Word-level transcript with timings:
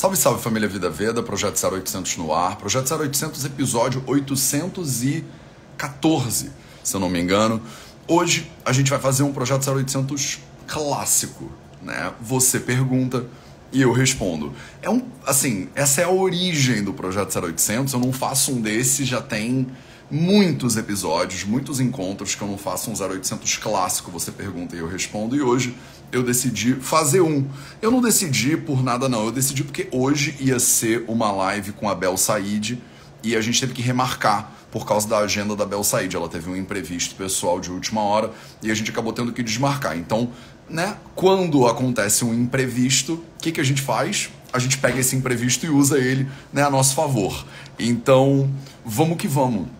Salve, 0.00 0.16
salve 0.16 0.42
família 0.42 0.66
Vida 0.66 0.88
Veda, 0.88 1.22
Projeto 1.22 1.62
0800 1.62 2.16
no 2.16 2.32
ar, 2.32 2.56
Projeto 2.56 2.90
0800, 2.90 3.44
episódio 3.44 4.02
814, 4.06 6.50
se 6.82 6.96
eu 6.96 7.00
não 7.00 7.10
me 7.10 7.20
engano. 7.20 7.60
Hoje 8.08 8.50
a 8.64 8.72
gente 8.72 8.88
vai 8.88 8.98
fazer 8.98 9.24
um 9.24 9.30
Projeto 9.30 9.70
0800 9.70 10.38
clássico, 10.66 11.52
né? 11.82 12.14
Você 12.18 12.58
pergunta 12.58 13.26
e 13.70 13.82
eu 13.82 13.92
respondo. 13.92 14.54
É 14.80 14.88
um, 14.88 15.06
assim, 15.26 15.68
essa 15.74 16.00
é 16.00 16.04
a 16.04 16.10
origem 16.10 16.82
do 16.82 16.94
Projeto 16.94 17.38
0800, 17.38 17.92
eu 17.92 18.00
não 18.00 18.10
faço 18.10 18.52
um 18.52 18.60
desse 18.62 19.04
já 19.04 19.20
tem 19.20 19.66
muitos 20.10 20.76
episódios, 20.76 21.44
muitos 21.44 21.78
encontros 21.78 22.34
que 22.34 22.42
eu 22.42 22.48
não 22.48 22.58
faço 22.58 22.90
um 22.90 22.94
0800 22.94 23.56
clássico, 23.58 24.10
você 24.10 24.32
pergunta 24.32 24.74
e 24.74 24.80
eu 24.80 24.88
respondo, 24.88 25.36
e 25.36 25.40
hoje 25.40 25.76
eu 26.10 26.22
decidi 26.22 26.74
fazer 26.74 27.20
um. 27.20 27.46
Eu 27.80 27.90
não 27.90 28.00
decidi 28.00 28.56
por 28.56 28.82
nada 28.82 29.08
não, 29.08 29.26
eu 29.26 29.32
decidi 29.32 29.62
porque 29.62 29.88
hoje 29.92 30.36
ia 30.40 30.58
ser 30.58 31.04
uma 31.06 31.30
live 31.30 31.72
com 31.72 31.88
a 31.88 31.94
Bel 31.94 32.16
Said 32.16 32.78
e 33.22 33.36
a 33.36 33.40
gente 33.40 33.60
teve 33.60 33.72
que 33.72 33.82
remarcar 33.82 34.52
por 34.72 34.86
causa 34.86 35.08
da 35.08 35.18
agenda 35.18 35.54
da 35.54 35.64
Bel 35.64 35.84
Said. 35.84 36.14
Ela 36.14 36.28
teve 36.28 36.50
um 36.50 36.56
imprevisto 36.56 37.14
pessoal 37.14 37.60
de 37.60 37.70
última 37.70 38.00
hora 38.00 38.32
e 38.62 38.70
a 38.70 38.74
gente 38.74 38.90
acabou 38.90 39.12
tendo 39.12 39.32
que 39.32 39.42
desmarcar. 39.42 39.96
Então, 39.96 40.30
né, 40.68 40.96
quando 41.14 41.66
acontece 41.66 42.24
um 42.24 42.34
imprevisto, 42.34 43.14
o 43.14 43.22
que, 43.40 43.52
que 43.52 43.60
a 43.60 43.64
gente 43.64 43.82
faz? 43.82 44.30
A 44.52 44.58
gente 44.58 44.78
pega 44.78 44.98
esse 44.98 45.14
imprevisto 45.14 45.64
e 45.66 45.68
usa 45.68 45.98
ele 45.98 46.28
né, 46.52 46.62
a 46.62 46.70
nosso 46.70 46.94
favor. 46.94 47.46
Então, 47.78 48.50
vamos 48.84 49.16
que 49.16 49.28
vamos. 49.28 49.79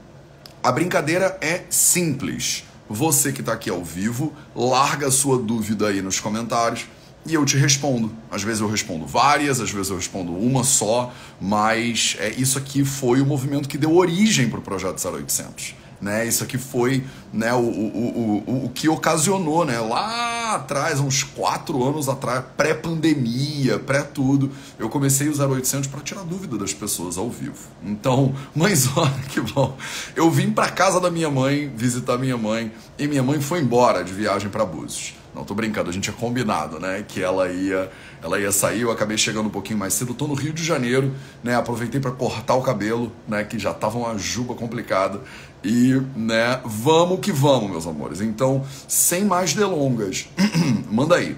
A 0.63 0.71
brincadeira 0.71 1.39
é 1.41 1.63
simples. 1.71 2.65
Você 2.87 3.33
que 3.33 3.41
está 3.41 3.55
aqui 3.55 3.71
ao 3.71 3.83
vivo, 3.83 4.35
larga 4.55 5.07
a 5.07 5.11
sua 5.11 5.39
dúvida 5.39 5.89
aí 5.89 6.03
nos 6.03 6.21
comentários 6.21 6.87
e 7.25 7.33
eu 7.33 7.47
te 7.47 7.57
respondo. 7.57 8.13
Às 8.31 8.43
vezes 8.43 8.61
eu 8.61 8.69
respondo 8.69 9.07
várias, 9.07 9.59
às 9.59 9.71
vezes 9.71 9.89
eu 9.89 9.97
respondo 9.97 10.35
uma 10.35 10.63
só, 10.63 11.15
mas 11.41 12.15
é, 12.19 12.29
isso 12.37 12.59
aqui 12.59 12.85
foi 12.85 13.23
o 13.23 13.27
movimento 13.27 13.71
que 13.71 13.79
deu 13.79 13.97
origem 13.97 14.51
para 14.51 14.59
o 14.59 14.63
projeto 14.63 15.03
0800 15.03 15.80
né? 16.01 16.27
Isso 16.27 16.43
aqui 16.43 16.57
foi 16.57 17.05
né, 17.33 17.53
o, 17.53 17.59
o, 17.59 18.45
o, 18.47 18.65
o 18.67 18.71
que 18.71 18.89
ocasionou, 18.89 19.65
né? 19.65 19.79
Lá 19.79 20.55
atrás, 20.55 20.99
uns 20.99 21.23
quatro 21.23 21.87
anos 21.87 22.09
atrás, 22.09 22.45
pré-pandemia, 22.57 23.79
pré-tudo, 23.79 24.51
eu 24.79 24.89
comecei 24.89 25.29
a 25.29 25.31
usar 25.31 25.47
800 25.47 25.89
para 25.89 26.01
tirar 26.01 26.23
dúvida 26.23 26.57
das 26.57 26.73
pessoas 26.73 27.19
ao 27.19 27.29
vivo. 27.29 27.69
Então, 27.85 28.35
mães, 28.55 28.89
olha 28.97 29.11
que 29.29 29.41
bom. 29.41 29.77
Eu 30.17 30.31
vim 30.31 30.51
para 30.51 30.69
casa 30.71 31.01
da 31.01 31.11
minha 31.11 31.31
mãe 31.31 31.73
visitar 31.75 32.19
minha 32.19 32.37
mãe 32.37 32.73
e 32.99 33.07
minha 33.07 33.23
mãe 33.23 33.41
foi 33.41 33.61
embora 33.61 34.03
de 34.03 34.13
viagem 34.13 34.49
para 34.49 34.65
Búzios. 34.65 35.21
Não, 35.35 35.45
tô 35.45 35.55
brincando, 35.55 35.91
a 35.91 35.93
gente 35.93 36.05
tinha 36.05 36.17
combinado, 36.17 36.81
né? 36.81 37.05
Que 37.07 37.23
ela 37.23 37.49
ia, 37.49 37.89
ela 38.21 38.41
ia 38.41 38.51
sair, 38.51 38.81
eu 38.81 38.91
acabei 38.91 39.17
chegando 39.17 39.47
um 39.47 39.51
pouquinho 39.51 39.79
mais 39.79 39.95
cedo. 39.95 40.13
tô 40.13 40.27
no 40.27 40.35
Rio 40.35 40.53
de 40.53 40.65
Janeiro, 40.65 41.15
né? 41.43 41.55
Aproveitei 41.55 42.01
para 42.01 42.11
cortar 42.11 42.55
o 42.55 42.63
cabelo, 42.63 43.13
né? 43.29 43.45
Que 43.45 43.57
já 43.57 43.73
tava 43.73 43.97
uma 43.97 44.19
juba 44.19 44.55
complicada. 44.55 45.21
E, 45.63 46.01
né, 46.17 46.61
vamos 46.65 47.21
que 47.21 47.33
vamos, 47.33 47.71
meus 47.71 47.87
amores. 47.87 48.21
Então, 48.21 48.65
sem 48.89 49.25
mais 49.25 49.53
delongas, 49.53 50.27
manda 50.91 51.17
aí. 51.17 51.37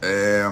É, 0.00 0.48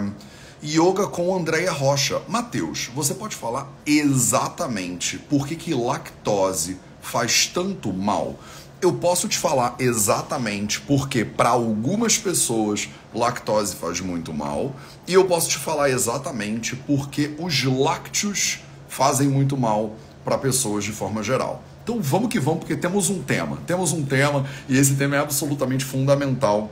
yoga 0.63 1.07
com 1.07 1.35
Andréia 1.35 1.71
Rocha. 1.71 2.21
Matheus, 2.29 2.91
você 2.95 3.15
pode 3.15 3.37
falar 3.37 3.69
exatamente 3.87 5.19
por 5.19 5.47
que, 5.47 5.55
que 5.55 5.75
lactose 5.75 6.79
faz 7.01 7.47
tanto 7.47 7.93
mal? 7.93 8.37
Eu 8.83 8.95
posso 8.95 9.29
te 9.29 9.39
falar 9.39 9.77
exatamente 9.79 10.81
porque 10.81 11.25
para 11.25 11.51
algumas 11.51 12.19
pessoas 12.19 12.89
lactose 13.15 13.75
faz 13.75 14.01
muito 14.01 14.35
mal 14.35 14.75
e 15.07 15.15
eu 15.15 15.25
posso 15.25 15.49
te 15.49 15.57
falar 15.57 15.89
exatamente 15.89 16.77
porque 16.77 17.35
os 17.39 17.65
lácteos 17.65 18.59
fazem 18.89 19.29
muito 19.29 19.57
mal 19.57 19.95
para 20.25 20.37
pessoas 20.37 20.85
de 20.85 20.93
forma 20.93 21.23
geral. 21.23 21.63
Então 21.87 22.01
vamos 22.03 22.31
que 22.31 22.41
vamos, 22.41 22.59
porque 22.59 22.75
temos 22.75 23.11
um 23.11 23.23
tema. 23.23 23.59
Temos 23.65 23.93
um 23.93 24.05
tema 24.05 24.45
e 24.69 24.77
esse 24.77 24.97
tema 24.97 25.15
é 25.15 25.21
absolutamente 25.21 25.85
fundamental. 25.85 26.69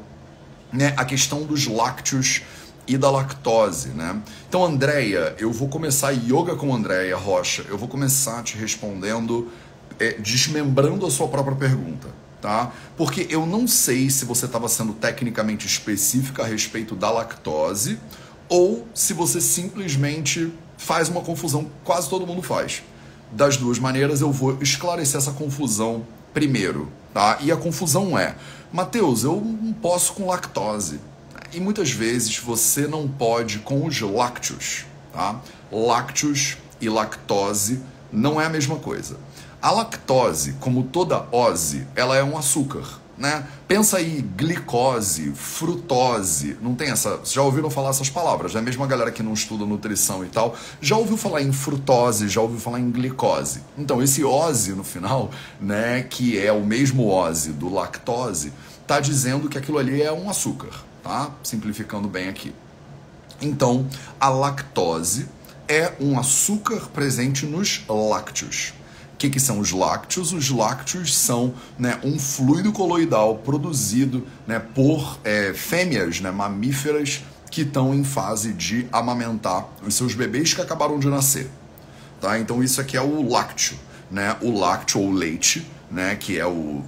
Né? 0.73 0.93
A 0.97 1.05
questão 1.05 1.45
dos 1.45 1.69
lácteos 1.69 2.43
e 2.85 2.99
da 2.99 3.09
lactose, 3.13 3.91
né? 3.91 4.21
Então, 4.49 4.65
Andréia, 4.65 5.37
eu 5.39 5.53
vou 5.53 5.69
começar 5.69 6.11
yoga 6.11 6.57
com 6.57 6.75
Andréia 6.75 7.17
Rocha. 7.17 7.65
Eu 7.69 7.79
vou 7.79 7.87
começar 7.87 8.43
te 8.43 8.59
respondendo, 8.59 9.53
é, 10.01 10.15
desmembrando 10.15 11.07
a 11.07 11.11
sua 11.13 11.29
própria 11.29 11.55
pergunta, 11.55 12.09
tá? 12.43 12.73
Porque 12.97 13.29
eu 13.31 13.47
não 13.47 13.69
sei 13.69 14.11
se 14.11 14.25
você 14.25 14.47
estava 14.47 14.69
sendo 14.69 14.95
tecnicamente 14.95 15.65
específica 15.65 16.43
a 16.43 16.47
respeito 16.47 16.97
da 16.97 17.13
lactose 17.13 18.01
ou 18.49 18.85
se 18.93 19.13
você 19.13 19.41
simplesmente 19.41 20.53
faz 20.77 21.09
uma 21.09 21.21
confusão, 21.21 21.71
quase 21.85 22.11
todo 22.11 22.27
mundo 22.27 22.43
faz 22.43 22.83
das 23.35 23.57
duas 23.57 23.79
maneiras, 23.79 24.21
eu 24.21 24.33
vou 24.33 24.57
esclarecer 24.63 25.19
essa 25.19 25.33
confusão 25.33 26.07
primeiro, 26.33 26.89
tá? 27.13 27.39
E 27.41 27.51
a 27.51 27.57
confusão 27.57 28.19
é, 28.19 28.37
Mateus, 28.73 29.25
eu 29.25 29.41
não 29.41 29.73
posso 29.73 30.15
com 30.15 30.27
lactose. 30.27 31.01
E 31.53 31.61
muitas 31.61 31.91
vezes 31.91 32.37
você 32.39 32.87
não 32.87 33.07
pode 33.07 33.61
com 33.61 33.87
os 33.87 34.01
lácteos, 34.01 34.85
tá? 35.13 35.41
Lácteos 35.71 36.57
e 36.81 36.89
lactose 36.89 37.81
não 38.13 38.41
é 38.41 38.47
a 38.47 38.51
mesma 38.51 38.77
coisa. 38.77 39.17
A 39.63 39.71
lactose, 39.71 40.55
como 40.61 40.85
toda 40.85 41.27
ose, 41.31 41.87
ela 41.95 42.17
é 42.17 42.23
um 42.25 42.37
açúcar, 42.37 42.85
né? 43.17 43.47
Pensa 43.69 43.99
aí, 43.99 44.23
glicose, 44.37 45.33
frutose, 45.33 46.57
não 46.61 46.75
tem 46.75 46.91
essa. 46.91 47.21
Já 47.25 47.43
ouviram 47.43 47.71
falar 47.71 47.91
essas 47.91 48.11
palavras, 48.11 48.55
né? 48.55 48.61
Mesmo 48.61 48.83
a 48.83 48.87
galera 48.87 49.11
que 49.11 49.23
não 49.23 49.33
estuda 49.33 49.65
nutrição 49.65 50.25
e 50.25 50.29
tal, 50.29 50.57
já 50.81 50.97
ouviu 50.97 51.17
falar 51.17 51.43
em 51.43 51.53
frutose, 51.53 52.29
já 52.29 52.41
ouviu 52.41 52.59
falar 52.59 52.81
em 52.81 52.91
glicose. 52.91 53.61
Então, 53.79 54.03
esse 54.03 54.25
ose 54.25 54.73
no 54.73 54.85
final, 54.85 55.31
né, 55.61 56.03
que 56.03 56.39
é 56.39 56.53
o 56.53 56.65
mesmo 56.65 57.09
ose 57.09 57.53
do 57.53 57.73
lactose, 57.73 58.53
tá 58.87 59.01
dizendo 59.01 59.49
que 59.49 59.57
aquilo 59.57 59.79
ali 59.79 60.03
é 60.03 60.13
um 60.13 60.29
açúcar, 60.29 60.71
tá? 61.03 61.31
Simplificando 61.43 62.09
bem 62.09 62.29
aqui. 62.29 62.55
Então, 63.41 63.87
a 64.19 64.29
lactose 64.29 65.29
é 65.69 65.93
um 66.01 66.19
açúcar 66.19 66.89
presente 66.93 67.47
nos 67.47 67.83
lácteos. 67.89 68.75
Que, 69.25 69.31
que, 69.31 69.41
são 69.41 69.59
os 69.59 69.73
lácteos? 69.73 70.35
Os 70.35 70.51
lácteos 70.51 71.17
são 71.17 71.55
né, 71.79 71.99
um 72.05 72.19
fluido 72.19 72.71
coloidal 72.73 73.39
produzido 73.39 74.27
né, 74.47 74.59
por 74.59 75.19
é, 75.25 75.55
fêmeas 75.55 76.21
né, 76.21 76.31
mamíferas 76.31 77.23
que 77.51 77.63
estão 77.63 77.95
em 77.95 78.05
fase 78.05 78.53
de 78.53 78.87
amamentar 78.93 79.67
os 79.83 79.95
seus 79.95 80.15
bebês 80.15 80.53
que 80.53 80.61
acabaram 80.61 80.99
de 80.99 81.07
nascer. 81.07 81.49
Tá? 82.21 82.39
Então 82.39 82.63
isso 82.63 82.83
aqui 82.83 82.99
é 82.99 83.01
o 83.01 83.27
lácteo, 83.27 83.79
né? 84.11 84.37
o 84.43 84.59
lácteo 84.59 85.01
ou 85.01 85.11
leite, 85.11 85.67
né, 85.91 86.17
que 86.17 86.39
é 86.39 86.47
o 86.47 86.83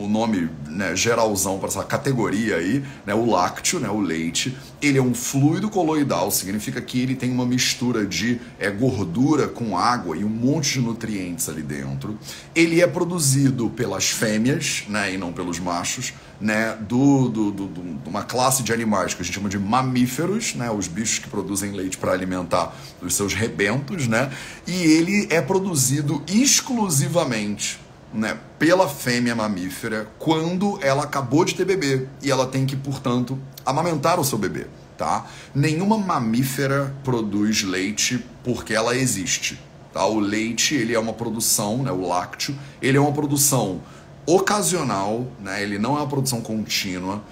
o 0.00 0.08
nome 0.08 0.48
né, 0.66 0.96
geralzão 0.96 1.58
para 1.58 1.68
essa 1.68 1.84
categoria 1.84 2.56
aí, 2.56 2.82
né, 3.04 3.14
o 3.14 3.30
lácteo, 3.30 3.78
né, 3.78 3.88
o 3.90 4.00
leite, 4.00 4.56
ele 4.80 4.96
é 4.96 5.02
um 5.02 5.12
fluido 5.12 5.68
coloidal, 5.68 6.30
significa 6.30 6.80
que 6.80 7.00
ele 7.02 7.14
tem 7.14 7.30
uma 7.30 7.44
mistura 7.44 8.06
de 8.06 8.40
é, 8.58 8.70
gordura 8.70 9.46
com 9.46 9.76
água 9.76 10.16
e 10.16 10.24
um 10.24 10.28
monte 10.28 10.74
de 10.74 10.80
nutrientes 10.80 11.50
ali 11.50 11.62
dentro. 11.62 12.18
Ele 12.54 12.80
é 12.80 12.86
produzido 12.86 13.68
pelas 13.68 14.08
fêmeas, 14.08 14.84
né, 14.88 15.12
e 15.12 15.18
não 15.18 15.34
pelos 15.34 15.58
machos, 15.58 16.14
né, 16.40 16.74
do, 16.80 17.28
do, 17.28 17.50
do, 17.50 17.68
de 17.68 18.08
uma 18.08 18.22
classe 18.22 18.62
de 18.62 18.72
animais 18.72 19.12
que 19.12 19.20
a 19.20 19.24
gente 19.24 19.34
chama 19.34 19.50
de 19.50 19.58
mamíferos, 19.58 20.54
né, 20.54 20.70
os 20.70 20.88
bichos 20.88 21.18
que 21.18 21.28
produzem 21.28 21.72
leite 21.72 21.98
para 21.98 22.12
alimentar 22.12 22.74
os 23.02 23.14
seus 23.14 23.34
rebentos, 23.34 24.08
né, 24.08 24.30
e 24.66 24.72
ele 24.72 25.28
é 25.28 25.42
produzido 25.42 26.22
exclusivamente 26.26 27.78
né, 28.12 28.38
pela 28.58 28.88
fêmea 28.88 29.34
mamífera 29.34 30.08
quando 30.18 30.78
ela 30.82 31.04
acabou 31.04 31.44
de 31.44 31.54
ter 31.54 31.64
bebê 31.64 32.06
e 32.22 32.30
ela 32.30 32.46
tem 32.46 32.66
que, 32.66 32.76
portanto, 32.76 33.38
amamentar 33.64 34.18
o 34.18 34.24
seu 34.24 34.38
bebê. 34.38 34.66
Tá? 34.96 35.26
Nenhuma 35.54 35.96
mamífera 35.96 36.94
produz 37.02 37.62
leite 37.62 38.22
porque 38.44 38.74
ela 38.74 38.94
existe. 38.94 39.58
Tá? 39.92 40.04
O 40.04 40.20
leite 40.20 40.74
ele 40.74 40.94
é 40.94 40.98
uma 40.98 41.12
produção, 41.12 41.82
né, 41.82 41.90
o 41.90 42.06
lácteo, 42.06 42.54
ele 42.82 42.98
é 42.98 43.00
uma 43.00 43.12
produção 43.12 43.80
ocasional, 44.26 45.26
né, 45.40 45.62
ele 45.62 45.78
não 45.78 45.96
é 45.96 46.00
uma 46.00 46.06
produção 46.06 46.40
contínua 46.40 47.22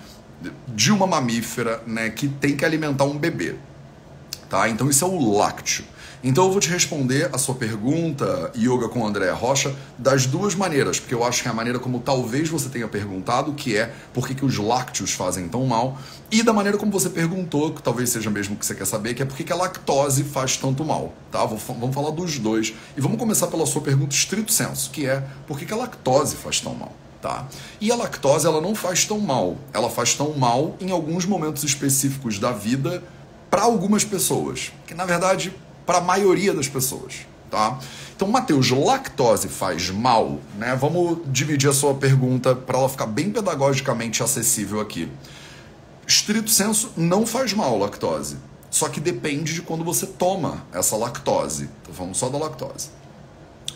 de 0.68 0.92
uma 0.92 1.06
mamífera 1.06 1.82
né, 1.86 2.08
que 2.10 2.28
tem 2.28 2.56
que 2.56 2.64
alimentar 2.64 3.04
um 3.04 3.18
bebê. 3.18 3.56
Tá? 4.48 4.68
Então 4.68 4.88
isso 4.88 5.04
é 5.04 5.08
o 5.08 5.36
lácteo. 5.36 5.84
Então 6.22 6.44
eu 6.46 6.50
vou 6.50 6.60
te 6.60 6.68
responder 6.68 7.30
a 7.32 7.38
sua 7.38 7.54
pergunta, 7.54 8.50
Yoga 8.56 8.88
com 8.88 9.06
André 9.06 9.30
Rocha, 9.30 9.74
das 9.96 10.26
duas 10.26 10.54
maneiras, 10.54 10.98
porque 10.98 11.14
eu 11.14 11.22
acho 11.24 11.42
que 11.42 11.48
é 11.48 11.50
a 11.50 11.54
maneira 11.54 11.78
como 11.78 12.00
talvez 12.00 12.48
você 12.48 12.68
tenha 12.68 12.88
perguntado, 12.88 13.52
que 13.52 13.76
é 13.76 13.92
por 14.12 14.26
que, 14.26 14.34
que 14.34 14.44
os 14.44 14.58
lácteos 14.58 15.12
fazem 15.12 15.48
tão 15.48 15.64
mal, 15.64 15.96
e 16.30 16.42
da 16.42 16.52
maneira 16.52 16.76
como 16.76 16.90
você 16.90 17.08
perguntou, 17.08 17.72
que 17.72 17.80
talvez 17.82 18.10
seja 18.10 18.30
mesmo 18.30 18.56
o 18.56 18.58
que 18.58 18.66
você 18.66 18.74
quer 18.74 18.86
saber, 18.86 19.14
que 19.14 19.22
é 19.22 19.24
por 19.24 19.36
que, 19.36 19.44
que 19.44 19.52
a 19.52 19.56
lactose 19.56 20.24
faz 20.24 20.56
tanto 20.56 20.84
mal. 20.84 21.12
Tá? 21.30 21.44
Vamos 21.44 21.94
falar 21.94 22.10
dos 22.10 22.38
dois. 22.38 22.74
E 22.96 23.00
vamos 23.00 23.18
começar 23.18 23.46
pela 23.46 23.64
sua 23.64 23.80
pergunta 23.80 24.14
estrito 24.14 24.52
senso, 24.52 24.90
que 24.90 25.06
é 25.06 25.24
por 25.46 25.58
que, 25.58 25.64
que 25.64 25.72
a 25.72 25.76
lactose 25.76 26.36
faz 26.36 26.60
tão 26.60 26.74
mal. 26.74 26.92
Tá? 27.22 27.46
E 27.80 27.90
a 27.90 27.96
lactose 27.96 28.46
ela 28.46 28.60
não 28.60 28.74
faz 28.74 29.04
tão 29.04 29.18
mal. 29.20 29.56
Ela 29.72 29.88
faz 29.88 30.14
tão 30.14 30.36
mal 30.36 30.76
em 30.80 30.90
alguns 30.90 31.24
momentos 31.24 31.64
específicos 31.64 32.38
da 32.38 32.52
vida 32.52 33.02
para 33.48 33.62
algumas 33.62 34.04
pessoas. 34.04 34.72
Que 34.86 34.94
na 34.94 35.04
verdade 35.04 35.52
para 35.88 35.98
a 35.98 36.02
maioria 36.02 36.52
das 36.52 36.68
pessoas, 36.68 37.26
tá? 37.50 37.78
Então, 38.14 38.28
Matheus, 38.28 38.70
lactose 38.70 39.48
faz 39.48 39.88
mal? 39.88 40.38
Né? 40.58 40.76
Vamos 40.76 41.20
dividir 41.28 41.70
a 41.70 41.72
sua 41.72 41.94
pergunta 41.94 42.54
para 42.54 42.78
ela 42.78 42.90
ficar 42.90 43.06
bem 43.06 43.30
pedagogicamente 43.30 44.22
acessível 44.22 44.82
aqui. 44.82 45.10
Estrito 46.06 46.50
senso, 46.50 46.90
não 46.94 47.26
faz 47.26 47.54
mal 47.54 47.78
lactose. 47.78 48.36
Só 48.70 48.86
que 48.90 49.00
depende 49.00 49.54
de 49.54 49.62
quando 49.62 49.82
você 49.82 50.06
toma 50.06 50.62
essa 50.74 50.94
lactose. 50.94 51.70
Então, 51.80 51.94
vamos 51.94 52.18
só 52.18 52.28
da 52.28 52.36
lactose. 52.36 52.90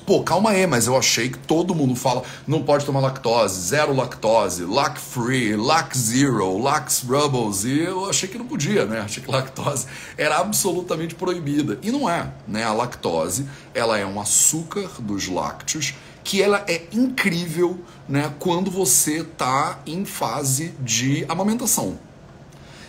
Pô, 0.05 0.23
calma 0.23 0.51
aí, 0.51 0.67
mas 0.67 0.87
eu 0.87 0.97
achei 0.97 1.29
que 1.29 1.39
todo 1.39 1.75
mundo 1.75 1.95
fala 1.95 2.23
não 2.47 2.63
pode 2.63 2.85
tomar 2.85 3.01
lactose, 3.01 3.61
zero 3.61 3.95
lactose, 3.95 4.65
lac 4.65 4.99
free, 4.99 5.55
lac 5.55 5.97
zero, 5.97 6.59
lax 6.59 7.05
rubbles, 7.07 7.65
e 7.65 7.81
eu 7.81 8.11
achei 8.11 8.29
que 8.29 8.37
não 8.37 8.47
podia, 8.47 8.85
né? 8.85 9.01
Achei 9.01 9.23
que 9.23 9.31
lactose 9.31 9.87
era 10.19 10.39
absolutamente 10.39 11.15
proibida. 11.15 11.79
E 11.83 11.93
não 11.93 12.11
é, 12.11 12.33
né? 12.49 12.65
A 12.65 12.73
lactose, 12.73 13.47
ela 13.73 13.97
é 13.97 14.05
um 14.05 14.21
açúcar 14.21 14.91
dos 14.99 15.29
lácteos 15.29 15.95
que 16.25 16.43
ela 16.43 16.65
é 16.69 16.83
incrível, 16.93 17.79
né, 18.09 18.33
quando 18.39 18.71
você 18.71 19.25
tá 19.25 19.81
em 19.87 20.05
fase 20.05 20.73
de 20.81 21.25
amamentação. 21.29 21.99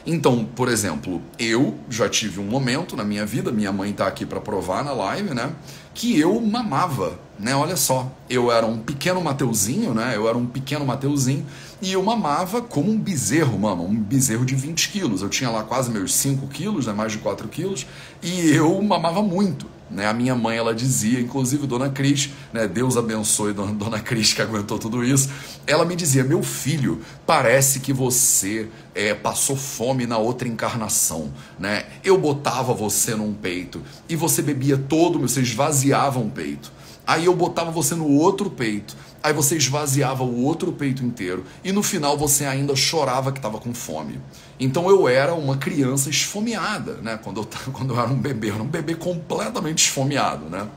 Então, 0.06 0.44
por 0.44 0.68
exemplo, 0.68 1.21
eu 1.39 1.75
já 1.89 2.10
tive 2.10 2.39
um 2.39 2.44
momento 2.44 2.95
na 2.95 3.06
minha 3.06 3.25
vida, 3.25 3.51
minha 3.51 3.71
mãe 3.71 3.92
está 3.92 4.06
aqui 4.06 4.25
para 4.25 4.42
provar 4.42 4.83
na 4.83 4.92
live, 4.92 5.33
né? 5.33 5.54
Que 5.93 6.19
eu 6.19 6.39
mamava, 6.41 7.19
né? 7.39 7.55
Olha 7.55 7.75
só, 7.75 8.11
eu 8.29 8.51
era 8.51 8.65
um 8.65 8.79
pequeno 8.79 9.21
Mateuzinho, 9.21 9.93
né? 9.93 10.13
Eu 10.15 10.27
era 10.27 10.37
um 10.37 10.45
pequeno 10.45 10.85
Mateuzinho 10.85 11.45
e 11.83 11.91
eu 11.91 12.01
mamava 12.01 12.62
como 12.62 12.89
um 12.89 12.97
bezerro, 12.97 13.59
mama, 13.59 13.83
um 13.83 13.94
bezerro 13.94 14.45
de 14.45 14.56
20 14.56 14.89
quilos. 14.89 15.21
Eu 15.21 15.27
tinha 15.27 15.50
lá 15.50 15.63
quase 15.63 15.91
meus 15.91 16.13
5 16.15 16.47
quilos, 16.47 16.88
né? 16.88 16.94
Mais 16.94 17.12
de 17.12 17.18
4 17.18 17.45
quilos, 17.50 17.85
e 18.21 18.51
eu 18.51 18.81
mamava 18.81 19.21
muito. 19.21 19.68
Né? 19.91 20.07
A 20.07 20.13
minha 20.13 20.33
mãe 20.33 20.57
ela 20.57 20.74
dizia, 20.74 21.19
inclusive 21.19 21.68
Dona 21.68 21.89
Cris, 21.89 22.30
né? 22.53 22.69
Deus 22.69 22.95
abençoe 22.95 23.51
Dona, 23.51 23.74
Dona 23.74 24.00
Cris 24.00 24.33
que 24.33 24.41
aguentou 24.41 24.80
tudo 24.80 25.03
isso. 25.03 25.30
Ela 25.68 25.83
me 25.83 25.94
dizia: 25.94 26.24
meu 26.24 26.41
filho, 26.41 27.01
parece 27.27 27.81
que 27.81 27.91
você 27.91 28.69
é, 28.95 29.13
passou 29.13 29.57
fome 29.57 30.07
na 30.07 30.18
outra 30.18 30.47
encarnação, 30.47 31.33
né? 31.59 31.86
Eu 32.01 32.18
botava 32.18 32.74
você 32.74 33.13
num 33.13 33.33
peito 33.33 33.81
e 34.07 34.15
você 34.15 34.41
bebia 34.41 34.77
todo, 34.77 35.19
você 35.19 35.41
esvaziava 35.41 36.18
um 36.18 36.29
peito. 36.29 36.71
Aí 37.05 37.25
eu 37.25 37.35
botava 37.35 37.71
você 37.71 37.95
no 37.95 38.07
outro 38.07 38.50
peito. 38.50 38.95
Aí 39.21 39.33
você 39.33 39.55
esvaziava 39.55 40.23
o 40.23 40.44
outro 40.44 40.71
peito 40.71 41.03
inteiro. 41.03 41.45
E 41.63 41.71
no 41.71 41.83
final 41.83 42.17
você 42.17 42.45
ainda 42.45 42.75
chorava 42.75 43.31
que 43.31 43.39
estava 43.39 43.57
com 43.57 43.73
fome. 43.73 44.19
Então 44.59 44.89
eu 44.89 45.07
era 45.07 45.33
uma 45.33 45.57
criança 45.57 46.09
esfomeada, 46.09 46.95
né? 46.95 47.19
Quando 47.21 47.41
eu, 47.41 47.47
quando 47.71 47.94
eu 47.94 48.00
era 48.00 48.09
um 48.09 48.19
bebê. 48.19 48.50
Eu 48.50 48.55
era 48.55 48.63
um 48.63 48.67
bebê 48.67 48.95
completamente 48.95 49.85
esfomeado, 49.85 50.50
né? 50.50 50.67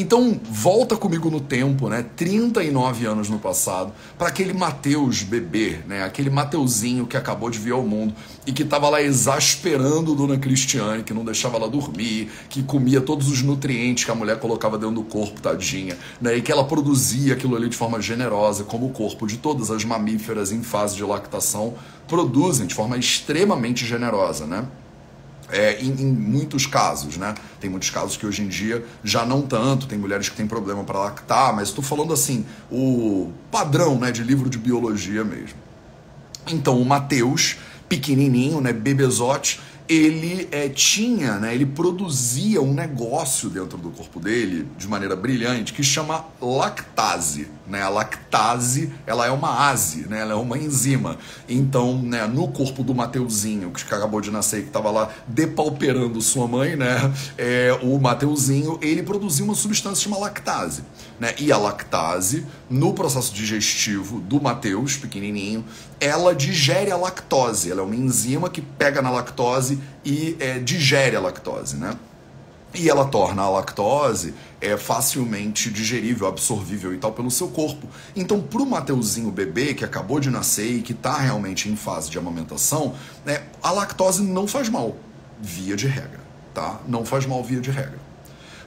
Então, 0.00 0.40
volta 0.48 0.96
comigo 0.96 1.28
no 1.28 1.40
tempo, 1.40 1.88
né? 1.88 2.06
39 2.14 3.04
anos 3.04 3.28
no 3.28 3.36
passado, 3.36 3.92
para 4.16 4.28
aquele 4.28 4.52
Mateus 4.52 5.24
bebê, 5.24 5.80
né? 5.88 6.04
Aquele 6.04 6.30
Mateuzinho 6.30 7.04
que 7.04 7.16
acabou 7.16 7.50
de 7.50 7.58
vir 7.58 7.72
ao 7.72 7.82
mundo 7.82 8.14
e 8.46 8.52
que 8.52 8.62
estava 8.62 8.88
lá 8.88 9.02
exasperando 9.02 10.14
Dona 10.14 10.38
Cristiane, 10.38 11.02
que 11.02 11.12
não 11.12 11.24
deixava 11.24 11.56
ela 11.56 11.68
dormir, 11.68 12.30
que 12.48 12.62
comia 12.62 13.00
todos 13.00 13.28
os 13.28 13.42
nutrientes 13.42 14.04
que 14.04 14.10
a 14.12 14.14
mulher 14.14 14.38
colocava 14.38 14.78
dentro 14.78 14.94
do 14.94 15.02
corpo, 15.02 15.40
tadinha, 15.40 15.98
né? 16.20 16.36
E 16.36 16.42
que 16.42 16.52
ela 16.52 16.62
produzia 16.62 17.34
aquilo 17.34 17.56
ali 17.56 17.68
de 17.68 17.76
forma 17.76 18.00
generosa, 18.00 18.62
como 18.62 18.86
o 18.86 18.90
corpo 18.90 19.26
de 19.26 19.36
todas 19.36 19.68
as 19.68 19.84
mamíferas 19.84 20.52
em 20.52 20.62
fase 20.62 20.94
de 20.94 21.02
lactação 21.02 21.74
produzem 22.06 22.68
de 22.68 22.74
forma 22.74 22.96
extremamente 22.96 23.84
generosa, 23.84 24.46
né? 24.46 24.64
É, 25.50 25.80
em, 25.80 25.90
em, 26.02 26.12
muitos 26.12 26.66
casos, 26.66 27.16
né? 27.16 27.34
Tem 27.60 27.70
muitos 27.70 27.90
casos 27.90 28.16
que 28.16 28.26
hoje 28.26 28.42
em 28.42 28.48
dia 28.48 28.84
já 29.02 29.24
não 29.24 29.42
tanto, 29.42 29.86
tem 29.86 29.98
mulheres 29.98 30.28
que 30.28 30.36
têm 30.36 30.46
problema 30.46 30.84
para 30.84 30.98
lactar, 30.98 31.54
mas 31.54 31.68
estou 31.68 31.82
falando 31.82 32.12
assim, 32.12 32.44
o 32.70 33.32
padrão 33.50 33.98
né, 33.98 34.10
de 34.10 34.22
livro 34.22 34.50
de 34.50 34.58
biologia 34.58 35.24
mesmo. 35.24 35.56
Então, 36.46 36.80
o 36.80 36.84
Mateus, 36.84 37.56
pequenininho, 37.88 38.60
né, 38.60 38.72
bebezote, 38.72 39.60
ele 39.88 40.46
é, 40.52 40.68
tinha, 40.68 41.38
né, 41.38 41.54
ele 41.54 41.64
produzia 41.64 42.60
um 42.60 42.74
negócio 42.74 43.48
dentro 43.48 43.78
do 43.78 43.90
corpo 43.90 44.20
dele 44.20 44.68
de 44.76 44.86
maneira 44.86 45.16
brilhante 45.16 45.72
que 45.72 45.82
chama 45.82 46.26
lactase. 46.40 47.48
Né? 47.68 47.82
A 47.82 47.88
lactase 47.88 48.92
ela 49.06 49.26
é 49.26 49.30
uma 49.30 49.68
ase, 49.68 50.08
né? 50.08 50.20
ela 50.20 50.32
é 50.32 50.36
uma 50.36 50.58
enzima. 50.58 51.18
Então, 51.48 52.00
né, 52.00 52.26
no 52.26 52.48
corpo 52.48 52.82
do 52.82 52.94
Mateuzinho, 52.94 53.70
que 53.70 53.82
acabou 53.82 54.20
de 54.20 54.30
nascer, 54.30 54.62
que 54.62 54.68
estava 54.68 54.90
lá 54.90 55.10
depauperando 55.26 56.20
sua 56.20 56.46
mãe, 56.46 56.76
né, 56.76 57.12
é, 57.36 57.78
o 57.82 57.98
Mateuzinho, 57.98 58.78
ele 58.80 59.02
produzia 59.02 59.44
uma 59.44 59.54
substância 59.54 60.04
chamada 60.04 60.22
lactase. 60.22 60.82
Né? 61.20 61.34
E 61.38 61.52
a 61.52 61.58
lactase, 61.58 62.46
no 62.70 62.94
processo 62.94 63.34
digestivo 63.34 64.20
do 64.20 64.40
Mateus, 64.40 64.96
pequenininho, 64.96 65.64
ela 66.00 66.34
digere 66.34 66.90
a 66.90 66.96
lactose. 66.96 67.70
Ela 67.70 67.80
é 67.80 67.84
uma 67.84 67.96
enzima 67.96 68.48
que 68.48 68.62
pega 68.62 69.02
na 69.02 69.10
lactose 69.10 69.78
e 70.04 70.36
é, 70.38 70.58
digere 70.58 71.16
a 71.16 71.20
lactose, 71.20 71.76
né? 71.76 71.96
E 72.74 72.88
ela 72.88 73.06
torna 73.06 73.42
a 73.42 73.48
lactose 73.48 74.34
é, 74.60 74.76
facilmente 74.76 75.70
digerível, 75.70 76.26
absorvível 76.26 76.92
e 76.92 76.98
tal 76.98 77.12
pelo 77.12 77.30
seu 77.30 77.48
corpo. 77.48 77.86
Então, 78.14 78.40
para 78.40 78.60
o 78.60 78.66
Mateuzinho 78.66 79.30
bebê 79.30 79.72
que 79.72 79.84
acabou 79.84 80.20
de 80.20 80.30
nascer 80.30 80.76
e 80.76 80.82
que 80.82 80.92
está 80.92 81.16
realmente 81.18 81.68
em 81.68 81.76
fase 81.76 82.10
de 82.10 82.18
amamentação, 82.18 82.94
né, 83.24 83.42
a 83.62 83.70
lactose 83.70 84.22
não 84.22 84.46
faz 84.46 84.68
mal, 84.68 84.96
via 85.40 85.76
de 85.76 85.86
regra, 85.86 86.20
tá? 86.52 86.80
Não 86.86 87.04
faz 87.04 87.24
mal 87.24 87.42
via 87.42 87.60
de 87.60 87.70
regra. 87.70 87.98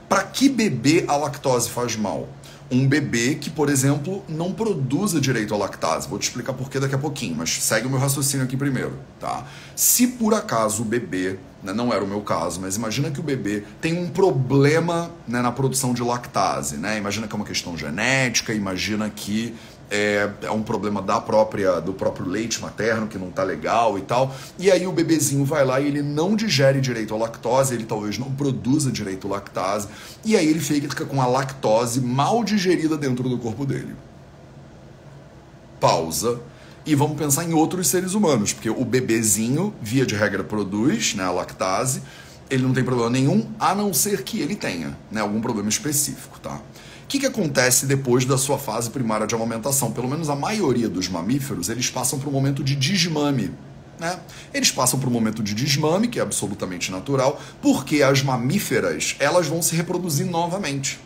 Para 0.08 0.24
que 0.24 0.48
bebê 0.48 1.04
a 1.06 1.16
lactose 1.16 1.70
faz 1.70 1.96
mal? 1.96 2.28
Um 2.72 2.88
bebê 2.88 3.34
que, 3.34 3.50
por 3.50 3.68
exemplo, 3.68 4.24
não 4.28 4.52
produza 4.52 5.20
direito 5.20 5.54
à 5.54 5.58
lactase. 5.58 6.08
Vou 6.08 6.18
te 6.18 6.22
explicar 6.22 6.54
por 6.54 6.70
que 6.70 6.80
daqui 6.80 6.94
a 6.94 6.98
pouquinho, 6.98 7.36
mas 7.36 7.62
segue 7.62 7.86
o 7.86 7.90
meu 7.90 7.98
raciocínio 7.98 8.44
aqui 8.44 8.56
primeiro, 8.56 8.98
tá? 9.20 9.46
Se 9.76 10.06
por 10.06 10.32
acaso 10.32 10.82
o 10.82 10.84
bebê, 10.84 11.38
né, 11.62 11.72
não 11.72 11.92
era 11.92 12.02
o 12.02 12.06
meu 12.06 12.22
caso, 12.22 12.60
mas 12.60 12.76
imagina 12.76 13.10
que 13.10 13.20
o 13.20 13.22
bebê 13.22 13.62
tem 13.80 13.96
um 13.98 14.08
problema 14.08 15.10
né, 15.28 15.42
na 15.42 15.52
produção 15.52 15.92
de 15.92 16.02
lactase, 16.02 16.78
né? 16.78 16.96
Imagina 16.96 17.28
que 17.28 17.34
é 17.34 17.36
uma 17.36 17.44
questão 17.44 17.76
genética, 17.76 18.54
imagina 18.54 19.10
que 19.10 19.54
é, 19.92 20.30
é 20.40 20.50
um 20.50 20.62
problema 20.62 21.02
da 21.02 21.20
própria 21.20 21.78
do 21.78 21.92
próprio 21.92 22.26
leite 22.26 22.62
materno 22.62 23.06
que 23.06 23.18
não 23.18 23.30
tá 23.30 23.44
legal 23.44 23.98
e 23.98 24.00
tal. 24.00 24.34
E 24.58 24.70
aí 24.70 24.86
o 24.86 24.92
bebezinho 24.92 25.44
vai 25.44 25.66
lá 25.66 25.78
e 25.78 25.86
ele 25.86 26.00
não 26.00 26.34
digere 26.34 26.80
direito 26.80 27.14
a 27.14 27.18
lactose, 27.18 27.74
ele 27.74 27.84
talvez 27.84 28.16
não 28.16 28.32
produza 28.32 28.90
direito 28.90 29.26
a 29.28 29.32
lactase, 29.32 29.88
e 30.24 30.34
aí 30.34 30.48
ele 30.48 30.60
fica 30.60 31.04
com 31.04 31.20
a 31.20 31.26
lactose 31.26 32.00
mal 32.00 32.42
digerida 32.42 32.96
dentro 32.96 33.28
do 33.28 33.36
corpo 33.36 33.66
dele. 33.66 33.94
Pausa. 35.78 36.40
E 36.84 36.96
vamos 36.96 37.16
pensar 37.16 37.44
em 37.44 37.52
outros 37.52 37.86
seres 37.86 38.14
humanos, 38.14 38.52
porque 38.52 38.68
o 38.68 38.84
bebezinho, 38.84 39.72
via 39.80 40.04
de 40.04 40.16
regra, 40.16 40.42
produz 40.42 41.14
né, 41.14 41.22
a 41.22 41.30
lactase, 41.30 42.02
ele 42.50 42.64
não 42.64 42.72
tem 42.72 42.82
problema 42.82 43.10
nenhum, 43.10 43.46
a 43.60 43.72
não 43.72 43.94
ser 43.94 44.22
que 44.22 44.40
ele 44.40 44.56
tenha 44.56 44.96
né, 45.10 45.20
algum 45.20 45.40
problema 45.40 45.68
específico, 45.68 46.40
tá? 46.40 46.60
Que, 47.12 47.18
que 47.18 47.26
acontece 47.26 47.84
depois 47.84 48.24
da 48.24 48.38
sua 48.38 48.58
fase 48.58 48.88
primária 48.88 49.26
de 49.26 49.34
amamentação? 49.34 49.92
Pelo 49.92 50.08
menos 50.08 50.30
a 50.30 50.34
maioria 50.34 50.88
dos 50.88 51.10
mamíferos, 51.10 51.68
eles 51.68 51.90
passam 51.90 52.18
por 52.18 52.28
um 52.30 52.32
momento 52.32 52.64
de 52.64 52.74
desmame. 52.74 53.50
Né? 54.00 54.18
Eles 54.54 54.70
passam 54.70 54.98
por 54.98 55.10
um 55.10 55.12
momento 55.12 55.42
de 55.42 55.54
desmame, 55.54 56.08
que 56.08 56.18
é 56.18 56.22
absolutamente 56.22 56.90
natural, 56.90 57.38
porque 57.60 58.02
as 58.02 58.22
mamíferas 58.22 59.14
elas 59.18 59.46
vão 59.46 59.60
se 59.60 59.76
reproduzir 59.76 60.24
novamente 60.24 60.98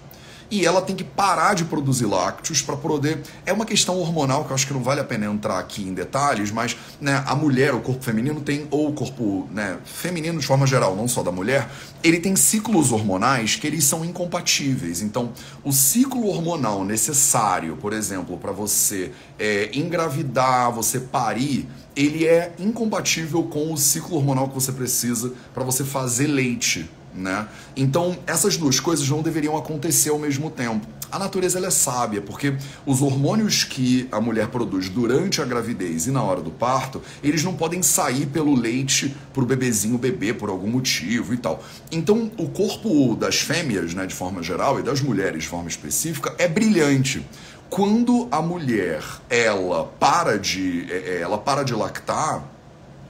e 0.51 0.65
ela 0.65 0.81
tem 0.81 0.95
que 0.95 1.05
parar 1.05 1.55
de 1.55 1.65
produzir 1.65 2.07
lácteos 2.07 2.63
para 2.63 2.77
poder. 2.77 3.23
É 3.45 3.53
uma 3.53 3.65
questão 3.65 3.99
hormonal 3.99 4.45
que 4.45 4.51
eu 4.51 4.55
acho 4.55 4.67
que 4.67 4.73
não 4.73 4.83
vale 4.83 5.01
a 5.01 5.05
pena 5.05 5.27
entrar 5.27 5.59
aqui 5.59 5.83
em 5.83 5.93
detalhes, 5.93 6.51
mas 6.51 6.77
né, 7.01 7.23
a 7.27 7.35
mulher, 7.35 7.75
o 7.75 7.81
corpo 7.81 8.05
feminino 8.05 8.41
tem, 8.41 8.67
ou 8.71 8.89
o 8.89 8.93
corpo 8.93 9.49
né, 9.51 9.79
feminino 9.85 10.39
de 10.39 10.47
forma 10.47 10.67
geral, 10.67 10.95
não 10.95 11.09
só 11.09 11.23
da 11.23 11.33
mulher, 11.33 11.69
ele 12.03 12.21
tem 12.21 12.37
ciclos 12.37 12.93
hormonais 12.93 13.57
que 13.57 13.67
eles 13.67 13.85
são 13.85 14.05
incompatíveis. 14.05 15.03
Então, 15.03 15.33
o 15.65 15.73
ciclo 15.73 16.27
hormonal 16.27 16.85
necessário, 16.85 17.77
por 17.77 17.93
exemplo, 17.93 18.37
para 18.37 18.53
você 18.53 19.13
é, 19.39 19.71
engravidar, 19.73 20.71
você 20.73 21.01
parir, 21.01 21.69
ele 21.95 22.27
é 22.27 22.53
incompatível 22.59 23.43
com 23.45 23.73
o 23.73 23.77
ciclo 23.77 24.17
hormonal 24.17 24.49
que 24.49 24.55
você 24.55 24.71
precisa 24.71 25.33
para 25.55 25.65
você 25.65 25.83
fazer 25.83 26.27
leite 26.27 26.89
né? 27.17 27.49
Então, 27.77 28.17
essas 28.27 28.57
duas 28.57 28.79
coisas 28.81 29.09
não 29.09 29.23
deveriam 29.23 29.57
acontecer 29.57 30.11
ao 30.11 30.19
mesmo 30.19 30.51
tempo. 30.51 30.87
A 31.11 31.19
natureza 31.19 31.65
é 31.65 31.71
sábia, 31.71 32.21
porque 32.21 32.55
os 32.85 33.01
hormônios 33.01 33.65
que 33.65 34.09
a 34.11 34.21
mulher 34.21 34.49
produz 34.49 34.89
durante 34.89 35.41
a 35.41 35.45
gravidez 35.45 36.07
e 36.07 36.11
na 36.11 36.23
hora 36.23 36.41
do 36.41 36.51
parto, 36.51 37.01
eles 37.23 37.45
não 37.45 37.55
podem 37.55 37.83
sair 37.83 38.27
pelo 38.27 38.55
leite 38.55 39.17
para 39.33 39.43
o 39.43 39.47
bebezinho 39.47 39.97
beber 39.99 40.35
por 40.35 40.49
algum 40.49 40.69
motivo 40.69 41.33
e 41.33 41.37
tal. 41.37 41.63
Então, 41.93 42.31
o 42.37 42.49
corpo 42.49 43.15
das 43.15 43.41
fêmeas, 43.41 43.95
né, 43.95 44.05
de 44.05 44.15
forma 44.15 44.43
geral, 44.43 44.81
e 44.81 44.83
das 44.83 45.01
mulheres 45.01 45.45
de 45.45 45.49
forma 45.49 45.69
específica, 45.69 46.35
é 46.39 46.49
brilhante. 46.49 47.25
Quando 47.71 48.29
a 48.31 48.43
mulher 48.43 49.03
ela 49.29 49.85
para 49.85 50.39
de, 50.39 50.87
é, 50.91 50.97
é, 50.97 51.21
ela 51.21 51.39
para 51.39 51.63
de 51.63 51.75
lactar, 51.75 52.45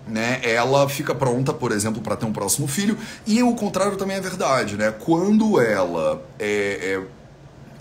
né, 0.06 0.40
ela 0.42 0.88
fica 0.88 1.14
pronta, 1.14 1.52
por 1.52 1.72
exemplo, 1.72 2.00
para 2.00 2.16
ter 2.16 2.26
um 2.26 2.32
próximo 2.32 2.66
filho. 2.66 2.96
E 3.26 3.42
o 3.42 3.54
contrário 3.54 3.96
também 3.96 4.16
é 4.16 4.20
verdade, 4.20 4.76
né? 4.76 4.92
Quando 4.92 5.60
ela 5.60 6.22
é, 6.38 7.00
é 7.00 7.02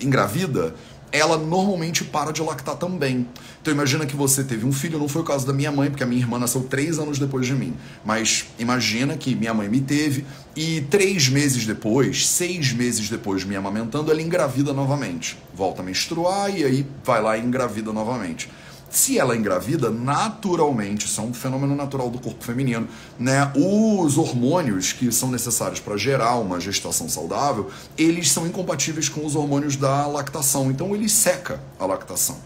engravida, 0.04 0.74
ela 1.12 1.38
normalmente 1.38 2.04
para 2.04 2.32
de 2.32 2.42
lactar 2.42 2.76
também. 2.76 3.28
Então 3.62 3.74
imagina 3.74 4.06
que 4.06 4.16
você 4.16 4.44
teve 4.44 4.66
um 4.66 4.72
filho, 4.74 5.00
não 5.00 5.08
foi 5.08 5.22
o 5.22 5.26
caso 5.26 5.48
da 5.48 5.54
minha 5.54 5.72
mãe, 5.72 5.90
porque 5.90 6.04
a 6.04 6.06
minha 6.06 6.22
irmã 6.22 6.38
nasceu 6.38 6.64
três 6.64 7.00
anos 7.00 7.18
depois 7.18 7.48
de 7.48 7.54
mim. 7.54 7.74
Mas 8.04 8.48
imagina 8.60 9.16
que 9.16 9.34
minha 9.34 9.54
mãe 9.54 9.70
me 9.70 9.80
teve 9.80 10.26
e 10.56 10.82
três 10.82 11.30
meses 11.30 11.66
depois, 11.66 12.28
seis 12.28 12.74
meses 12.74 13.10
depois 13.10 13.42
de 13.42 13.48
me 13.48 13.56
amamentando, 13.56 14.12
ela 14.12 14.22
engravida 14.22 14.74
novamente. 14.74 15.38
Volta 15.54 15.82
a 15.82 15.86
menstruar 15.86 16.56
e 16.56 16.66
aí 16.66 16.86
vai 17.04 17.22
lá 17.22 17.38
e 17.38 17.42
engravida 17.42 17.94
novamente. 17.94 18.50
Se 18.96 19.20
ela 19.20 19.36
engravida, 19.36 19.90
naturalmente, 19.90 21.06
isso 21.06 21.20
é 21.20 21.24
um 21.26 21.34
fenômeno 21.34 21.76
natural 21.76 22.10
do 22.10 22.18
corpo 22.18 22.42
feminino, 22.42 22.88
né? 23.20 23.52
Os 23.54 24.18
hormônios 24.18 24.94
que 24.94 25.12
são 25.12 25.30
necessários 25.30 25.82
para 25.82 25.98
gerar 25.98 26.36
uma 26.36 26.62
gestação 26.62 27.10
saudável, 27.10 27.70
eles 27.98 28.32
são 28.32 28.48
incompatíveis 28.48 29.10
com 29.10 29.26
os 29.26 29.36
hormônios 29.36 29.76
da 29.76 30.08
lactação, 30.08 30.72
então 30.72 30.96
ele 30.96 31.10
seca 31.10 31.62
a 31.78 31.86
lactação. 31.86 32.38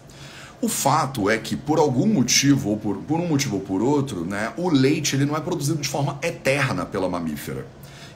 O 0.59 0.67
fato 0.67 1.29
é 1.29 1.37
que, 1.37 1.55
por 1.55 1.77
algum 1.77 2.07
motivo, 2.07 2.71
ou 2.71 2.77
por, 2.77 2.97
por 2.97 3.19
um 3.19 3.27
motivo 3.27 3.57
ou 3.57 3.61
por 3.61 3.83
outro, 3.83 4.25
né, 4.25 4.51
o 4.57 4.71
leite 4.71 5.15
ele 5.15 5.25
não 5.25 5.37
é 5.37 5.39
produzido 5.39 5.79
de 5.79 5.87
forma 5.87 6.17
eterna 6.19 6.83
pela 6.83 7.07
mamífera. 7.07 7.67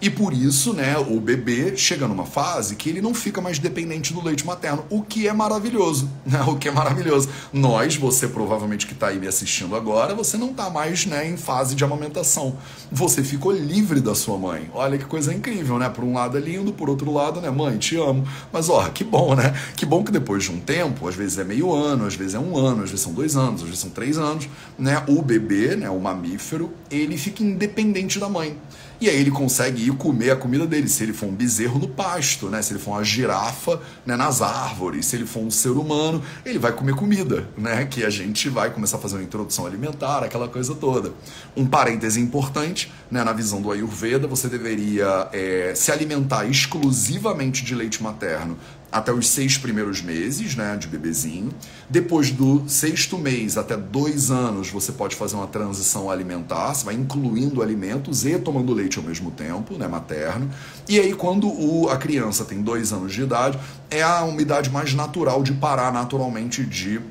E 0.04 0.10
por 0.10 0.34
isso, 0.34 0.74
né, 0.74 0.98
o 0.98 1.18
bebê 1.18 1.78
chega 1.78 2.10
numa 2.10 2.26
fase 2.26 2.76
que 2.76 2.90
ele 2.90 3.00
não 3.00 3.14
fica 3.14 3.40
mais 3.40 3.58
dependente 3.58 4.14
do 4.14 4.22
leite 4.22 4.46
materno, 4.46 4.84
o 4.90 5.02
que 5.02 5.30
é 5.30 5.32
maravilhoso, 5.32 6.10
né? 6.28 6.42
O 6.42 6.58
que 6.58 6.68
é 6.68 6.72
maravilhoso. 6.72 7.30
Nós, 7.54 7.96
você 7.96 8.28
provavelmente 8.28 8.86
que 8.86 8.92
está 8.92 9.08
aí 9.08 9.18
me 9.18 9.28
assistindo 9.30 9.78
agora, 9.78 10.14
você 10.14 10.36
não 10.36 10.52
está 10.52 10.70
mais, 10.70 11.06
né, 11.06 11.26
em 11.26 11.38
fase 11.38 11.74
de 11.74 11.86
amamentação. 11.86 12.58
Você 12.92 13.24
ficou 13.24 13.54
livre 13.54 14.02
da 14.02 14.14
sua 14.14 14.38
mãe. 14.38 14.70
Olha 14.74 14.98
que 14.98 15.06
coisa 15.06 15.34
incrível, 15.34 15.80
né? 15.80 15.88
Por 15.88 16.04
um 16.04 16.16
lado 16.16 16.38
é 16.38 16.42
lindo, 16.42 16.74
por 16.74 16.90
outro 16.90 17.10
lado, 17.10 17.40
né, 17.40 17.50
mãe, 17.50 17.78
te 17.78 17.96
amo. 17.96 18.28
Mas 18.52 18.68
ó, 18.68 18.84
que 18.90 19.06
bom, 19.06 19.36
né? 19.36 19.56
Que 19.78 19.86
bom 19.86 20.04
que 20.04 20.12
depois 20.12 20.44
de 20.44 20.52
um 20.52 20.60
tempo, 20.60 21.08
às 21.08 21.16
vezes 21.16 21.38
é 21.38 21.46
meio 21.46 21.74
ano, 21.74 22.06
às 22.06 22.16
vezes 22.16 22.34
é 22.34 22.40
um 22.40 22.58
ano, 22.58 22.84
às 22.84 22.90
vezes 22.90 23.06
são 23.06 23.14
dois 23.14 23.38
anos, 23.38 23.62
às 23.62 23.68
vezes 23.68 23.80
são 23.80 23.90
três 23.90 24.18
anos, 24.18 24.50
né? 24.78 25.02
O 25.08 25.22
bebê, 25.22 25.78
né, 25.78 25.90
o 25.90 25.98
mamífero, 25.98 26.74
ele 26.92 27.18
fica 27.18 27.42
independente 27.42 28.20
da 28.20 28.28
mãe. 28.28 28.58
E 29.04 29.10
aí 29.10 29.20
ele 29.20 29.32
consegue 29.32 29.86
ir 29.86 29.92
comer 29.98 30.32
a 30.32 30.36
comida 30.38 30.66
dele, 30.66 30.88
se 30.88 31.04
ele 31.04 31.12
for 31.12 31.26
um 31.26 31.36
bezerro 31.36 31.78
no 31.78 31.90
pasto, 31.90 32.48
né? 32.48 32.62
Se 32.62 32.72
ele 32.72 32.80
for 32.80 32.92
uma 32.92 33.04
girafa 33.04 33.82
né, 34.06 34.16
nas 34.16 34.42
árvores, 34.42 35.08
se 35.08 35.18
ele 35.18 35.26
for 35.26 35.42
um 35.42 35.52
ser 35.52 35.72
humano, 35.72 36.24
ele 36.46 36.58
vai 36.58 36.72
comer 36.72 36.96
comida, 36.96 37.46
né? 37.58 37.84
Que 37.84 38.06
a 38.06 38.10
gente 38.10 38.48
vai 38.48 38.70
começar 38.70 38.96
a 38.96 39.02
fazer 39.02 39.18
uma 39.18 39.24
introdução 39.24 39.66
alimentar, 39.66 40.24
aquela 40.24 40.48
coisa 40.48 40.74
toda. 40.74 41.12
Um 41.54 41.66
parêntese 41.66 42.22
importante, 42.22 42.94
né? 43.12 43.26
Na 43.26 43.34
visão 43.34 43.62
do 43.62 43.70
Ayurveda, 43.74 44.26
você 44.26 44.48
deveria 44.48 45.28
é, 45.34 45.74
se 45.76 45.92
alimentar 45.92 46.46
exclusivamente 46.46 47.66
de 47.66 47.76
leite 47.76 48.02
materno 48.02 48.58
até 48.94 49.12
os 49.12 49.28
seis 49.28 49.58
primeiros 49.58 50.02
meses, 50.04 50.56
né, 50.56 50.78
de 50.78 50.88
bebezinho. 50.88 51.50
Depois 51.90 52.30
do 52.30 52.64
sexto 52.68 53.18
mês 53.18 53.58
até 53.58 53.76
dois 53.76 54.30
anos, 54.30 54.70
você 54.70 54.92
pode 54.92 55.16
fazer 55.16 55.36
uma 55.36 55.48
transição 55.48 56.12
alimentar, 56.12 56.74
você 56.76 56.86
vai 56.86 56.94
incluindo 56.94 57.64
alimentos 57.64 58.24
e 58.24 58.38
tomando 58.38 58.72
leite 58.72 59.00
ao 59.00 59.04
mesmo 59.04 59.32
tempo, 59.32 59.74
né, 59.80 59.88
materno. 59.88 60.48
E 60.88 61.00
aí, 61.00 61.14
quando 61.14 61.48
o, 61.48 61.90
a 61.90 61.98
criança 61.98 62.46
tem 62.46 62.62
dois 62.62 62.94
anos 62.94 63.12
de 63.14 63.24
idade, 63.24 63.60
é 63.90 64.04
a 64.04 64.24
umidade 64.24 64.70
mais 64.70 64.94
natural 64.94 65.42
de 65.42 65.54
parar 65.54 65.92
naturalmente 65.92 66.64
de 66.64 67.02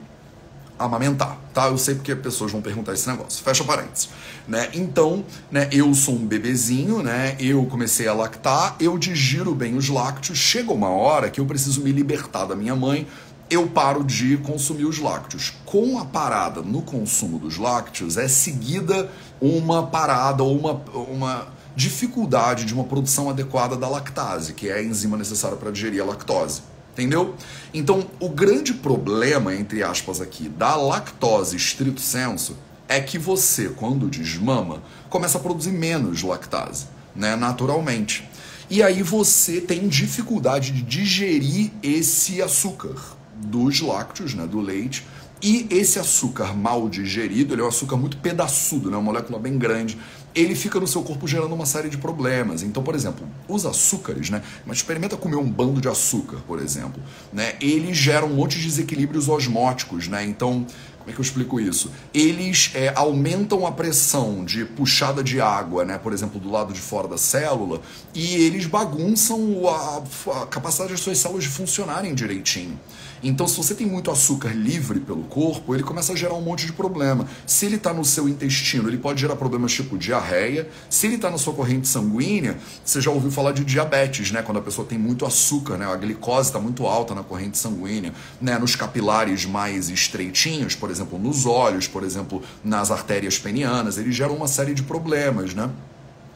amamentar, 0.85 1.39
tá? 1.53 1.69
Eu 1.69 1.79
sei 1.79 1.95
porque 1.95 2.15
pessoas 2.15 2.53
vão 2.53 2.61
perguntar 2.61 2.93
esse 2.93 3.09
negócio. 3.09 3.43
Fecha 3.43 3.65
parênteses, 3.65 4.09
né? 4.47 4.69
Então, 4.75 5.25
né, 5.51 5.69
eu 5.73 5.93
sou 5.95 6.15
um 6.15 6.27
bebezinho, 6.27 7.03
né? 7.03 7.37
Eu 7.39 7.65
comecei 7.67 8.09
a 8.09 8.15
lactar, 8.15 8.77
eu 8.81 8.99
digiro 8.99 9.55
bem 9.55 9.77
os 9.77 9.89
lácteos. 9.89 10.39
Chega 10.39 10.73
uma 10.73 10.91
hora 10.91 11.31
que 11.31 11.41
eu 11.41 11.47
preciso 11.47 11.83
me 11.83 11.93
libertar 11.93 12.47
da 12.47 12.57
minha 12.57 12.77
mãe, 12.77 13.07
eu 13.51 13.69
paro 13.69 14.03
de 14.03 14.39
consumir 14.39 14.87
os 14.87 14.99
lácteos. 14.99 15.53
Com 15.67 15.99
a 15.99 16.05
parada 16.05 16.63
no 16.63 16.81
consumo 16.83 17.39
dos 17.39 17.59
lácteos 17.59 18.17
é 18.17 18.27
seguida 18.27 19.11
uma 19.41 19.87
parada 19.87 20.43
ou 20.43 20.57
uma, 20.57 20.73
uma 20.95 21.49
dificuldade 21.77 22.65
de 22.65 22.75
uma 22.75 22.85
produção 22.85 23.29
adequada 23.29 23.77
da 23.77 23.89
lactase, 23.89 24.55
que 24.55 24.69
é 24.69 24.75
a 24.75 24.83
enzima 24.83 25.17
necessária 25.17 25.57
para 25.57 25.71
digerir 25.71 26.03
a 26.03 26.05
lactose. 26.05 26.63
Entendeu? 26.93 27.35
Então, 27.73 28.07
o 28.21 28.29
grande 28.29 28.75
problema, 28.75 29.55
entre 29.55 29.83
aspas, 29.83 30.21
aqui, 30.21 30.49
da 30.49 30.77
lactose 30.77 31.57
estrito 31.57 32.01
senso, 32.01 32.57
é 32.87 33.01
que 33.01 33.17
você, 33.19 33.71
quando 33.71 34.11
desmama, 34.11 34.83
começa 35.09 35.39
a 35.39 35.41
produzir 35.41 35.73
menos 35.73 36.23
lactase, 36.23 36.87
né, 37.17 37.35
naturalmente. 37.35 38.29
E 38.69 38.83
aí 38.83 39.03
você 39.03 39.61
tem 39.61 39.89
dificuldade 39.89 40.71
de 40.71 40.83
digerir 40.83 41.71
esse 41.83 42.43
açúcar 42.43 42.95
dos 43.37 43.81
lácteos, 43.81 44.35
né, 44.35 44.47
do 44.47 44.61
leite, 44.61 45.07
e 45.43 45.67
esse 45.71 45.99
açúcar 45.99 46.55
mal 46.55 46.89
digerido, 46.89 47.55
ele 47.55 47.63
é 47.63 47.65
um 47.65 47.69
açúcar 47.69 47.97
muito 47.97 48.19
pedaçudo, 48.19 48.91
né, 48.91 48.97
uma 48.97 49.03
molécula 49.03 49.39
bem 49.39 49.59
grande, 49.59 49.99
ele 50.35 50.55
fica 50.55 50.81
no 50.81 50.87
seu 50.87 51.03
corpo 51.03 51.27
gerando 51.27 51.55
uma 51.55 51.67
série 51.67 51.89
de 51.89 51.99
problemas. 51.99 52.63
Então, 52.63 52.83
por 52.83 52.95
exemplo, 52.95 53.27
os 53.49 53.67
açúcares, 53.67 54.31
né? 54.31 54.43
Mas 54.67 54.79
experimenta 54.79 55.17
comer 55.17 55.37
um 55.37 55.51
bando 55.51 55.81
de 55.81 55.89
açúcar, 55.89 56.39
por 56.47 56.61
exemplo, 56.61 57.03
né? 57.33 57.55
Eles 57.61 57.97
geram 57.97 58.29
um 58.29 58.35
monte 58.35 58.59
de 58.59 58.67
desequilíbrios 58.67 59.29
osmóticos, 59.29 60.09
né? 60.09 60.25
Então, 60.25 60.67
como 61.03 61.11
é 61.11 61.15
que 61.15 61.21
eu 61.21 61.25
explico 61.25 61.61
isso? 61.61 61.91
Eles 62.15 62.71
é, 62.75 62.93
aumentam 62.95 63.67
a 63.67 63.73
pressão 63.73 64.45
de 64.45 64.65
puxada 64.65 65.23
de 65.23 65.41
água, 65.41 65.85
né, 65.85 65.99
por 65.99 66.13
exemplo, 66.13 66.39
do 66.39 66.49
lado 66.49 66.73
de 66.73 66.81
fora 66.81 67.09
da 67.09 67.19
célula, 67.19 67.81
e 68.15 68.37
eles 68.37 68.67
bagunçam 68.67 69.69
a, 69.69 70.03
a 70.43 70.47
capacidade 70.47 70.93
das 70.93 71.01
suas 71.01 71.19
células 71.19 71.43
de 71.43 71.51
funcionarem 71.51 72.15
direitinho. 72.15 72.79
Então, 73.23 73.47
se 73.47 73.57
você 73.57 73.73
tem 73.75 73.87
muito 73.87 74.11
açúcar 74.11 74.49
livre 74.49 74.99
pelo 74.99 75.23
corpo, 75.25 75.75
ele 75.75 75.85
começa 75.85 76.13
a 76.13 76.17
gerar 76.17 76.35
um 76.35 76.41
monte 76.41 76.67
de 76.67 76.73
problema. 76.73 77.27
Se 77.47 77.67
ele 77.67 77.77
está 77.77 77.93
no 77.93 78.05
seu 78.05 78.29
intestino, 78.29 78.89
ele 78.89 78.99
pode 78.99 79.21
gerar 79.21 79.37
problemas 79.37 79.73
tipo 79.73 79.97
diarreia. 79.97 80.69
Se 80.91 81.07
ele 81.07 81.15
está 81.15 81.31
na 81.31 81.39
sua 81.39 81.55
corrente 81.55 81.87
sanguínea, 81.87 82.59
você 82.85 83.01
já 83.01 83.13
ouviu 83.13 83.31
falar 83.31 83.53
de 83.53 83.65
diabetes, 83.65 84.33
né? 84.33 84.43
Quando 84.43 84.59
a 84.59 84.63
pessoa 84.63 84.87
tem 84.87 84.99
muito 84.99 85.25
açúcar, 85.25 85.77
né? 85.77 85.87
A 85.87 85.95
glicose 85.95 86.49
está 86.49 86.59
muito 86.59 86.85
alta 86.85 87.15
na 87.15 87.23
corrente 87.23 87.57
sanguínea, 87.59 88.13
né? 88.41 88.59
Nos 88.59 88.75
capilares 88.75 89.47
mais 89.47 89.89
estreitinhos, 89.89 90.75
por 90.75 90.91
exemplo, 90.91 91.17
nos 91.17 91.47
olhos, 91.47 91.87
por 91.87 92.03
exemplo, 92.03 92.43
nas 92.65 92.91
artérias 92.91 93.39
penianas, 93.39 93.99
ele 93.99 94.11
gera 94.11 94.33
uma 94.33 94.49
série 94.49 94.75
de 94.75 94.83
problemas, 94.83 95.55
né? 95.55 95.71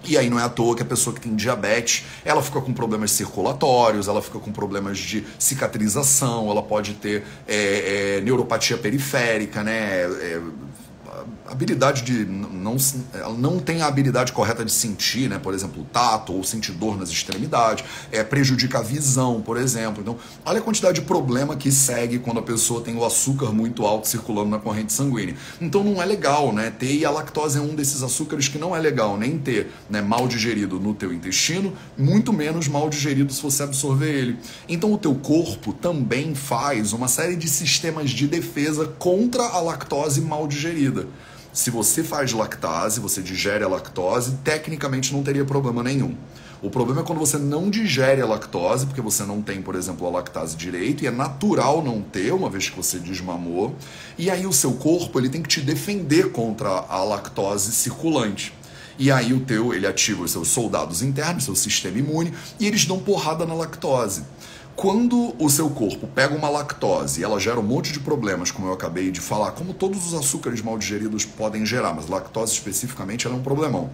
E 0.06 0.16
aí 0.16 0.30
não 0.30 0.38
é 0.38 0.44
à 0.44 0.48
toa 0.48 0.76
que 0.76 0.82
a 0.82 0.86
pessoa 0.86 1.14
que 1.14 1.20
tem 1.20 1.34
diabetes, 1.34 2.04
ela 2.24 2.42
fica 2.42 2.60
com 2.60 2.72
problemas 2.72 3.10
circulatórios, 3.10 4.08
ela 4.08 4.22
fica 4.22 4.38
com 4.38 4.52
problemas 4.52 4.98
de 4.98 5.24
cicatrização, 5.38 6.50
ela 6.50 6.62
pode 6.62 6.94
ter 6.94 7.24
é, 7.46 8.16
é, 8.16 8.20
neuropatia 8.20 8.76
periférica, 8.76 9.62
né? 9.62 10.02
É, 10.02 10.40
habilidade 11.46 12.02
de 12.02 12.24
não 12.24 12.76
ela 13.12 13.34
não 13.34 13.58
tem 13.58 13.82
a 13.82 13.86
habilidade 13.86 14.32
correta 14.32 14.64
de 14.64 14.72
sentir, 14.72 15.28
né? 15.28 15.38
Por 15.38 15.54
exemplo, 15.54 15.82
o 15.82 15.84
tato 15.84 16.32
ou 16.32 16.42
sentir 16.44 16.72
dor 16.72 16.98
nas 16.98 17.10
extremidades, 17.10 17.84
é 18.12 18.22
prejudica 18.22 18.78
a 18.78 18.82
visão, 18.82 19.40
por 19.40 19.56
exemplo. 19.56 20.02
Então, 20.02 20.16
olha 20.44 20.58
a 20.58 20.62
quantidade 20.62 21.00
de 21.00 21.06
problema 21.06 21.56
que 21.56 21.70
segue 21.70 22.18
quando 22.18 22.40
a 22.40 22.42
pessoa 22.42 22.80
tem 22.80 22.96
o 22.96 23.04
açúcar 23.04 23.52
muito 23.52 23.86
alto 23.86 24.08
circulando 24.08 24.50
na 24.50 24.58
corrente 24.58 24.92
sanguínea. 24.92 25.36
Então, 25.60 25.82
não 25.82 26.02
é 26.02 26.04
legal, 26.04 26.52
né? 26.52 26.70
Ter 26.70 26.94
e 26.94 27.04
a 27.04 27.10
lactose 27.10 27.58
é 27.58 27.60
um 27.60 27.74
desses 27.74 28.02
açúcares 28.02 28.48
que 28.48 28.58
não 28.58 28.74
é 28.74 28.80
legal 28.80 29.16
nem 29.16 29.38
ter, 29.38 29.70
né, 29.88 30.00
mal 30.00 30.26
digerido 30.26 30.78
no 30.80 30.94
teu 30.94 31.12
intestino, 31.12 31.72
muito 31.96 32.32
menos 32.32 32.68
mal 32.68 32.88
digerido 32.88 33.32
se 33.32 33.42
você 33.42 33.62
absorver 33.62 34.10
ele. 34.10 34.38
Então, 34.68 34.92
o 34.92 34.98
teu 34.98 35.14
corpo 35.14 35.72
também 35.72 36.34
faz 36.34 36.92
uma 36.92 37.08
série 37.08 37.36
de 37.36 37.48
sistemas 37.48 38.10
de 38.10 38.26
defesa 38.26 38.86
contra 38.98 39.42
a 39.42 39.60
lactose 39.60 40.20
mal 40.20 40.46
digerida. 40.46 41.05
Se 41.52 41.70
você 41.70 42.04
faz 42.04 42.32
lactase, 42.32 43.00
você 43.00 43.22
digere 43.22 43.64
a 43.64 43.68
lactose, 43.68 44.36
tecnicamente 44.44 45.12
não 45.14 45.22
teria 45.22 45.44
problema 45.44 45.82
nenhum. 45.82 46.14
O 46.62 46.70
problema 46.70 47.02
é 47.02 47.04
quando 47.04 47.18
você 47.18 47.38
não 47.38 47.68
digere 47.70 48.20
a 48.20 48.26
lactose, 48.26 48.86
porque 48.86 49.00
você 49.00 49.24
não 49.24 49.42
tem, 49.42 49.60
por 49.60 49.74
exemplo, 49.74 50.06
a 50.06 50.10
lactase 50.10 50.56
direito, 50.56 51.04
e 51.04 51.06
é 51.06 51.10
natural 51.10 51.84
não 51.84 52.00
ter, 52.00 52.32
uma 52.32 52.48
vez 52.48 52.68
que 52.68 52.76
você 52.76 52.98
desmamou, 52.98 53.74
e 54.16 54.30
aí 54.30 54.46
o 54.46 54.52
seu 54.52 54.72
corpo 54.72 55.18
ele 55.18 55.28
tem 55.28 55.42
que 55.42 55.48
te 55.48 55.60
defender 55.60 56.32
contra 56.32 56.68
a 56.68 57.02
lactose 57.04 57.72
circulante. 57.72 58.54
E 58.98 59.10
aí 59.10 59.34
o 59.34 59.40
teu, 59.40 59.74
ele 59.74 59.86
ativa 59.86 60.24
os 60.24 60.30
seus 60.30 60.48
soldados 60.48 61.02
internos, 61.02 61.44
seu 61.44 61.54
sistema 61.54 61.98
imune, 61.98 62.32
e 62.58 62.66
eles 62.66 62.86
dão 62.86 62.98
porrada 62.98 63.44
na 63.44 63.54
lactose. 63.54 64.22
Quando 64.76 65.34
o 65.42 65.48
seu 65.48 65.70
corpo 65.70 66.06
pega 66.06 66.34
uma 66.34 66.50
lactose 66.50 67.22
e 67.22 67.24
ela 67.24 67.40
gera 67.40 67.58
um 67.58 67.62
monte 67.62 67.94
de 67.94 67.98
problemas, 67.98 68.50
como 68.50 68.68
eu 68.68 68.74
acabei 68.74 69.10
de 69.10 69.20
falar, 69.20 69.52
como 69.52 69.72
todos 69.72 70.06
os 70.06 70.12
açúcares 70.12 70.60
mal 70.60 70.76
digeridos 70.76 71.24
podem 71.24 71.64
gerar, 71.64 71.94
mas 71.94 72.08
lactose 72.08 72.52
especificamente 72.52 73.26
é 73.26 73.30
um 73.30 73.42
problemão. 73.42 73.88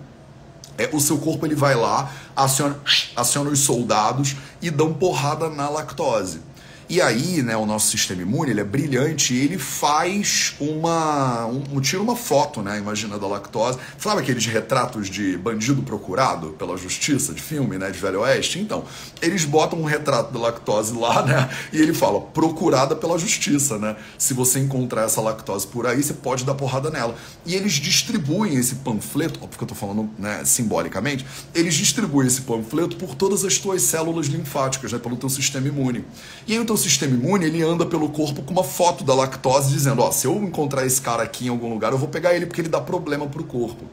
É, 0.76 0.90
o 0.92 0.98
seu 0.98 1.18
corpo 1.18 1.46
ele 1.46 1.54
vai 1.54 1.76
lá, 1.76 2.10
aciona, 2.34 2.76
aciona 3.14 3.50
os 3.50 3.60
soldados 3.60 4.34
e 4.60 4.70
dão 4.70 4.92
porrada 4.92 5.48
na 5.48 5.68
lactose. 5.68 6.40
E 6.88 7.00
aí, 7.00 7.42
né, 7.42 7.56
o 7.56 7.66
nosso 7.66 7.90
sistema 7.90 8.22
imune, 8.22 8.50
ele 8.50 8.60
é 8.60 8.64
brilhante 8.64 9.34
ele 9.34 9.58
faz 9.58 10.54
uma... 10.60 11.46
Um, 11.46 11.80
tira 11.80 12.02
uma 12.02 12.16
foto, 12.16 12.62
né, 12.62 12.78
imagina, 12.78 13.18
da 13.18 13.26
lactose. 13.26 13.78
Sabe 13.98 14.20
aqueles 14.20 14.46
retratos 14.46 15.08
de 15.08 15.36
bandido 15.36 15.82
procurado 15.82 16.50
pela 16.50 16.76
justiça, 16.76 17.32
de 17.32 17.40
filme, 17.40 17.78
né, 17.78 17.90
de 17.90 17.98
Velho 17.98 18.20
Oeste? 18.20 18.58
Então, 18.58 18.84
eles 19.20 19.44
botam 19.44 19.80
um 19.80 19.84
retrato 19.84 20.32
da 20.32 20.38
lactose 20.38 20.92
lá, 20.92 21.22
né, 21.24 21.50
e 21.72 21.80
ele 21.80 21.94
fala, 21.94 22.20
procurada 22.20 22.94
pela 22.94 23.18
justiça, 23.18 23.78
né. 23.78 23.96
Se 24.18 24.34
você 24.34 24.58
encontrar 24.58 25.02
essa 25.02 25.20
lactose 25.20 25.66
por 25.66 25.86
aí, 25.86 26.02
você 26.02 26.14
pode 26.14 26.44
dar 26.44 26.54
porrada 26.54 26.90
nela. 26.90 27.16
E 27.44 27.54
eles 27.54 27.74
distribuem 27.74 28.54
esse 28.54 28.76
panfleto, 28.76 29.40
óbvio 29.42 29.58
que 29.58 29.64
eu 29.64 29.68
tô 29.68 29.74
falando, 29.74 30.10
né, 30.18 30.42
simbolicamente, 30.44 31.24
eles 31.54 31.74
distribuem 31.74 32.28
esse 32.28 32.42
panfleto 32.42 32.96
por 32.96 33.14
todas 33.14 33.44
as 33.44 33.58
tuas 33.58 33.82
células 33.82 34.26
linfáticas, 34.26 34.92
né, 34.92 34.98
pelo 34.98 35.16
teu 35.16 35.28
sistema 35.28 35.66
imune. 35.68 36.04
E 36.46 36.52
aí 36.52 36.58
o 36.58 36.64
teu 36.64 36.76
sistema 36.82 37.14
imune, 37.14 37.46
ele 37.46 37.62
anda 37.62 37.86
pelo 37.86 38.08
corpo 38.08 38.42
com 38.42 38.52
uma 38.52 38.64
foto 38.64 39.04
da 39.04 39.14
lactose 39.14 39.72
dizendo, 39.72 40.02
ó, 40.02 40.10
se 40.10 40.26
eu 40.26 40.34
encontrar 40.42 40.84
esse 40.84 41.00
cara 41.00 41.22
aqui 41.22 41.46
em 41.46 41.48
algum 41.48 41.68
lugar, 41.70 41.92
eu 41.92 41.98
vou 41.98 42.08
pegar 42.08 42.34
ele 42.34 42.46
porque 42.46 42.60
ele 42.60 42.68
dá 42.68 42.80
problema 42.80 43.26
pro 43.26 43.44
corpo. 43.44 43.84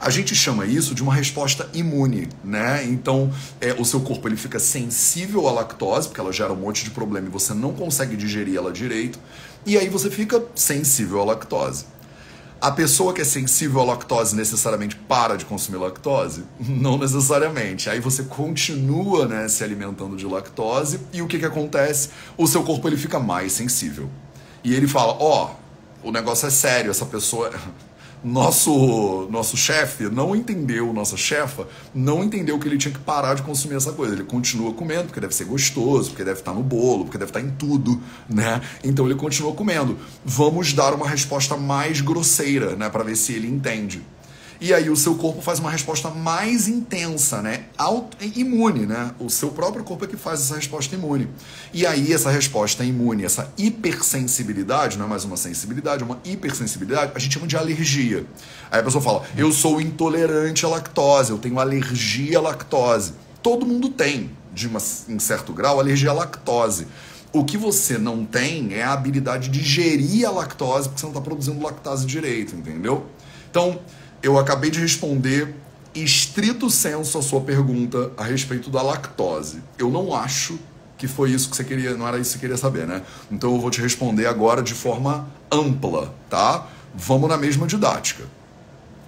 A 0.00 0.10
gente 0.10 0.34
chama 0.34 0.64
isso 0.64 0.94
de 0.94 1.02
uma 1.02 1.12
resposta 1.12 1.68
imune, 1.74 2.28
né? 2.44 2.84
Então, 2.84 3.32
é, 3.60 3.72
o 3.72 3.84
seu 3.84 4.00
corpo 4.00 4.28
ele 4.28 4.36
fica 4.36 4.60
sensível 4.60 5.48
à 5.48 5.52
lactose, 5.52 6.06
porque 6.06 6.20
ela 6.20 6.32
gera 6.32 6.52
um 6.52 6.56
monte 6.56 6.84
de 6.84 6.90
problema 6.90 7.26
e 7.26 7.30
você 7.30 7.52
não 7.52 7.72
consegue 7.72 8.16
digerir 8.16 8.56
ela 8.56 8.70
direito, 8.70 9.18
e 9.66 9.76
aí 9.76 9.88
você 9.88 10.08
fica 10.08 10.42
sensível 10.54 11.20
à 11.20 11.24
lactose. 11.24 11.84
A 12.60 12.72
pessoa 12.72 13.12
que 13.12 13.20
é 13.20 13.24
sensível 13.24 13.80
à 13.80 13.84
lactose 13.84 14.34
necessariamente 14.34 14.96
para 14.96 15.36
de 15.36 15.44
consumir 15.44 15.78
lactose? 15.78 16.44
Não 16.58 16.98
necessariamente. 16.98 17.88
Aí 17.88 18.00
você 18.00 18.24
continua 18.24 19.26
né, 19.26 19.46
se 19.46 19.62
alimentando 19.62 20.16
de 20.16 20.26
lactose 20.26 20.98
e 21.12 21.22
o 21.22 21.28
que, 21.28 21.38
que 21.38 21.44
acontece? 21.44 22.10
O 22.36 22.48
seu 22.48 22.64
corpo 22.64 22.88
ele 22.88 22.96
fica 22.96 23.20
mais 23.20 23.52
sensível. 23.52 24.10
E 24.64 24.74
ele 24.74 24.88
fala: 24.88 25.16
Ó, 25.20 25.50
oh, 26.02 26.08
o 26.08 26.10
negócio 26.10 26.48
é 26.48 26.50
sério, 26.50 26.90
essa 26.90 27.06
pessoa 27.06 27.52
nosso 28.24 29.28
nosso 29.30 29.56
chefe 29.56 30.04
não 30.04 30.34
entendeu, 30.34 30.92
nossa 30.92 31.16
chefa 31.16 31.66
não 31.94 32.22
entendeu 32.24 32.58
que 32.58 32.66
ele 32.66 32.78
tinha 32.78 32.92
que 32.92 33.00
parar 33.00 33.34
de 33.34 33.42
consumir 33.42 33.76
essa 33.76 33.92
coisa. 33.92 34.14
Ele 34.14 34.24
continua 34.24 34.72
comendo 34.72 35.04
porque 35.04 35.20
deve 35.20 35.34
ser 35.34 35.44
gostoso, 35.44 36.10
porque 36.10 36.24
deve 36.24 36.40
estar 36.40 36.52
no 36.52 36.62
bolo, 36.62 37.04
porque 37.04 37.18
deve 37.18 37.30
estar 37.30 37.40
em 37.40 37.50
tudo, 37.50 38.00
né? 38.28 38.60
Então 38.82 39.06
ele 39.06 39.14
continua 39.14 39.52
comendo. 39.52 39.98
Vamos 40.24 40.72
dar 40.72 40.94
uma 40.94 41.08
resposta 41.08 41.56
mais 41.56 42.00
grosseira, 42.00 42.76
né, 42.76 42.88
para 42.88 43.04
ver 43.04 43.16
se 43.16 43.32
ele 43.32 43.48
entende. 43.48 44.02
E 44.60 44.74
aí 44.74 44.90
o 44.90 44.96
seu 44.96 45.14
corpo 45.14 45.40
faz 45.40 45.60
uma 45.60 45.70
resposta 45.70 46.10
mais 46.10 46.66
intensa, 46.66 47.40
né? 47.40 47.66
Auto, 47.76 48.16
imune, 48.34 48.86
né? 48.86 49.12
O 49.20 49.30
seu 49.30 49.50
próprio 49.50 49.84
corpo 49.84 50.04
é 50.04 50.08
que 50.08 50.16
faz 50.16 50.40
essa 50.40 50.56
resposta 50.56 50.96
imune. 50.96 51.28
E 51.72 51.86
aí 51.86 52.12
essa 52.12 52.28
resposta 52.28 52.82
imune, 52.82 53.24
essa 53.24 53.52
hipersensibilidade, 53.56 54.98
não 54.98 55.06
é 55.06 55.08
mais 55.08 55.24
uma 55.24 55.36
sensibilidade, 55.36 56.02
é 56.02 56.04
uma 56.06 56.18
hipersensibilidade, 56.24 57.12
a 57.14 57.18
gente 57.20 57.34
chama 57.34 57.46
de 57.46 57.56
alergia. 57.56 58.26
Aí 58.68 58.80
a 58.80 58.82
pessoa 58.82 59.02
fala: 59.02 59.22
"Eu 59.36 59.52
sou 59.52 59.80
intolerante 59.80 60.66
à 60.66 60.68
lactose, 60.68 61.30
eu 61.30 61.38
tenho 61.38 61.60
alergia 61.60 62.38
à 62.38 62.40
lactose". 62.40 63.12
Todo 63.40 63.64
mundo 63.64 63.88
tem, 63.88 64.32
de 64.52 64.66
uma, 64.66 64.80
em 65.08 65.20
certo 65.20 65.52
grau, 65.52 65.78
alergia 65.78 66.10
à 66.10 66.14
lactose. 66.14 66.88
O 67.32 67.44
que 67.44 67.56
você 67.56 67.96
não 67.96 68.24
tem 68.24 68.74
é 68.74 68.82
a 68.82 68.92
habilidade 68.92 69.50
de 69.50 69.62
gerir 69.62 70.26
a 70.26 70.32
lactose, 70.32 70.88
porque 70.88 71.00
você 71.00 71.06
não 71.06 71.12
está 71.12 71.20
produzindo 71.20 71.62
lactase 71.62 72.04
direito, 72.04 72.56
entendeu? 72.56 73.06
Então, 73.50 73.80
eu 74.22 74.38
acabei 74.38 74.70
de 74.70 74.80
responder 74.80 75.54
estrito 75.94 76.70
senso 76.70 77.18
a 77.18 77.22
sua 77.22 77.40
pergunta 77.40 78.12
a 78.16 78.24
respeito 78.24 78.70
da 78.70 78.82
lactose. 78.82 79.62
Eu 79.78 79.90
não 79.90 80.14
acho 80.14 80.58
que 80.96 81.06
foi 81.06 81.30
isso 81.30 81.48
que 81.50 81.56
você 81.56 81.64
queria, 81.64 81.96
não 81.96 82.06
era 82.06 82.18
isso 82.18 82.30
que 82.30 82.34
você 82.34 82.40
queria 82.40 82.56
saber, 82.56 82.86
né? 82.86 83.02
Então 83.30 83.54
eu 83.54 83.60
vou 83.60 83.70
te 83.70 83.80
responder 83.80 84.26
agora 84.26 84.62
de 84.62 84.74
forma 84.74 85.28
ampla, 85.50 86.12
tá? 86.28 86.66
Vamos 86.94 87.28
na 87.28 87.36
mesma 87.36 87.66
didática. 87.66 88.24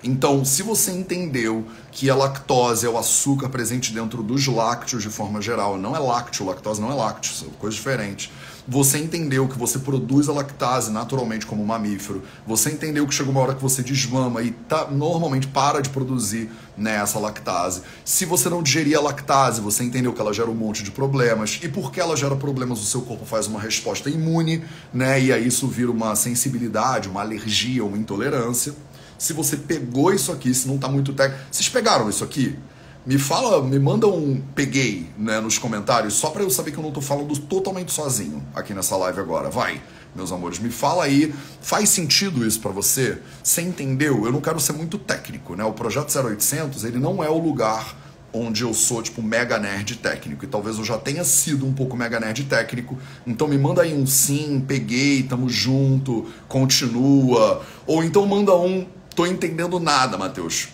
Então, 0.03 0.45
se 0.45 0.63
você 0.63 0.93
entendeu 0.93 1.67
que 1.93 2.09
a 2.09 2.15
lactose 2.15 2.87
é 2.87 2.89
o 2.89 2.97
açúcar 2.97 3.51
presente 3.51 3.93
dentro 3.93 4.23
dos 4.23 4.47
lácteos 4.47 5.03
de 5.03 5.11
forma 5.11 5.43
geral, 5.43 5.77
não 5.77 5.95
é 5.95 5.99
lácteo, 5.99 6.47
lactose 6.47 6.81
não 6.81 6.91
é 6.91 6.95
lácteo, 6.95 7.35
são 7.35 7.49
coisas 7.51 7.77
diferentes. 7.77 8.31
Você 8.69 8.99
entendeu 8.99 9.49
que 9.49 9.59
você 9.59 9.79
produz 9.79 10.29
a 10.29 10.33
lactase 10.33 10.91
naturalmente 10.91 11.47
como 11.47 11.65
mamífero. 11.65 12.23
Você 12.47 12.71
entendeu 12.71 13.07
que 13.07 13.15
chegou 13.15 13.33
uma 13.33 13.41
hora 13.41 13.55
que 13.55 13.63
você 13.63 13.83
desmama 13.83 14.43
e 14.43 14.51
tá, 14.51 14.87
normalmente 14.91 15.47
para 15.47 15.81
de 15.81 15.89
produzir 15.89 16.51
né, 16.77 16.97
essa 16.97 17.19
lactase. 17.19 17.83
Se 18.05 18.25
você 18.25 18.49
não 18.49 18.63
digerir 18.63 18.97
a 18.97 19.01
lactase, 19.01 19.61
você 19.61 19.83
entendeu 19.83 20.13
que 20.13 20.21
ela 20.21 20.33
gera 20.33 20.51
um 20.51 20.55
monte 20.55 20.83
de 20.83 20.91
problemas. 20.91 21.59
E 21.63 21.69
porque 21.69 22.01
ela 22.01 22.17
gera 22.17 22.37
problemas, 22.37 22.81
o 22.81 22.85
seu 22.85 23.03
corpo 23.03 23.25
faz 23.25 23.47
uma 23.47 23.61
resposta 23.61 24.09
imune, 24.09 24.65
né? 24.93 25.21
E 25.21 25.33
aí 25.33 25.47
isso 25.47 25.67
vira 25.67 25.91
uma 25.91 26.15
sensibilidade, 26.15 27.09
uma 27.09 27.21
alergia, 27.21 27.85
uma 27.85 27.97
intolerância. 27.97 28.75
Se 29.19 29.33
você 29.33 29.57
pegou 29.57 30.13
isso 30.15 30.33
aqui, 30.33 30.55
se 30.55 30.67
não 30.67 30.77
está 30.77 30.89
muito 30.89 31.13
técnico. 31.13 31.45
Vocês 31.51 31.69
pegaram 31.69 32.09
isso 32.09 32.25
aqui? 32.25 32.59
Me 33.07 33.19
fala, 33.19 33.63
me 33.63 33.79
manda 33.79 34.07
um 34.07 34.43
peguei 34.55 35.09
né, 35.17 35.41
nos 35.41 35.57
comentários, 35.57 36.13
só 36.13 36.29
para 36.29 36.43
eu 36.43 36.51
saber 36.51 36.71
que 36.71 36.77
eu 36.77 36.83
não 36.83 36.91
estou 36.91 37.03
falando 37.03 37.35
totalmente 37.39 37.91
sozinho 37.93 38.47
aqui 38.55 38.75
nessa 38.75 38.95
live 38.95 39.19
agora. 39.19 39.49
Vai, 39.49 39.81
meus 40.15 40.31
amores, 40.31 40.59
me 40.59 40.69
fala 40.69 41.05
aí, 41.05 41.35
faz 41.63 41.89
sentido 41.89 42.47
isso 42.47 42.61
para 42.61 42.71
você? 42.71 43.19
Você 43.43 43.63
entendeu? 43.63 44.27
Eu 44.27 44.33
não 44.33 44.41
quero 44.43 44.61
ser 44.61 44.75
muito 44.75 44.99
técnico, 44.99 45.57
né? 45.57 45.65
O 45.65 45.73
projeto 45.73 46.15
0800, 46.15 46.85
ele 46.85 46.99
não 46.99 47.25
é 47.25 47.31
o 47.31 47.39
lugar 47.39 47.97
onde 48.35 48.65
eu 48.65 48.75
sou 48.75 49.03
tipo 49.03 49.23
mega 49.23 49.59
nerd 49.59 49.97
técnico 49.97 50.45
e 50.45 50.49
talvez 50.49 50.77
eu 50.77 50.85
já 50.85 50.99
tenha 50.99 51.25
sido 51.25 51.67
um 51.67 51.73
pouco 51.73 51.97
mega 51.97 52.21
nerd 52.21 52.45
técnico. 52.45 52.99
Então 53.27 53.49
me 53.49 53.57
manda 53.57 53.81
aí 53.81 53.95
um 53.95 54.07
sim, 54.07 54.63
peguei, 54.69 55.23
tamo 55.23 55.49
junto, 55.49 56.27
continua, 56.47 57.63
ou 57.87 58.05
então 58.05 58.27
manda 58.27 58.55
um 58.55 58.87
tô 59.17 59.25
entendendo 59.25 59.81
nada, 59.81 60.19
Matheus 60.19 60.69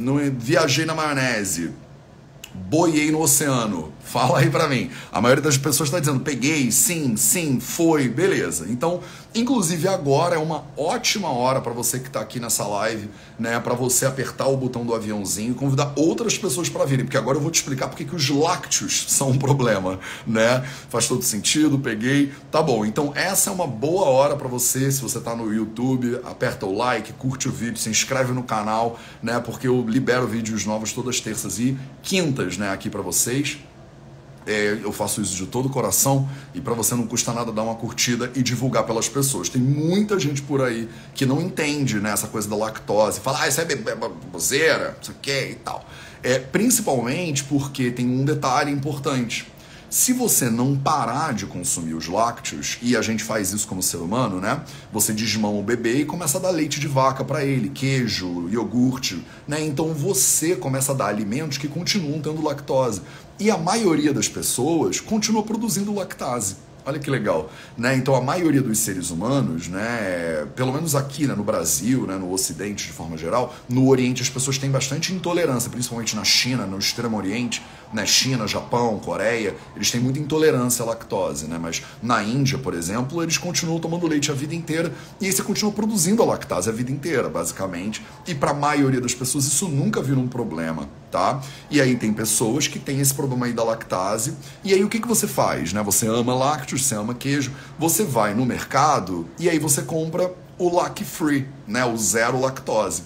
não 0.00 0.16
viajei 0.38 0.84
na 0.84 0.94
maionese, 0.94 1.70
boiei 2.54 3.10
no 3.10 3.20
oceano. 3.20 3.92
Fala 4.04 4.40
aí 4.40 4.50
para 4.50 4.66
mim. 4.68 4.90
A 5.12 5.20
maioria 5.20 5.42
das 5.42 5.56
pessoas 5.56 5.88
está 5.88 6.00
dizendo 6.00 6.20
peguei, 6.20 6.72
sim, 6.72 7.16
sim, 7.16 7.60
foi, 7.60 8.08
beleza. 8.08 8.66
Então, 8.68 9.00
inclusive 9.34 9.88
agora 9.88 10.36
é 10.36 10.38
uma 10.38 10.64
ótima 10.76 11.28
hora 11.30 11.60
para 11.60 11.72
você 11.72 11.98
que 11.98 12.08
está 12.08 12.20
aqui 12.20 12.40
nessa 12.40 12.66
live, 12.66 13.08
né, 13.38 13.58
para 13.60 13.74
você 13.74 14.06
apertar 14.06 14.46
o 14.48 14.56
botão 14.56 14.84
do 14.84 14.94
aviãozinho 14.94 15.52
e 15.52 15.54
convidar 15.54 15.92
outras 15.96 16.36
pessoas 16.36 16.68
para 16.68 16.84
virem, 16.84 17.04
porque 17.04 17.16
agora 17.16 17.38
eu 17.38 17.42
vou 17.42 17.50
te 17.50 17.56
explicar 17.56 17.88
porque 17.88 18.04
que 18.04 18.14
os 18.14 18.28
lácteos 18.28 19.06
são 19.08 19.30
um 19.30 19.38
problema, 19.38 19.98
né? 20.26 20.64
Faz 20.88 21.06
todo 21.06 21.22
sentido, 21.22 21.78
peguei. 21.78 22.32
Tá 22.50 22.62
bom. 22.62 22.84
Então, 22.84 23.12
essa 23.14 23.50
é 23.50 23.52
uma 23.52 23.66
boa 23.66 24.06
hora 24.06 24.36
para 24.36 24.48
você, 24.48 24.90
se 24.90 25.00
você 25.00 25.18
está 25.18 25.34
no 25.34 25.52
YouTube, 25.52 26.20
aperta 26.24 26.66
o 26.66 26.76
like, 26.76 27.12
curte 27.14 27.48
o 27.48 27.52
vídeo, 27.52 27.78
se 27.78 27.88
inscreve 27.88 28.32
no 28.32 28.42
canal, 28.42 28.98
né? 29.22 29.40
Porque 29.40 29.68
eu 29.68 29.84
libero 29.86 30.26
vídeos 30.26 30.64
novos 30.66 30.92
todas 30.92 31.20
terças 31.20 31.58
e 31.58 31.78
quintas, 32.02 32.56
né, 32.56 32.70
aqui 32.70 32.90
para 32.90 33.02
vocês. 33.02 33.58
É, 34.50 34.80
eu 34.82 34.90
faço 34.90 35.22
isso 35.22 35.36
de 35.36 35.46
todo 35.46 35.66
o 35.66 35.70
coração 35.70 36.28
e 36.52 36.60
para 36.60 36.74
você 36.74 36.96
não 36.96 37.06
custa 37.06 37.32
nada 37.32 37.52
dar 37.52 37.62
uma 37.62 37.76
curtida 37.76 38.32
e 38.34 38.42
divulgar 38.42 38.82
pelas 38.82 39.08
pessoas. 39.08 39.48
Tem 39.48 39.62
muita 39.62 40.18
gente 40.18 40.42
por 40.42 40.60
aí 40.60 40.88
que 41.14 41.24
não 41.24 41.40
entende 41.40 42.00
né, 42.00 42.10
essa 42.10 42.26
coisa 42.26 42.48
da 42.48 42.56
lactose, 42.56 43.20
fala, 43.20 43.42
ah, 43.42 43.48
isso 43.48 43.60
é 43.60 43.94
baboseira, 43.94 44.98
isso 45.00 45.12
aqui 45.12 45.52
e 45.52 45.54
tal. 45.54 45.88
É, 46.20 46.40
principalmente 46.40 47.44
porque 47.44 47.92
tem 47.92 48.04
um 48.08 48.24
detalhe 48.24 48.72
importante. 48.72 49.46
Se 49.90 50.12
você 50.12 50.48
não 50.48 50.76
parar 50.76 51.34
de 51.34 51.46
consumir 51.46 51.94
os 51.94 52.06
lácteos, 52.06 52.78
e 52.80 52.96
a 52.96 53.02
gente 53.02 53.24
faz 53.24 53.52
isso 53.52 53.66
como 53.66 53.82
ser 53.82 53.96
humano, 53.96 54.40
né? 54.40 54.62
Você 54.92 55.12
desmama 55.12 55.58
o 55.58 55.64
bebê 55.64 56.02
e 56.02 56.04
começa 56.04 56.38
a 56.38 56.40
dar 56.40 56.50
leite 56.50 56.78
de 56.78 56.86
vaca 56.86 57.24
para 57.24 57.44
ele, 57.44 57.68
queijo, 57.70 58.48
iogurte, 58.48 59.26
né? 59.48 59.60
Então 59.60 59.92
você 59.92 60.54
começa 60.54 60.92
a 60.92 60.94
dar 60.94 61.06
alimentos 61.06 61.58
que 61.58 61.66
continuam 61.66 62.20
tendo 62.20 62.40
lactose. 62.40 63.02
E 63.40 63.50
a 63.50 63.56
maioria 63.56 64.12
das 64.12 64.28
pessoas 64.28 65.00
continua 65.00 65.42
produzindo 65.42 65.94
lactase. 65.94 66.56
Olha 66.84 66.98
que 66.98 67.10
legal, 67.10 67.50
né? 67.76 67.94
Então 67.96 68.14
a 68.14 68.20
maioria 68.20 68.60
dos 68.60 68.78
seres 68.78 69.10
humanos, 69.10 69.66
né, 69.66 70.46
pelo 70.54 70.72
menos 70.72 70.94
aqui, 70.94 71.26
né, 71.26 71.34
no 71.34 71.42
Brasil, 71.42 72.06
né, 72.06 72.16
no 72.16 72.30
Ocidente 72.32 72.86
de 72.86 72.92
forma 72.92 73.16
geral, 73.16 73.54
no 73.66 73.88
Oriente 73.88 74.22
as 74.22 74.28
pessoas 74.28 74.58
têm 74.58 74.70
bastante 74.70 75.12
intolerância, 75.12 75.70
principalmente 75.70 76.14
na 76.14 76.24
China, 76.24 76.66
no 76.66 76.78
Extremo 76.78 77.16
Oriente, 77.16 77.62
né, 77.92 78.06
China, 78.06 78.46
Japão, 78.46 78.98
Coreia, 78.98 79.56
eles 79.74 79.90
têm 79.90 80.00
muita 80.00 80.18
intolerância 80.18 80.82
à 80.82 80.86
lactose, 80.86 81.46
né? 81.46 81.58
Mas 81.60 81.82
na 82.02 82.22
Índia, 82.22 82.58
por 82.58 82.74
exemplo, 82.74 83.22
eles 83.22 83.36
continuam 83.36 83.80
tomando 83.80 84.06
leite 84.06 84.30
a 84.30 84.34
vida 84.34 84.54
inteira 84.54 84.92
e 85.20 85.26
aí 85.26 85.32
você 85.32 85.42
continua 85.42 85.72
produzindo 85.72 86.22
a 86.22 86.26
lactase 86.26 86.68
a 86.68 86.72
vida 86.72 86.90
inteira, 86.90 87.28
basicamente. 87.28 88.04
E 88.26 88.34
para 88.34 88.52
a 88.52 88.54
maioria 88.54 89.00
das 89.00 89.14
pessoas 89.14 89.44
isso 89.44 89.68
nunca 89.68 90.02
vira 90.02 90.18
um 90.18 90.28
problema, 90.28 90.88
tá? 91.10 91.40
E 91.70 91.80
aí 91.80 91.96
tem 91.96 92.12
pessoas 92.12 92.68
que 92.68 92.78
têm 92.78 93.00
esse 93.00 93.14
problema 93.14 93.46
aí 93.46 93.52
da 93.52 93.64
lactase. 93.64 94.34
E 94.62 94.72
aí 94.72 94.84
o 94.84 94.88
que, 94.88 95.00
que 95.00 95.08
você 95.08 95.26
faz, 95.26 95.72
né? 95.72 95.82
Você 95.82 96.06
ama 96.06 96.34
lácteos, 96.34 96.86
você 96.86 96.94
ama 96.94 97.14
queijo, 97.14 97.52
você 97.78 98.04
vai 98.04 98.34
no 98.34 98.46
mercado 98.46 99.26
e 99.38 99.48
aí 99.48 99.58
você 99.58 99.82
compra 99.82 100.32
o 100.58 100.74
lac 100.74 101.02
free, 101.04 101.48
né? 101.66 101.84
O 101.84 101.96
zero 101.96 102.40
lactose. 102.40 103.02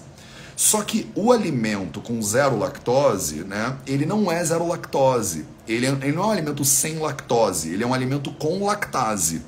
Só 0.55 0.81
que 0.83 1.09
o 1.15 1.31
alimento 1.31 1.99
com 1.99 2.21
zero 2.21 2.57
lactose, 2.57 3.43
né, 3.43 3.75
ele 3.85 4.05
não 4.05 4.31
é 4.31 4.43
zero 4.43 4.67
lactose. 4.67 5.45
Ele, 5.67 5.85
é, 5.85 5.89
ele 5.89 6.11
não 6.13 6.23
é 6.23 6.27
um 6.27 6.31
alimento 6.31 6.63
sem 6.63 6.99
lactose, 6.99 7.73
ele 7.73 7.83
é 7.83 7.87
um 7.87 7.93
alimento 7.93 8.31
com 8.33 8.65
lactase. 8.65 9.41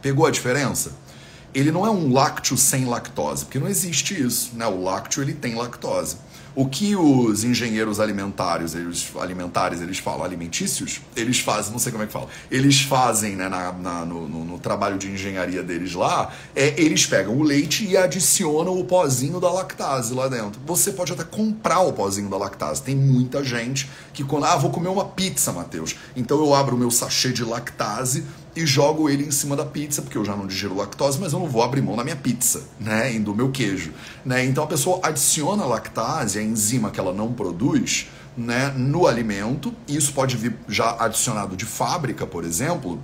Pegou 0.00 0.26
a 0.26 0.30
diferença? 0.30 0.92
Ele 1.54 1.70
não 1.70 1.86
é 1.86 1.90
um 1.90 2.12
lácteo 2.12 2.56
sem 2.56 2.86
lactose, 2.86 3.44
porque 3.44 3.58
não 3.58 3.68
existe 3.68 4.20
isso, 4.20 4.52
né? 4.54 4.66
O 4.66 4.82
lácteo 4.82 5.22
ele 5.22 5.34
tem 5.34 5.54
lactose. 5.54 6.16
O 6.54 6.66
que 6.66 6.94
os 6.94 7.44
engenheiros 7.44 7.98
alimentares, 7.98 8.74
eles, 8.74 9.10
alimentares, 9.18 9.80
eles 9.80 9.98
falam, 9.98 10.22
alimentícios, 10.22 11.00
eles 11.16 11.38
fazem, 11.38 11.72
não 11.72 11.78
sei 11.78 11.90
como 11.90 12.04
é 12.04 12.06
que 12.06 12.12
fala, 12.12 12.28
eles 12.50 12.82
fazem 12.82 13.34
né, 13.36 13.48
na, 13.48 13.72
na 13.72 14.04
no, 14.04 14.28
no, 14.28 14.44
no, 14.44 14.58
trabalho 14.58 14.98
de 14.98 15.10
engenharia 15.10 15.62
deles 15.62 15.94
lá, 15.94 16.30
é 16.54 16.74
eles 16.80 17.06
pegam 17.06 17.38
o 17.38 17.42
leite 17.42 17.86
e 17.86 17.96
adicionam 17.96 18.78
o 18.78 18.84
pozinho 18.84 19.40
da 19.40 19.50
lactase 19.50 20.12
lá 20.12 20.28
dentro. 20.28 20.60
Você 20.66 20.92
pode 20.92 21.12
até 21.12 21.24
comprar 21.24 21.80
o 21.80 21.92
pozinho 21.92 22.28
da 22.28 22.36
lactase. 22.36 22.82
Tem 22.82 22.94
muita 22.94 23.42
gente 23.42 23.88
que 24.12 24.22
quando, 24.22 24.44
ah, 24.44 24.56
vou 24.56 24.70
comer 24.70 24.88
uma 24.88 25.06
pizza, 25.06 25.52
Matheus, 25.52 25.96
então 26.14 26.38
eu 26.38 26.54
abro 26.54 26.76
o 26.76 26.78
meu 26.78 26.90
sachê 26.90 27.32
de 27.32 27.44
lactase, 27.44 28.24
e 28.54 28.66
jogo 28.66 29.08
ele 29.08 29.24
em 29.24 29.30
cima 29.30 29.56
da 29.56 29.64
pizza, 29.64 30.02
porque 30.02 30.16
eu 30.16 30.24
já 30.24 30.36
não 30.36 30.46
digiro 30.46 30.76
lactose, 30.76 31.18
mas 31.18 31.32
eu 31.32 31.38
não 31.38 31.48
vou 31.48 31.62
abrir 31.62 31.80
mão 31.80 31.96
da 31.96 32.04
minha 32.04 32.16
pizza, 32.16 32.64
né, 32.78 33.14
e 33.14 33.18
do 33.18 33.34
meu 33.34 33.50
queijo, 33.50 33.92
né? 34.24 34.44
Então 34.44 34.64
a 34.64 34.66
pessoa 34.66 35.00
adiciona 35.02 35.64
lactase, 35.64 36.38
a 36.38 36.42
enzima 36.42 36.90
que 36.90 37.00
ela 37.00 37.12
não 37.12 37.32
produz, 37.32 38.08
né, 38.36 38.72
no 38.76 39.06
alimento, 39.06 39.74
e 39.88 39.96
isso 39.96 40.12
pode 40.12 40.36
vir 40.36 40.54
já 40.68 40.96
adicionado 40.98 41.56
de 41.56 41.64
fábrica, 41.64 42.26
por 42.26 42.44
exemplo, 42.44 43.00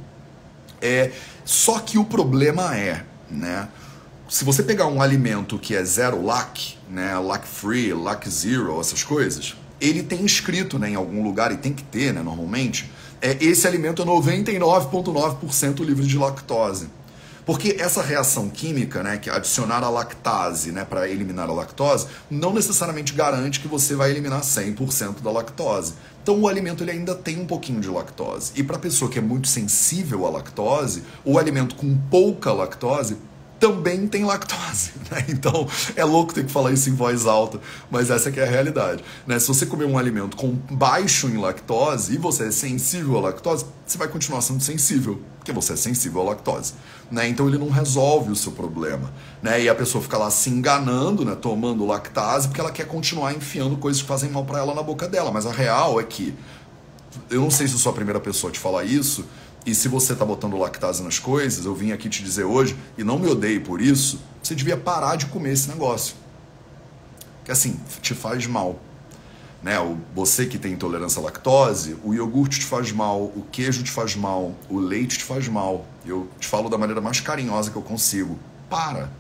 é 0.81 1.13
só 1.45 1.79
que 1.79 1.99
o 1.99 2.05
problema 2.05 2.77
é, 2.77 3.05
né, 3.31 3.69
se 4.29 4.45
você 4.45 4.63
pegar 4.63 4.87
um 4.87 5.01
alimento 5.01 5.59
que 5.59 5.75
é 5.75 5.83
zero 5.83 6.23
lac, 6.23 6.77
né, 6.91 7.19
lac 7.19 7.47
free, 7.47 7.95
lac 7.95 8.29
zero, 8.29 8.79
essas 8.79 9.03
coisas, 9.03 9.57
ele 9.81 10.03
tem 10.03 10.25
escrito, 10.25 10.79
né, 10.79 10.91
em 10.91 10.95
algum 10.95 11.23
lugar 11.23 11.53
e 11.53 11.57
tem 11.57 11.73
que 11.73 11.83
ter, 11.83 12.13
né, 12.13 12.23
normalmente, 12.23 12.91
é, 13.21 13.37
esse 13.41 13.67
alimento 13.67 14.03
é 14.03 14.05
99,9% 14.05 15.85
livre 15.85 16.07
de 16.07 16.17
lactose. 16.17 16.89
Porque 17.49 17.77
essa 17.79 18.03
reação 18.03 18.51
química, 18.51 19.03
né, 19.03 19.17
que 19.17 19.31
é 19.31 19.33
adicionar 19.33 19.83
a 19.83 19.89
lactase, 19.89 20.71
né, 20.71 20.85
para 20.85 21.09
eliminar 21.09 21.49
a 21.49 21.53
lactose, 21.55 22.07
não 22.31 22.53
necessariamente 22.53 23.15
garante 23.15 23.61
que 23.61 23.67
você 23.67 23.97
vai 23.97 24.11
eliminar 24.11 24.43
100% 24.43 25.23
da 25.23 25.31
lactose. 25.31 25.95
Então 26.23 26.39
o 26.39 26.47
alimento 26.47 26.85
ele 26.85 26.91
ainda 26.91 27.15
tem 27.15 27.41
um 27.41 27.47
pouquinho 27.47 27.81
de 27.81 27.89
lactose. 27.89 28.53
E 28.55 28.63
para 28.63 28.77
a 28.77 28.79
pessoa 28.79 29.11
que 29.11 29.19
é 29.19 29.23
muito 29.23 29.49
sensível 29.49 30.27
à 30.27 30.31
lactose, 30.31 31.03
o 31.25 31.39
alimento 31.39 31.75
com 31.75 31.97
pouca 32.11 32.53
lactose 32.53 33.17
também 33.59 34.07
tem 34.07 34.25
lactose, 34.25 34.93
né? 35.11 35.25
Então 35.29 35.67
é 35.97 36.05
louco 36.05 36.33
ter 36.33 36.45
que 36.45 36.53
falar 36.53 36.73
isso 36.73 36.89
em 36.89 36.95
voz 36.95 37.27
alta, 37.27 37.61
mas 37.91 38.11
essa 38.11 38.31
é 38.31 38.43
a 38.43 38.47
realidade, 38.47 39.05
né? 39.27 39.39
Se 39.39 39.49
você 39.49 39.67
comer 39.67 39.85
um 39.85 39.99
alimento 39.99 40.37
com 40.37 40.53
baixo 40.71 41.29
em 41.29 41.37
lactose 41.37 42.15
e 42.15 42.19
você 42.19 42.49
é 42.49 42.51
sensível 42.51 43.19
à 43.19 43.21
lactose, 43.23 43.67
você 43.87 43.99
vai 43.99 44.09
continuar 44.09 44.41
sendo 44.43 44.63
sensível, 44.63 45.21
porque 45.39 45.53
você 45.53 45.73
é 45.73 45.77
sensível 45.77 46.21
à 46.23 46.25
lactose, 46.25 46.75
né? 47.11 47.29
Então 47.29 47.49
ele 47.49 47.59
não 47.59 47.71
resolve 47.71 48.31
o 48.31 48.37
seu 48.37 48.53
problema, 48.53 49.13
né? 49.43 49.63
E 49.63 49.69
a 49.69 49.75
pessoa 49.75 50.03
fica 50.03 50.17
lá 50.17 50.31
se 50.31 50.51
enganando, 50.51 51.25
né? 51.25 51.35
Tomando 51.35 51.85
lactase 51.87 52.49
porque 52.49 52.61
ela 52.61 52.71
quer 52.71 52.87
continuar 52.87 53.33
enfiando 53.33 53.77
coisas 53.77 54.01
que 54.03 54.09
fazem 54.09 54.31
mal 54.31 54.45
para 54.45 54.59
ela 54.59 54.75
na 54.75 54.83
boca 54.83 55.09
dela, 55.09 55.33
mas 55.33 55.47
a 55.47 55.53
real 55.53 56.01
é 56.01 56.05
que 56.05 56.35
eu 57.31 57.41
não 57.41 57.51
sei 57.51 57.67
se 57.67 57.75
eu 57.75 57.79
sou 57.79 57.91
a 57.91 57.95
primeira 57.95 58.21
pessoa 58.21 58.51
a 58.51 58.53
te 58.53 58.59
falar 58.59 58.85
isso, 58.85 59.25
e 59.67 59.75
se 59.75 59.89
você 59.89 60.13
está 60.13 60.25
botando 60.25 60.57
lactase 60.57 61.03
nas 61.03 61.19
coisas, 61.19 61.65
eu 61.65 61.75
vim 61.75 61.93
aqui 61.93 62.09
te 62.09 62.23
dizer 62.23 62.45
hoje, 62.45 62.77
e 62.97 63.05
não 63.05 63.19
me 63.19 63.29
odeie 63.29 63.61
por 63.61 63.81
isso, 63.81 64.21
você 64.43 64.55
devia 64.55 64.77
parar 64.77 65.17
de 65.17 65.27
comer 65.27 65.53
esse 65.53 65.69
negócio. 65.69 66.15
Que 67.45 67.53
assim, 67.53 67.79
te 68.01 68.15
faz 68.15 68.47
mal. 68.47 68.79
Né? 69.63 69.75
Você 70.15 70.47
que 70.47 70.59
tem 70.59 70.73
intolerância 70.73 71.21
à 71.21 71.25
lactose, 71.25 71.97
o 72.05 72.15
iogurte 72.15 72.61
te 72.61 72.65
faz 72.65 72.93
mal, 72.93 73.23
o 73.23 73.45
queijo 73.51 73.83
te 73.83 73.91
faz 73.91 74.15
mal, 74.15 74.55
o 74.69 74.79
leite 74.79 75.19
te 75.19 75.25
faz 75.25 75.49
mal. 75.49 75.85
Eu 76.07 76.29
te 76.39 76.47
falo 76.47 76.69
da 76.69 76.79
maneira 76.79 77.01
mais 77.01 77.21
carinhosa 77.21 77.71
que 77.71 77.77
eu 77.77 77.83
consigo. 77.83 78.39
Para. 78.71 79.11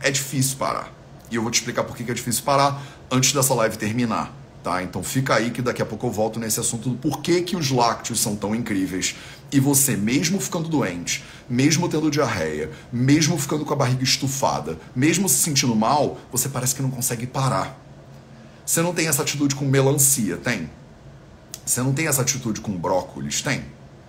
É 0.00 0.10
difícil 0.10 0.56
parar. 0.56 0.92
E 1.30 1.36
eu 1.36 1.42
vou 1.42 1.50
te 1.50 1.54
explicar 1.54 1.84
por 1.84 1.96
que 1.96 2.10
é 2.10 2.14
difícil 2.14 2.44
parar 2.44 2.80
antes 3.10 3.32
dessa 3.32 3.54
live 3.54 3.76
terminar. 3.76 4.32
Tá? 4.62 4.82
Então 4.82 5.02
fica 5.02 5.34
aí 5.34 5.50
que 5.50 5.60
daqui 5.60 5.82
a 5.82 5.86
pouco 5.86 6.06
eu 6.06 6.10
volto 6.10 6.38
nesse 6.38 6.60
assunto 6.60 6.88
do 6.88 6.96
porquê 6.96 7.42
que 7.42 7.56
os 7.56 7.70
lácteos 7.70 8.20
são 8.20 8.36
tão 8.36 8.54
incríveis 8.54 9.16
e 9.52 9.60
você, 9.60 9.94
mesmo 9.94 10.40
ficando 10.40 10.66
doente, 10.66 11.22
mesmo 11.48 11.86
tendo 11.86 12.10
diarreia, 12.10 12.70
mesmo 12.90 13.36
ficando 13.36 13.66
com 13.66 13.74
a 13.74 13.76
barriga 13.76 14.02
estufada, 14.02 14.78
mesmo 14.96 15.28
se 15.28 15.36
sentindo 15.36 15.76
mal, 15.76 16.18
você 16.32 16.48
parece 16.48 16.74
que 16.74 16.80
não 16.80 16.90
consegue 16.90 17.26
parar. 17.26 17.78
Você 18.64 18.80
não 18.80 18.94
tem 18.94 19.08
essa 19.08 19.20
atitude 19.20 19.54
com 19.54 19.66
melancia, 19.66 20.38
tem? 20.38 20.70
Você 21.66 21.82
não 21.82 21.92
tem 21.92 22.06
essa 22.06 22.22
atitude 22.22 22.62
com 22.62 22.72
brócolis, 22.72 23.42
tem? 23.42 23.62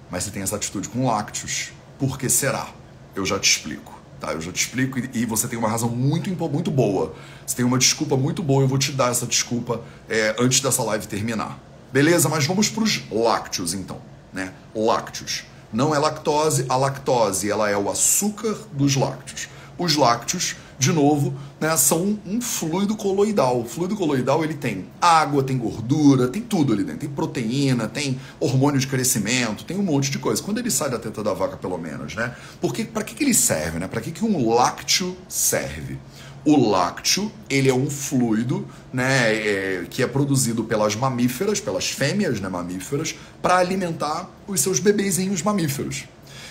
Mas 0.10 0.24
você 0.24 0.32
tem 0.32 0.42
essa 0.42 0.56
atitude 0.56 0.88
com 0.88 1.06
lácteos. 1.06 1.74
Por 2.00 2.18
que 2.18 2.30
será? 2.30 2.70
Eu 3.14 3.26
já 3.26 3.38
te 3.38 3.50
explico. 3.50 4.02
Tá, 4.22 4.32
eu 4.32 4.40
já 4.40 4.54
te 4.54 4.66
explico 4.66 4.98
e, 5.14 5.26
você 5.26 5.50
tem 5.50 5.60
uma 5.60 5.68
razão 5.68 5.90
muito, 5.90 6.30
muito 6.50 6.72
boa. 6.72 7.14
Você 7.46 7.58
tem 7.58 7.66
uma 7.66 7.78
desculpa 7.78 8.16
muito 8.16 8.42
boa, 8.42 8.64
eu 8.64 8.68
vou 8.70 8.78
te 8.78 8.94
dar 8.94 9.12
essa 9.12 9.26
desculpa 9.26 9.82
é, 10.08 10.34
antes 10.40 10.62
dessa 10.62 10.82
live 10.84 11.06
terminar. 11.08 11.60
Beleza? 11.92 12.30
Mas 12.30 12.46
vamos 12.46 12.70
para 12.70 12.84
os 12.84 13.04
lácteos 13.12 13.74
então 13.74 14.13
né? 14.34 14.54
Lácteos. 14.76 15.46
Não 15.72 15.94
é 15.94 15.98
lactose, 15.98 16.66
a 16.70 16.76
lactose 16.76 17.50
ela 17.50 17.70
é 17.70 17.76
o 17.76 17.90
açúcar 17.90 18.56
dos 18.72 18.96
lácteos. 18.96 19.50
Os 19.76 19.96
lácteos, 19.96 20.56
de 20.78 20.94
novo, 20.94 21.34
né, 21.60 21.76
são 21.78 22.20
um 22.28 22.40
fluido 22.40 22.96
coloidal. 22.96 23.62
O 23.62 23.66
fluido 23.66 23.96
coloidal 23.96 24.44
ele 24.44 24.54
tem 24.54 24.86
água, 25.02 25.42
tem 25.42 25.58
gordura, 25.58 26.28
tem 26.28 26.44
tudo 26.44 26.74
ali 26.74 26.84
dentro. 26.84 27.00
Tem 27.00 27.10
proteína, 27.10 27.88
tem 27.88 28.20
hormônio 28.40 28.80
de 28.80 28.86
crescimento, 28.86 29.66
tem 29.66 29.76
um 29.76 29.82
monte 29.82 30.12
de 30.12 30.20
coisa. 30.20 30.44
Quando 30.44 30.60
ele 30.60 30.70
sai 30.70 30.92
da 30.92 31.00
teta 31.00 31.24
da 31.24 31.34
vaca, 31.34 31.58
pelo 31.58 31.80
menos, 31.80 32.14
né? 32.14 32.36
Porque 32.62 32.84
para 32.84 33.04
que, 33.04 33.16
que 33.16 33.24
ele 33.24 33.34
serve, 33.34 33.80
né? 33.80 33.88
Para 33.88 34.00
que, 34.00 34.12
que 34.12 34.24
um 34.24 34.54
lácteo 34.54 35.18
serve? 35.28 35.98
O 36.46 36.70
lácteo, 36.70 37.32
ele 37.50 37.70
é 37.70 37.74
um 37.74 37.90
fluido, 37.90 38.68
né, 38.92 39.34
é, 39.34 39.86
que 39.90 40.04
é 40.04 40.08
produzido 40.08 40.64
pelas 40.66 40.96
mamíferas, 40.96 41.62
pelas 41.62 41.90
fêmeas, 41.90 42.42
né, 42.42 42.50
mamíferas, 42.50 43.16
para 43.42 43.58
alimentar 43.58 44.30
os 44.46 44.60
seus 44.60 44.80
bebezinhos 44.80 45.42
mamíferos. 45.42 46.06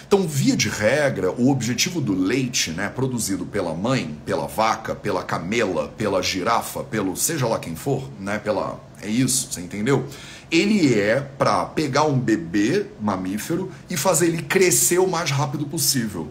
Então, 0.07 0.27
via 0.27 0.57
de 0.57 0.69
regra, 0.69 1.31
o 1.31 1.51
objetivo 1.51 2.01
do 2.01 2.15
leite, 2.15 2.71
né, 2.71 2.89
produzido 2.89 3.45
pela 3.45 3.75
mãe, 3.75 4.17
pela 4.25 4.47
vaca, 4.47 4.95
pela 4.95 5.23
camela, 5.23 5.89
pela 5.97 6.23
girafa, 6.23 6.83
pelo 6.85 7.17
seja 7.17 7.47
lá 7.47 7.59
quem 7.59 7.77
for, 7.77 8.11
né, 8.19 8.39
pela 8.39 8.79
é 9.03 9.09
isso, 9.09 9.49
você 9.51 9.61
entendeu? 9.61 10.07
Ele 10.51 10.95
é 10.95 11.21
para 11.21 11.65
pegar 11.65 12.05
um 12.05 12.19
bebê 12.19 12.87
mamífero 13.01 13.71
e 13.91 13.97
fazer 13.97 14.27
ele 14.27 14.43
crescer 14.43 14.99
o 14.99 15.09
mais 15.09 15.31
rápido 15.31 15.67
possível. 15.67 16.31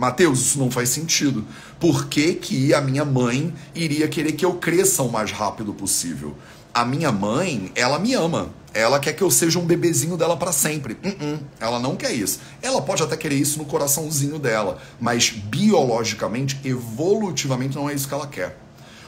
Mateus, 0.00 0.40
isso 0.40 0.58
não 0.58 0.70
faz 0.70 0.88
sentido. 0.88 1.44
Por 1.78 2.06
que, 2.06 2.32
que 2.32 2.72
a 2.72 2.80
minha 2.80 3.04
mãe 3.04 3.52
iria 3.74 4.08
querer 4.08 4.32
que 4.32 4.46
eu 4.46 4.54
cresça 4.54 5.02
o 5.02 5.12
mais 5.12 5.30
rápido 5.30 5.74
possível? 5.74 6.34
A 6.72 6.86
minha 6.86 7.12
mãe, 7.12 7.70
ela 7.74 7.98
me 7.98 8.14
ama. 8.14 8.48
Ela 8.72 8.98
quer 8.98 9.12
que 9.12 9.22
eu 9.22 9.30
seja 9.30 9.58
um 9.58 9.66
bebezinho 9.66 10.16
dela 10.16 10.38
para 10.38 10.52
sempre. 10.52 10.94
Uh 11.04 11.08
-uh, 11.08 11.40
ela 11.60 11.78
não 11.78 11.96
quer 11.96 12.12
isso. 12.12 12.40
Ela 12.62 12.80
pode 12.80 13.02
até 13.02 13.14
querer 13.14 13.34
isso 13.34 13.58
no 13.58 13.66
coraçãozinho 13.66 14.38
dela, 14.38 14.78
mas 14.98 15.28
biologicamente, 15.28 16.58
evolutivamente, 16.64 17.76
não 17.76 17.90
é 17.90 17.92
isso 17.92 18.08
que 18.08 18.14
ela 18.14 18.26
quer 18.26 18.56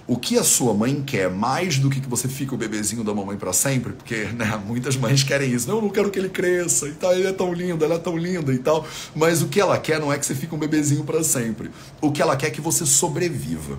o 0.06 0.16
que 0.16 0.36
a 0.36 0.44
sua 0.44 0.74
mãe 0.74 1.02
quer 1.02 1.30
mais 1.30 1.78
do 1.78 1.88
que 1.88 2.00
que 2.00 2.08
você 2.08 2.28
fique 2.28 2.52
o 2.52 2.56
bebezinho 2.56 3.04
da 3.04 3.14
mamãe 3.14 3.36
para 3.36 3.52
sempre, 3.52 3.92
porque 3.92 4.24
né, 4.34 4.60
muitas 4.66 4.96
mães 4.96 5.22
querem 5.22 5.52
isso. 5.52 5.68
Não, 5.68 5.76
eu 5.76 5.82
não 5.82 5.90
quero 5.90 6.10
que 6.10 6.18
ele 6.18 6.28
cresça 6.28 6.88
e 6.88 6.92
tal, 6.92 7.12
ele 7.12 7.26
é 7.26 7.32
tão 7.32 7.52
lindo, 7.52 7.84
ela 7.84 7.94
é 7.94 7.98
tão 7.98 8.16
linda 8.16 8.52
e 8.52 8.58
tal. 8.58 8.86
Mas 9.14 9.42
o 9.42 9.48
que 9.48 9.60
ela 9.60 9.78
quer 9.78 10.00
não 10.00 10.12
é 10.12 10.18
que 10.18 10.26
você 10.26 10.34
fique 10.34 10.54
um 10.54 10.58
bebezinho 10.58 11.04
para 11.04 11.22
sempre. 11.22 11.70
O 12.00 12.10
que 12.10 12.20
ela 12.20 12.36
quer 12.36 12.48
é 12.48 12.50
que 12.50 12.60
você 12.60 12.84
sobreviva. 12.84 13.78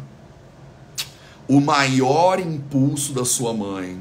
O 1.48 1.60
maior 1.60 2.40
impulso 2.40 3.12
da 3.12 3.26
sua 3.26 3.54
mãe 3.54 4.00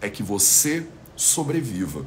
é 0.00 0.10
que 0.10 0.22
você 0.22 0.86
sobreviva. 1.16 2.04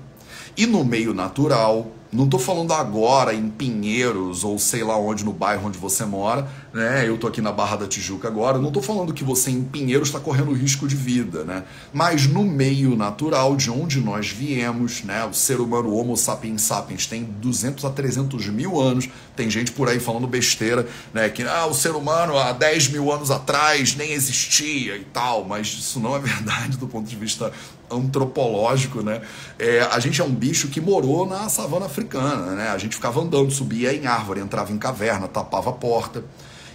E 0.56 0.66
no 0.66 0.86
meio 0.86 1.14
natural, 1.14 1.92
não 2.16 2.24
estou 2.26 2.40
falando 2.40 2.72
agora 2.74 3.34
em 3.34 3.50
Pinheiros 3.50 4.46
ou 4.46 4.58
sei 4.58 4.84
lá 4.84 4.98
onde 4.98 5.26
no 5.26 5.34
bairro 5.34 5.68
onde 5.68 5.78
você 5.78 6.06
mora, 6.06 6.48
né? 6.74 7.08
Eu 7.08 7.18
tô 7.18 7.28
aqui 7.28 7.42
na 7.42 7.52
Barra 7.52 7.76
da 7.76 7.88
Tijuca 7.88 8.28
agora. 8.28 8.58
Não 8.58 8.70
estou 8.70 8.82
falando 8.82 9.14
que 9.14 9.24
você 9.24 9.52
em 9.52 9.62
Pinheiros 9.62 10.08
está 10.08 10.20
correndo 10.20 10.54
risco 10.54 10.88
de 10.88 10.96
vida, 10.96 11.44
né? 11.44 11.64
Mas 11.92 12.26
no 12.26 12.44
meio 12.44 12.96
natural 12.96 13.58
de 13.58 13.70
onde 13.70 14.00
nós 14.00 14.30
viemos, 14.30 15.04
né? 15.04 15.26
O 15.26 15.34
ser 15.34 15.60
humano 15.60 15.94
Homo 15.94 16.16
sapiens 16.16 16.62
sapiens 16.62 17.06
tem 17.06 17.24
200 17.24 17.84
a 17.84 17.90
300 17.90 18.48
mil 18.48 18.80
anos. 18.80 19.10
Tem 19.36 19.50
gente 19.50 19.74
por 19.74 19.90
aí 19.90 20.00
falando 20.00 20.26
besteira, 20.26 20.88
né? 21.14 21.28
Que 21.28 21.44
ah, 21.44 21.66
o 21.66 21.74
ser 21.74 21.92
humano 21.92 22.38
há 22.38 22.54
10 22.54 22.90
mil 22.90 23.12
anos 23.12 23.30
atrás 23.30 23.94
nem 23.96 24.14
existia 24.14 24.96
e 24.96 25.04
tal. 25.04 25.44
Mas 25.44 25.68
isso 25.68 26.00
não 26.00 26.16
é 26.16 26.20
verdade 26.24 26.78
do 26.78 26.88
ponto 26.88 27.10
de 27.10 27.16
vista 27.18 27.52
antropológico, 27.90 29.02
né? 29.02 29.22
É, 29.58 29.82
a 29.82 30.00
gente 30.00 30.22
é 30.22 30.24
um 30.24 30.34
bicho 30.34 30.68
que 30.68 30.82
morou 30.82 31.26
na 31.28 31.50
savana 31.50 31.86
africana, 31.86 32.05
né? 32.14 32.70
A 32.70 32.78
gente 32.78 32.96
ficava 32.96 33.22
andando, 33.22 33.52
subia 33.52 33.94
em 33.94 34.06
árvore, 34.06 34.40
entrava 34.40 34.72
em 34.72 34.78
caverna, 34.78 35.28
tapava 35.28 35.70
a 35.70 35.74
porta. 35.74 36.24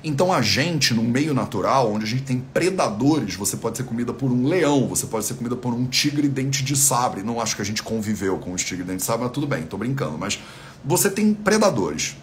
Então 0.02 0.32
a 0.32 0.40
gente, 0.40 0.94
no 0.94 1.02
meio 1.02 1.34
natural, 1.34 1.92
onde 1.92 2.04
a 2.04 2.08
gente 2.08 2.22
tem 2.22 2.40
predadores, 2.40 3.34
você 3.34 3.56
pode 3.56 3.76
ser 3.76 3.84
comida 3.84 4.14
por 4.14 4.30
um 4.30 4.46
leão, 4.46 4.88
você 4.88 5.06
pode 5.06 5.26
ser 5.26 5.34
comida 5.34 5.54
por 5.54 5.74
um 5.74 5.86
tigre 5.86 6.26
dente 6.26 6.64
de 6.64 6.74
sabre. 6.74 7.22
Não 7.22 7.40
acho 7.40 7.54
que 7.54 7.62
a 7.62 7.64
gente 7.64 7.82
conviveu 7.82 8.38
com 8.38 8.52
os 8.52 8.64
tigres 8.64 8.86
dente 8.86 8.98
de 9.00 9.04
sabre, 9.04 9.24
mas 9.24 9.32
tudo 9.32 9.46
bem, 9.46 9.62
tô 9.64 9.76
brincando. 9.76 10.16
Mas 10.16 10.40
você 10.84 11.10
tem 11.10 11.34
predadores. 11.34 12.16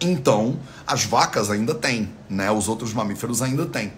Então, 0.00 0.58
as 0.86 1.04
vacas 1.04 1.50
ainda 1.50 1.74
têm, 1.74 2.10
né? 2.28 2.50
Os 2.50 2.68
outros 2.68 2.92
mamíferos 2.92 3.42
ainda 3.42 3.66
têm. 3.66 3.92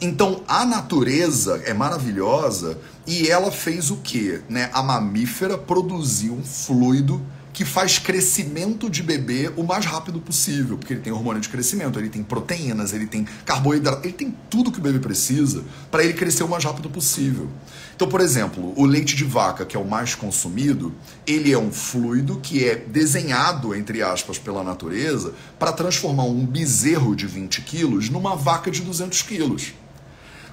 Então, 0.00 0.42
a 0.48 0.64
natureza 0.64 1.62
é 1.64 1.72
maravilhosa 1.72 2.76
e 3.06 3.28
ela 3.28 3.52
fez 3.52 3.90
o 3.90 3.98
quê? 3.98 4.40
Né? 4.48 4.68
A 4.72 4.82
mamífera 4.82 5.56
produziu 5.56 6.34
um 6.34 6.42
fluido 6.42 7.22
que 7.52 7.64
faz 7.64 7.98
crescimento 7.98 8.88
de 8.88 9.02
bebê 9.02 9.52
o 9.56 9.62
mais 9.62 9.84
rápido 9.84 10.20
possível, 10.20 10.78
porque 10.78 10.94
ele 10.94 11.02
tem 11.02 11.12
hormônio 11.12 11.40
de 11.40 11.48
crescimento, 11.48 11.98
ele 11.98 12.08
tem 12.08 12.22
proteínas, 12.22 12.92
ele 12.92 13.06
tem 13.06 13.26
carboidrato, 13.44 14.06
ele 14.06 14.14
tem 14.14 14.34
tudo 14.48 14.72
que 14.72 14.78
o 14.78 14.82
bebê 14.82 14.98
precisa 14.98 15.62
para 15.90 16.02
ele 16.02 16.14
crescer 16.14 16.44
o 16.44 16.48
mais 16.48 16.64
rápido 16.64 16.88
possível. 16.88 17.48
Então, 17.94 18.08
por 18.08 18.20
exemplo, 18.20 18.72
o 18.74 18.86
leite 18.86 19.14
de 19.14 19.24
vaca, 19.24 19.66
que 19.66 19.76
é 19.76 19.80
o 19.80 19.84
mais 19.84 20.14
consumido, 20.14 20.94
ele 21.26 21.52
é 21.52 21.58
um 21.58 21.70
fluido 21.70 22.40
que 22.40 22.66
é 22.66 22.74
desenhado, 22.74 23.74
entre 23.74 24.02
aspas, 24.02 24.38
pela 24.38 24.64
natureza 24.64 25.34
para 25.58 25.72
transformar 25.72 26.24
um 26.24 26.46
bezerro 26.46 27.14
de 27.14 27.26
20 27.26 27.60
quilos 27.62 28.08
numa 28.08 28.34
vaca 28.34 28.70
de 28.70 28.80
200 28.80 29.20
quilos. 29.22 29.74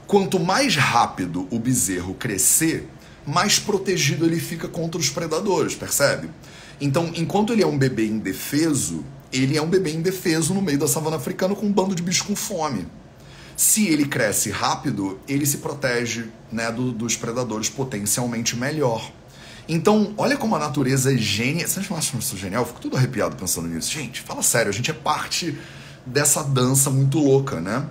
Quanto 0.05 0.39
mais 0.39 0.75
rápido 0.75 1.47
o 1.49 1.59
bezerro 1.59 2.13
crescer, 2.13 2.89
mais 3.25 3.59
protegido 3.59 4.25
ele 4.25 4.39
fica 4.39 4.67
contra 4.67 4.99
os 4.99 5.09
predadores, 5.09 5.75
percebe? 5.75 6.29
Então, 6.82 7.12
enquanto 7.15 7.54
ele 7.54 7.62
é 7.62 7.68
um 7.68 7.78
bebê 7.78 8.06
indefeso, 8.08 9.04
ele 9.32 9.58
é 9.58 9.62
um 9.62 9.70
bebê 9.70 9.92
indefeso 9.92 10.54
no 10.54 10.62
meio 10.62 10.78
da 10.78 10.88
savana 10.88 11.18
africana 11.18 11.56
com 11.56 11.65
um 11.65 11.72
bando 11.72 11.94
de 11.94 12.02
bichos 12.02 12.26
com 12.26 12.36
fome. 12.36 12.88
Se 13.56 13.88
ele 13.88 14.06
cresce 14.06 14.50
rápido, 14.50 15.20
ele 15.28 15.46
se 15.46 15.58
protege 15.58 16.28
né, 16.52 16.72
do, 16.72 16.92
dos 16.92 17.18
predadores 17.18 17.70
potencialmente 17.70 18.56
melhor. 18.56 19.12
Então, 19.68 20.13
olha 20.18 20.38
como 20.38 20.56
a 20.56 20.60
natureza 20.60 21.13
é 21.13 21.18
gênia. 21.18 21.68
Vocês 21.68 21.88
não 21.89 21.98
acham 21.98 22.20
isso 22.20 22.38
genial? 22.38 22.63
Eu 22.63 22.68
fico 22.68 22.80
tudo 22.80 22.98
arrepiado 22.98 23.36
pensando 23.36 23.68
nisso. 23.68 23.92
Gente, 23.92 24.22
fala 24.22 24.42
sério, 24.42 24.70
a 24.70 24.74
gente 24.74 24.89
é 24.89 24.94
parte 24.94 25.58
dessa 26.06 26.42
dança 26.42 26.89
muito 26.89 27.20
louca, 27.20 27.60
né? 27.60 27.86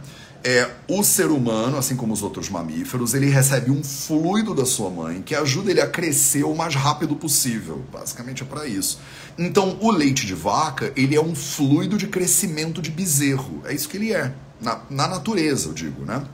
É 0.51 0.75
o 0.89 1.05
ser 1.05 1.27
humano, 1.27 1.77
assim 1.77 1.95
como 1.95 2.15
os 2.15 2.23
outros 2.23 2.49
mamíferos, 2.49 3.13
ele 3.13 3.29
recebe 3.29 3.71
um 3.71 3.85
fluido 3.85 4.55
da 4.55 4.65
sua 4.65 4.89
mãe 4.89 5.21
que 5.21 5.35
ajuda 5.35 5.71
ele 5.71 5.81
a 5.83 5.87
crescer 5.87 6.43
o 6.43 6.55
mais 6.55 6.75
rápido 6.75 7.15
possível. 7.15 7.85
Basicamente 7.93 8.43
é 8.43 8.47
para 8.47 8.67
isso. 8.67 8.99
Então, 9.37 9.77
o 9.79 9.91
leite 9.91 10.25
de 10.25 10.35
vaca, 10.35 10.91
ele 10.97 11.15
é 11.15 11.21
um 11.21 11.35
fluido 11.35 11.99
de 11.99 12.07
crescimento 12.07 12.81
de 12.81 12.91
bezerro. 12.91 13.61
É 13.67 13.75
isso 13.75 13.91
que 13.91 13.99
ele 13.99 14.15
é. 14.15 14.33
Na, 14.59 14.81
na 14.89 15.07
natureza, 15.07 15.69
eu 15.69 15.75
digo, 15.75 16.03
né? 16.07 16.25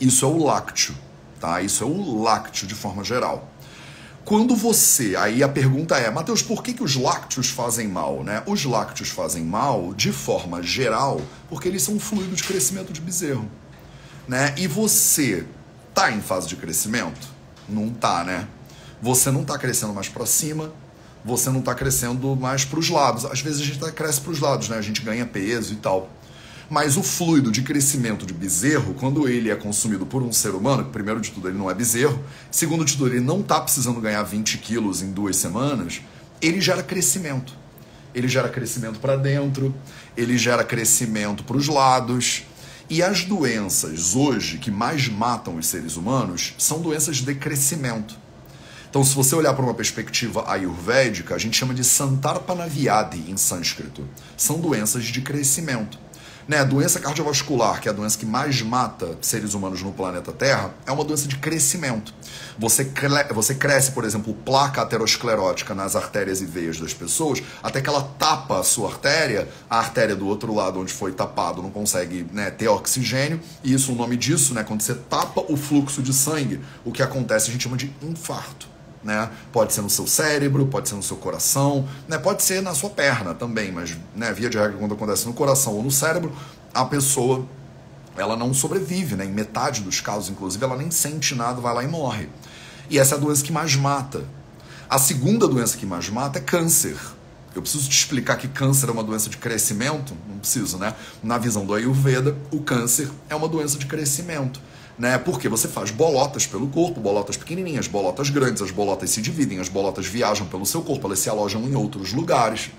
Isso 0.00 0.24
é 0.24 0.28
o 0.28 0.42
lácteo, 0.42 0.94
tá? 1.38 1.60
Isso 1.60 1.84
é 1.84 1.86
o 1.86 2.22
lácteo 2.22 2.66
de 2.66 2.74
forma 2.74 3.04
geral. 3.04 3.52
Quando 4.26 4.56
você. 4.56 5.14
Aí 5.14 5.40
a 5.40 5.48
pergunta 5.48 5.96
é, 5.96 6.10
Mateus, 6.10 6.42
por 6.42 6.60
que, 6.60 6.74
que 6.74 6.82
os 6.82 6.96
lácteos 6.96 7.48
fazem 7.48 7.86
mal? 7.86 8.24
Né? 8.24 8.42
Os 8.44 8.64
lácteos 8.64 9.08
fazem 9.08 9.44
mal, 9.44 9.94
de 9.94 10.10
forma 10.10 10.60
geral, 10.64 11.22
porque 11.48 11.68
eles 11.68 11.84
são 11.84 11.94
um 11.94 12.00
fluido 12.00 12.34
de 12.34 12.42
crescimento 12.42 12.92
de 12.92 13.00
bezerro. 13.00 13.48
Né? 14.26 14.52
E 14.56 14.66
você 14.66 15.46
tá 15.94 16.10
em 16.10 16.20
fase 16.20 16.48
de 16.48 16.56
crescimento? 16.56 17.28
Não 17.68 17.88
tá, 17.88 18.24
né? 18.24 18.48
Você 19.00 19.30
não 19.30 19.44
tá 19.44 19.56
crescendo 19.56 19.94
mais 19.94 20.08
para 20.08 20.26
cima, 20.26 20.72
você 21.24 21.48
não 21.48 21.62
tá 21.62 21.72
crescendo 21.72 22.34
mais 22.34 22.64
para 22.64 22.80
os 22.80 22.90
lados. 22.90 23.24
Às 23.24 23.40
vezes 23.40 23.60
a 23.60 23.64
gente 23.64 23.78
tá, 23.78 23.92
cresce 23.92 24.20
para 24.20 24.32
os 24.32 24.40
lados, 24.40 24.68
né? 24.68 24.76
A 24.76 24.82
gente 24.82 25.02
ganha 25.02 25.24
peso 25.24 25.72
e 25.72 25.76
tal. 25.76 26.10
Mas 26.68 26.96
o 26.96 27.02
fluido 27.02 27.52
de 27.52 27.62
crescimento 27.62 28.26
de 28.26 28.34
bezerro, 28.34 28.94
quando 28.94 29.28
ele 29.28 29.50
é 29.50 29.54
consumido 29.54 30.04
por 30.04 30.22
um 30.22 30.32
ser 30.32 30.50
humano, 30.50 30.84
primeiro 30.86 31.20
de 31.20 31.30
tudo 31.30 31.48
ele 31.48 31.56
não 31.56 31.70
é 31.70 31.74
bezerro, 31.74 32.22
segundo 32.50 32.84
de 32.84 32.96
tudo 32.96 33.08
ele 33.08 33.20
não 33.20 33.40
está 33.40 33.60
precisando 33.60 34.00
ganhar 34.00 34.22
20 34.24 34.58
quilos 34.58 35.00
em 35.00 35.12
duas 35.12 35.36
semanas, 35.36 36.00
ele 36.42 36.60
gera 36.60 36.82
crescimento. 36.82 37.52
Ele 38.12 38.26
gera 38.26 38.48
crescimento 38.48 38.98
para 38.98 39.16
dentro, 39.16 39.74
ele 40.16 40.36
gera 40.36 40.64
crescimento 40.64 41.44
para 41.44 41.56
os 41.56 41.68
lados. 41.68 42.44
E 42.88 43.02
as 43.02 43.24
doenças 43.24 44.16
hoje 44.16 44.58
que 44.58 44.70
mais 44.70 45.08
matam 45.08 45.56
os 45.56 45.66
seres 45.66 45.96
humanos 45.96 46.54
são 46.58 46.80
doenças 46.80 47.18
de 47.18 47.34
crescimento. 47.34 48.16
Então, 48.88 49.04
se 49.04 49.14
você 49.14 49.34
olhar 49.34 49.52
para 49.52 49.64
uma 49.64 49.74
perspectiva 49.74 50.50
ayurvédica, 50.50 51.34
a 51.34 51.38
gente 51.38 51.56
chama 51.56 51.74
de 51.74 51.84
Santarpanavyadi 51.84 53.30
em 53.30 53.36
sânscrito. 53.36 54.08
São 54.36 54.58
doenças 54.58 55.04
de 55.04 55.20
crescimento. 55.20 55.98
Né, 56.48 56.58
a 56.58 56.64
doença 56.64 57.00
cardiovascular, 57.00 57.80
que 57.80 57.88
é 57.88 57.90
a 57.90 57.94
doença 57.94 58.16
que 58.16 58.24
mais 58.24 58.62
mata 58.62 59.18
seres 59.20 59.52
humanos 59.52 59.82
no 59.82 59.92
planeta 59.92 60.30
Terra, 60.30 60.72
é 60.86 60.92
uma 60.92 61.02
doença 61.02 61.26
de 61.26 61.36
crescimento. 61.38 62.14
Você, 62.56 62.84
cre 62.84 63.08
você 63.34 63.56
cresce, 63.56 63.90
por 63.90 64.04
exemplo, 64.04 64.32
placa 64.32 64.80
aterosclerótica 64.80 65.74
nas 65.74 65.96
artérias 65.96 66.40
e 66.40 66.46
veias 66.46 66.78
das 66.78 66.94
pessoas, 66.94 67.42
até 67.60 67.80
que 67.80 67.88
ela 67.88 68.02
tapa 68.16 68.60
a 68.60 68.62
sua 68.62 68.90
artéria, 68.90 69.48
a 69.68 69.78
artéria 69.78 70.14
do 70.14 70.28
outro 70.28 70.54
lado 70.54 70.78
onde 70.78 70.92
foi 70.92 71.10
tapado 71.10 71.60
não 71.60 71.70
consegue 71.70 72.24
né, 72.32 72.48
ter 72.48 72.68
oxigênio, 72.68 73.40
e 73.64 73.74
isso, 73.74 73.92
o 73.92 73.96
nome 73.96 74.16
disso, 74.16 74.54
né, 74.54 74.62
quando 74.62 74.82
você 74.82 74.94
tapa 74.94 75.44
o 75.48 75.56
fluxo 75.56 76.00
de 76.00 76.12
sangue, 76.12 76.60
o 76.84 76.92
que 76.92 77.02
acontece 77.02 77.48
a 77.48 77.52
gente 77.52 77.64
chama 77.64 77.76
de 77.76 77.92
infarto. 78.00 78.75
Né? 79.02 79.30
Pode 79.52 79.72
ser 79.72 79.82
no 79.82 79.90
seu 79.90 80.06
cérebro, 80.06 80.66
pode 80.66 80.88
ser 80.88 80.94
no 80.94 81.02
seu 81.02 81.16
coração, 81.16 81.88
né? 82.08 82.18
pode 82.18 82.42
ser 82.42 82.60
na 82.60 82.74
sua 82.74 82.90
perna 82.90 83.34
também, 83.34 83.70
mas 83.70 83.96
né, 84.14 84.32
via 84.32 84.50
de 84.50 84.58
regra, 84.58 84.76
quando 84.76 84.94
acontece 84.94 85.26
no 85.26 85.32
coração 85.32 85.74
ou 85.74 85.82
no 85.82 85.90
cérebro, 85.90 86.32
a 86.74 86.84
pessoa 86.84 87.46
ela 88.16 88.36
não 88.36 88.52
sobrevive, 88.52 89.14
né? 89.14 89.24
em 89.24 89.30
metade 89.30 89.82
dos 89.82 90.00
casos, 90.00 90.30
inclusive, 90.30 90.64
ela 90.64 90.76
nem 90.76 90.90
sente 90.90 91.34
nada, 91.34 91.60
vai 91.60 91.74
lá 91.74 91.84
e 91.84 91.88
morre. 91.88 92.28
E 92.90 92.98
essa 92.98 93.14
é 93.14 93.18
a 93.18 93.20
doença 93.20 93.44
que 93.44 93.52
mais 93.52 93.76
mata. 93.76 94.24
A 94.88 94.98
segunda 94.98 95.46
doença 95.46 95.76
que 95.76 95.84
mais 95.84 96.08
mata 96.08 96.38
é 96.38 96.42
câncer. 96.42 96.96
Eu 97.54 97.62
preciso 97.62 97.88
te 97.88 97.98
explicar 97.98 98.36
que 98.36 98.48
câncer 98.48 98.88
é 98.88 98.92
uma 98.92 99.02
doença 99.02 99.28
de 99.28 99.36
crescimento? 99.36 100.14
Não 100.28 100.38
preciso, 100.38 100.78
né? 100.78 100.94
Na 101.22 101.38
visão 101.38 101.64
do 101.64 101.74
Ayurveda, 101.74 102.36
o 102.50 102.60
câncer 102.60 103.10
é 103.28 103.34
uma 103.34 103.48
doença 103.48 103.78
de 103.78 103.86
crescimento 103.86 104.60
né? 104.98 105.18
Porque 105.18 105.48
você 105.48 105.68
faz 105.68 105.90
bolotas 105.90 106.46
pelo 106.46 106.68
corpo, 106.68 107.00
bolotas 107.00 107.36
pequenininhas, 107.36 107.86
bolotas 107.86 108.30
grandes, 108.30 108.62
as 108.62 108.70
bolotas 108.70 109.10
se 109.10 109.20
dividem, 109.20 109.58
as 109.58 109.68
bolotas 109.68 110.06
viajam 110.06 110.46
pelo 110.46 110.64
seu 110.64 110.82
corpo, 110.82 111.06
elas 111.06 111.18
se 111.18 111.28
alojam 111.28 111.62
em 111.64 111.74
outros 111.74 112.12
lugares. 112.12 112.70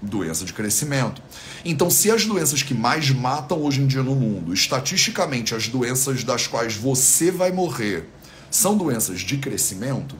Doença 0.00 0.44
de 0.44 0.52
crescimento. 0.52 1.22
Então, 1.64 1.88
se 1.88 2.10
as 2.10 2.26
doenças 2.26 2.62
que 2.62 2.74
mais 2.74 3.10
matam 3.10 3.62
hoje 3.62 3.80
em 3.80 3.86
dia 3.86 4.02
no 4.02 4.14
mundo, 4.14 4.52
estatisticamente 4.52 5.54
as 5.54 5.68
doenças 5.68 6.22
das 6.22 6.46
quais 6.46 6.76
você 6.76 7.30
vai 7.30 7.50
morrer, 7.50 8.08
são 8.50 8.76
doenças 8.76 9.20
de 9.20 9.38
crescimento, 9.38 10.14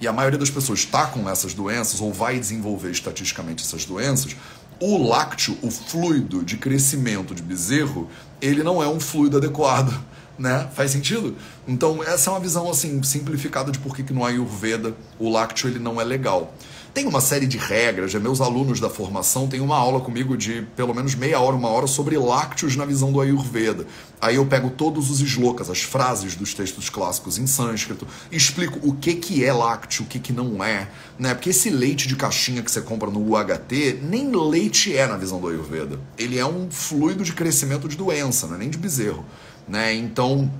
e 0.00 0.08
a 0.08 0.12
maioria 0.12 0.38
das 0.38 0.50
pessoas 0.50 0.80
está 0.80 1.06
com 1.06 1.28
essas 1.28 1.54
doenças 1.54 2.00
ou 2.00 2.12
vai 2.12 2.40
desenvolver 2.40 2.90
estatisticamente 2.90 3.62
essas 3.62 3.84
doenças, 3.84 4.34
o 4.80 4.96
lácteo, 5.06 5.56
o 5.62 5.70
fluido 5.70 6.42
de 6.42 6.56
crescimento 6.56 7.34
de 7.34 7.42
bezerro, 7.42 8.08
ele 8.40 8.62
não 8.62 8.82
é 8.82 8.88
um 8.88 8.98
fluido 8.98 9.36
adequado 9.36 9.94
né? 10.40 10.66
Faz 10.74 10.90
sentido? 10.90 11.36
Então, 11.68 12.02
essa 12.02 12.30
é 12.30 12.32
uma 12.32 12.40
visão 12.40 12.68
assim 12.70 13.02
simplificada 13.02 13.70
de 13.70 13.78
por 13.78 13.94
que, 13.94 14.02
que 14.02 14.12
no 14.12 14.24
Ayurveda 14.24 14.94
o 15.18 15.28
lácteo 15.28 15.68
ele 15.68 15.78
não 15.78 16.00
é 16.00 16.04
legal. 16.04 16.54
Tem 16.92 17.06
uma 17.06 17.20
série 17.20 17.46
de 17.46 17.56
regras, 17.56 18.12
meus 18.14 18.40
alunos 18.40 18.80
da 18.80 18.90
formação 18.90 19.46
têm 19.46 19.60
uma 19.60 19.76
aula 19.76 20.00
comigo 20.00 20.36
de 20.36 20.66
pelo 20.74 20.92
menos 20.92 21.14
meia 21.14 21.38
hora, 21.38 21.54
uma 21.54 21.68
hora 21.68 21.86
sobre 21.86 22.18
lácteos 22.18 22.74
na 22.74 22.84
visão 22.84 23.12
do 23.12 23.20
Ayurveda. 23.20 23.86
Aí 24.20 24.36
eu 24.36 24.46
pego 24.46 24.70
todos 24.70 25.08
os 25.08 25.20
slokas, 25.20 25.70
as 25.70 25.82
frases 25.82 26.34
dos 26.34 26.52
textos 26.52 26.90
clássicos 26.90 27.38
em 27.38 27.46
sânscrito, 27.46 28.08
explico 28.32 28.80
o 28.82 28.92
que, 28.92 29.14
que 29.14 29.44
é 29.44 29.52
lácteo, 29.52 30.04
o 30.04 30.08
que, 30.08 30.18
que 30.18 30.32
não 30.32 30.64
é. 30.64 30.88
Né? 31.16 31.32
Porque 31.32 31.50
esse 31.50 31.70
leite 31.70 32.08
de 32.08 32.16
caixinha 32.16 32.60
que 32.60 32.70
você 32.70 32.80
compra 32.80 33.08
no 33.08 33.20
UHT, 33.20 34.00
nem 34.02 34.32
leite 34.32 34.96
é 34.96 35.06
na 35.06 35.16
visão 35.16 35.40
do 35.40 35.46
Ayurveda. 35.46 36.00
Ele 36.18 36.40
é 36.40 36.46
um 36.46 36.68
fluido 36.72 37.22
de 37.22 37.32
crescimento 37.34 37.86
de 37.86 37.96
doença, 37.96 38.48
não 38.48 38.56
é 38.56 38.58
nem 38.58 38.70
de 38.70 38.78
bezerro. 38.78 39.24
Né? 39.70 39.94
Então, 39.94 40.50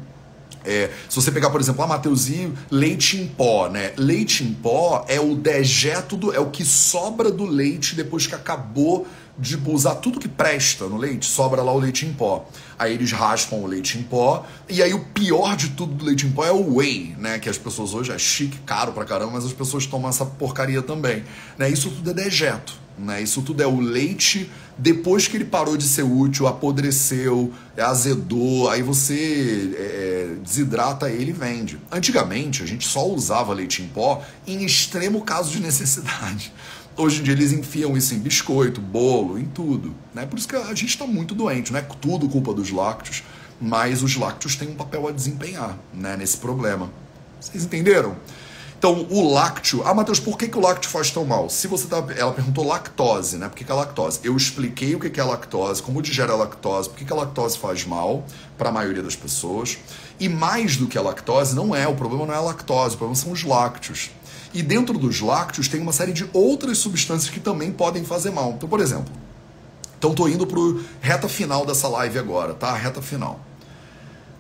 é, 0.65 0.91
se 1.09 1.17
você 1.17 1.33
pegar, 1.33 1.51
por 1.51 1.61
exemplo, 1.61 1.83
a 1.83 1.87
Mateuzinho, 1.87 2.57
leite 2.71 3.17
em 3.17 3.27
pó, 3.27 3.69
né? 3.69 3.93
Leite 3.97 4.45
em 4.45 4.53
pó 4.53 5.05
é 5.09 5.19
o 5.19 5.35
dejeto, 5.35 6.17
do, 6.17 6.35
é 6.35 6.39
o 6.39 6.51
que 6.51 6.65
sobra 6.65 7.31
do 7.31 7.45
leite 7.45 7.95
depois 7.95 8.27
que 8.27 8.35
acabou 8.35 9.07
de 9.39 9.57
usar 9.67 9.95
tudo 9.97 10.21
que 10.21 10.29
presta 10.29 10.85
no 10.85 10.99
leite, 10.99 11.25
sobra 11.25 11.63
lá 11.63 11.73
o 11.73 11.79
leite 11.79 12.05
em 12.05 12.13
pó. 12.13 12.47
Aí 12.79 12.93
eles 12.93 13.11
raspam 13.11 13.57
o 13.57 13.67
leite 13.67 13.99
em 13.99 14.03
pó, 14.03 14.45
e 14.69 14.83
aí 14.83 14.93
o 14.93 15.03
pior 15.07 15.57
de 15.57 15.71
tudo 15.71 15.95
do 15.95 16.05
leite 16.05 16.27
em 16.27 16.31
pó 16.31 16.45
é 16.45 16.53
o 16.53 16.77
whey, 16.77 17.17
né? 17.19 17.39
Que 17.39 17.49
as 17.49 17.57
pessoas 17.57 17.95
hoje 17.95 18.13
é 18.13 18.19
chique, 18.19 18.59
caro 18.67 18.93
pra 18.93 19.07
caramba, 19.07 19.33
mas 19.33 19.47
as 19.47 19.53
pessoas 19.53 19.87
tomam 19.87 20.11
essa 20.11 20.27
porcaria 20.27 20.83
também. 20.83 21.25
Né? 21.57 21.71
Isso 21.71 21.91
tudo 21.91 22.11
é 22.11 22.15
dejeto. 22.15 22.75
Né? 23.01 23.23
Isso 23.23 23.41
tudo 23.43 23.63
é 23.63 23.67
o 23.67 23.81
leite 23.81 24.51
depois 24.77 25.29
que 25.29 25.37
ele 25.37 25.45
parou 25.45 25.77
de 25.77 25.85
ser 25.85 26.03
útil, 26.03 26.47
apodreceu, 26.47 27.53
azedou, 27.79 28.69
aí 28.71 28.83
você 28.83 29.75
é, 29.77 30.37
desidrata 30.43 31.11
ele 31.11 31.31
e 31.31 31.33
vende. 31.33 31.79
Antigamente 31.93 32.63
a 32.63 32.67
gente 32.67 32.87
só 32.87 33.07
usava 33.07 33.53
leite 33.53 33.83
em 33.83 33.89
pó 33.89 34.23
em 34.47 34.65
extremo 34.65 35.21
caso 35.23 35.51
de 35.51 35.61
necessidade. 35.61 36.53
Hoje 36.97 37.21
em 37.21 37.25
dia 37.25 37.35
eles 37.35 37.53
enfiam 37.53 37.97
isso 37.97 38.15
em 38.15 38.19
biscoito, 38.19 38.81
bolo, 38.81 39.39
em 39.39 39.45
tudo. 39.45 39.95
Né? 40.15 40.25
Por 40.25 40.39
isso 40.39 40.49
que 40.49 40.57
a 40.57 40.75
gente 40.75 40.87
está 40.87 41.07
muito 41.07 41.35
doente, 41.35 41.73
não 41.73 41.79
é 41.79 41.83
tudo 41.83 42.29
culpa 42.29 42.55
dos 42.55 42.71
lácteos, 42.71 43.23
mas 43.61 44.03
os 44.03 44.17
lácteos 44.17 44.57
têm 44.57 44.69
um 44.69 44.75
papel 44.75 45.09
a 45.09 45.11
desempenhar 45.11 45.79
né, 45.93 46.17
nesse 46.17 46.39
problema. 46.39 46.91
Vocês 47.39 47.65
entenderam? 47.65 48.17
Então, 48.81 49.07
o 49.11 49.31
lácteo. 49.31 49.83
Ah, 49.85 49.93
Matheus, 49.93 50.19
por 50.19 50.39
que, 50.39 50.49
que 50.49 50.57
o 50.57 50.61
lácteo 50.63 50.91
faz 50.91 51.11
tão 51.11 51.23
mal? 51.23 51.51
Se 51.51 51.67
você 51.67 51.87
tá. 51.87 52.03
Ela 52.17 52.33
perguntou 52.33 52.67
lactose, 52.67 53.37
né? 53.37 53.47
Por 53.47 53.55
que, 53.55 53.63
que 53.63 53.71
é 53.71 53.75
lactose? 53.75 54.21
Eu 54.25 54.35
expliquei 54.35 54.95
o 54.95 54.99
que, 54.99 55.11
que 55.11 55.21
é 55.21 55.23
lactose, 55.23 55.83
como 55.83 56.01
digere 56.01 56.33
a 56.33 56.35
lactose, 56.35 56.89
por 56.89 56.97
que, 56.97 57.05
que 57.05 57.13
a 57.13 57.17
lactose 57.17 57.59
faz 57.59 57.85
mal 57.85 58.25
para 58.57 58.71
a 58.71 58.73
maioria 58.73 59.03
das 59.03 59.15
pessoas. 59.15 59.77
E 60.19 60.31
mais 60.31 60.79
do 60.79 60.87
que 60.87 60.97
a 60.97 61.03
lactose, 61.03 61.55
não 61.55 61.77
é. 61.77 61.87
O 61.87 61.95
problema 61.95 62.25
não 62.25 62.33
é 62.33 62.39
a 62.39 62.41
lactose, 62.41 62.95
o 62.95 62.99
problema 62.99 63.17
são 63.17 63.33
os 63.33 63.45
lácteos. 63.45 64.13
E 64.55 64.63
dentro 64.63 64.97
dos 64.97 65.21
lácteos 65.21 65.69
tem 65.69 65.79
uma 65.79 65.93
série 65.93 66.15
de 66.15 66.27
outras 66.33 66.79
substâncias 66.79 67.29
que 67.29 67.39
também 67.39 67.71
podem 67.71 68.03
fazer 68.03 68.31
mal. 68.31 68.53
Então, 68.53 68.67
por 68.67 68.81
exemplo, 68.81 69.13
então 69.99 70.15
tô 70.15 70.27
indo 70.27 70.47
pro 70.47 70.83
reta 71.03 71.29
final 71.29 71.67
dessa 71.67 71.87
live 71.87 72.19
agora, 72.19 72.55
tá? 72.55 72.73
Reta 72.73 73.03
final. 73.03 73.41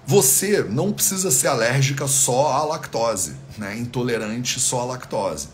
Você 0.06 0.64
não 0.64 0.92
precisa 0.92 1.30
ser 1.30 1.48
alérgica 1.48 2.06
só 2.08 2.52
à 2.52 2.64
lactose, 2.64 3.34
né? 3.56 3.76
Intolerante 3.76 4.58
só 4.58 4.80
à 4.80 4.84
lactose. 4.84 5.48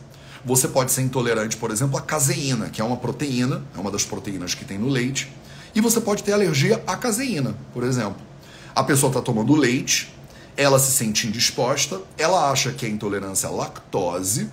Você 0.44 0.68
pode 0.68 0.92
ser 0.92 1.02
intolerante, 1.02 1.56
por 1.56 1.70
exemplo, 1.70 1.98
à 1.98 2.00
caseína, 2.00 2.70
que 2.70 2.80
é 2.80 2.84
uma 2.84 2.96
proteína, 2.96 3.64
é 3.76 3.80
uma 3.80 3.90
das 3.90 4.04
proteínas 4.04 4.54
que 4.54 4.64
tem 4.64 4.78
no 4.78 4.88
leite, 4.88 5.30
e 5.74 5.80
você 5.80 6.00
pode 6.00 6.22
ter 6.22 6.32
alergia 6.32 6.82
à 6.86 6.96
caseína, 6.96 7.56
por 7.74 7.82
exemplo. 7.82 8.16
A 8.74 8.84
pessoa 8.84 9.10
está 9.10 9.20
tomando 9.20 9.54
leite, 9.54 10.14
ela 10.56 10.78
se 10.78 10.92
sente 10.92 11.26
indisposta, 11.26 12.00
ela 12.16 12.50
acha 12.50 12.70
que 12.70 12.86
é 12.86 12.88
intolerância 12.88 13.48
à 13.48 13.52
lactose, 13.52 14.48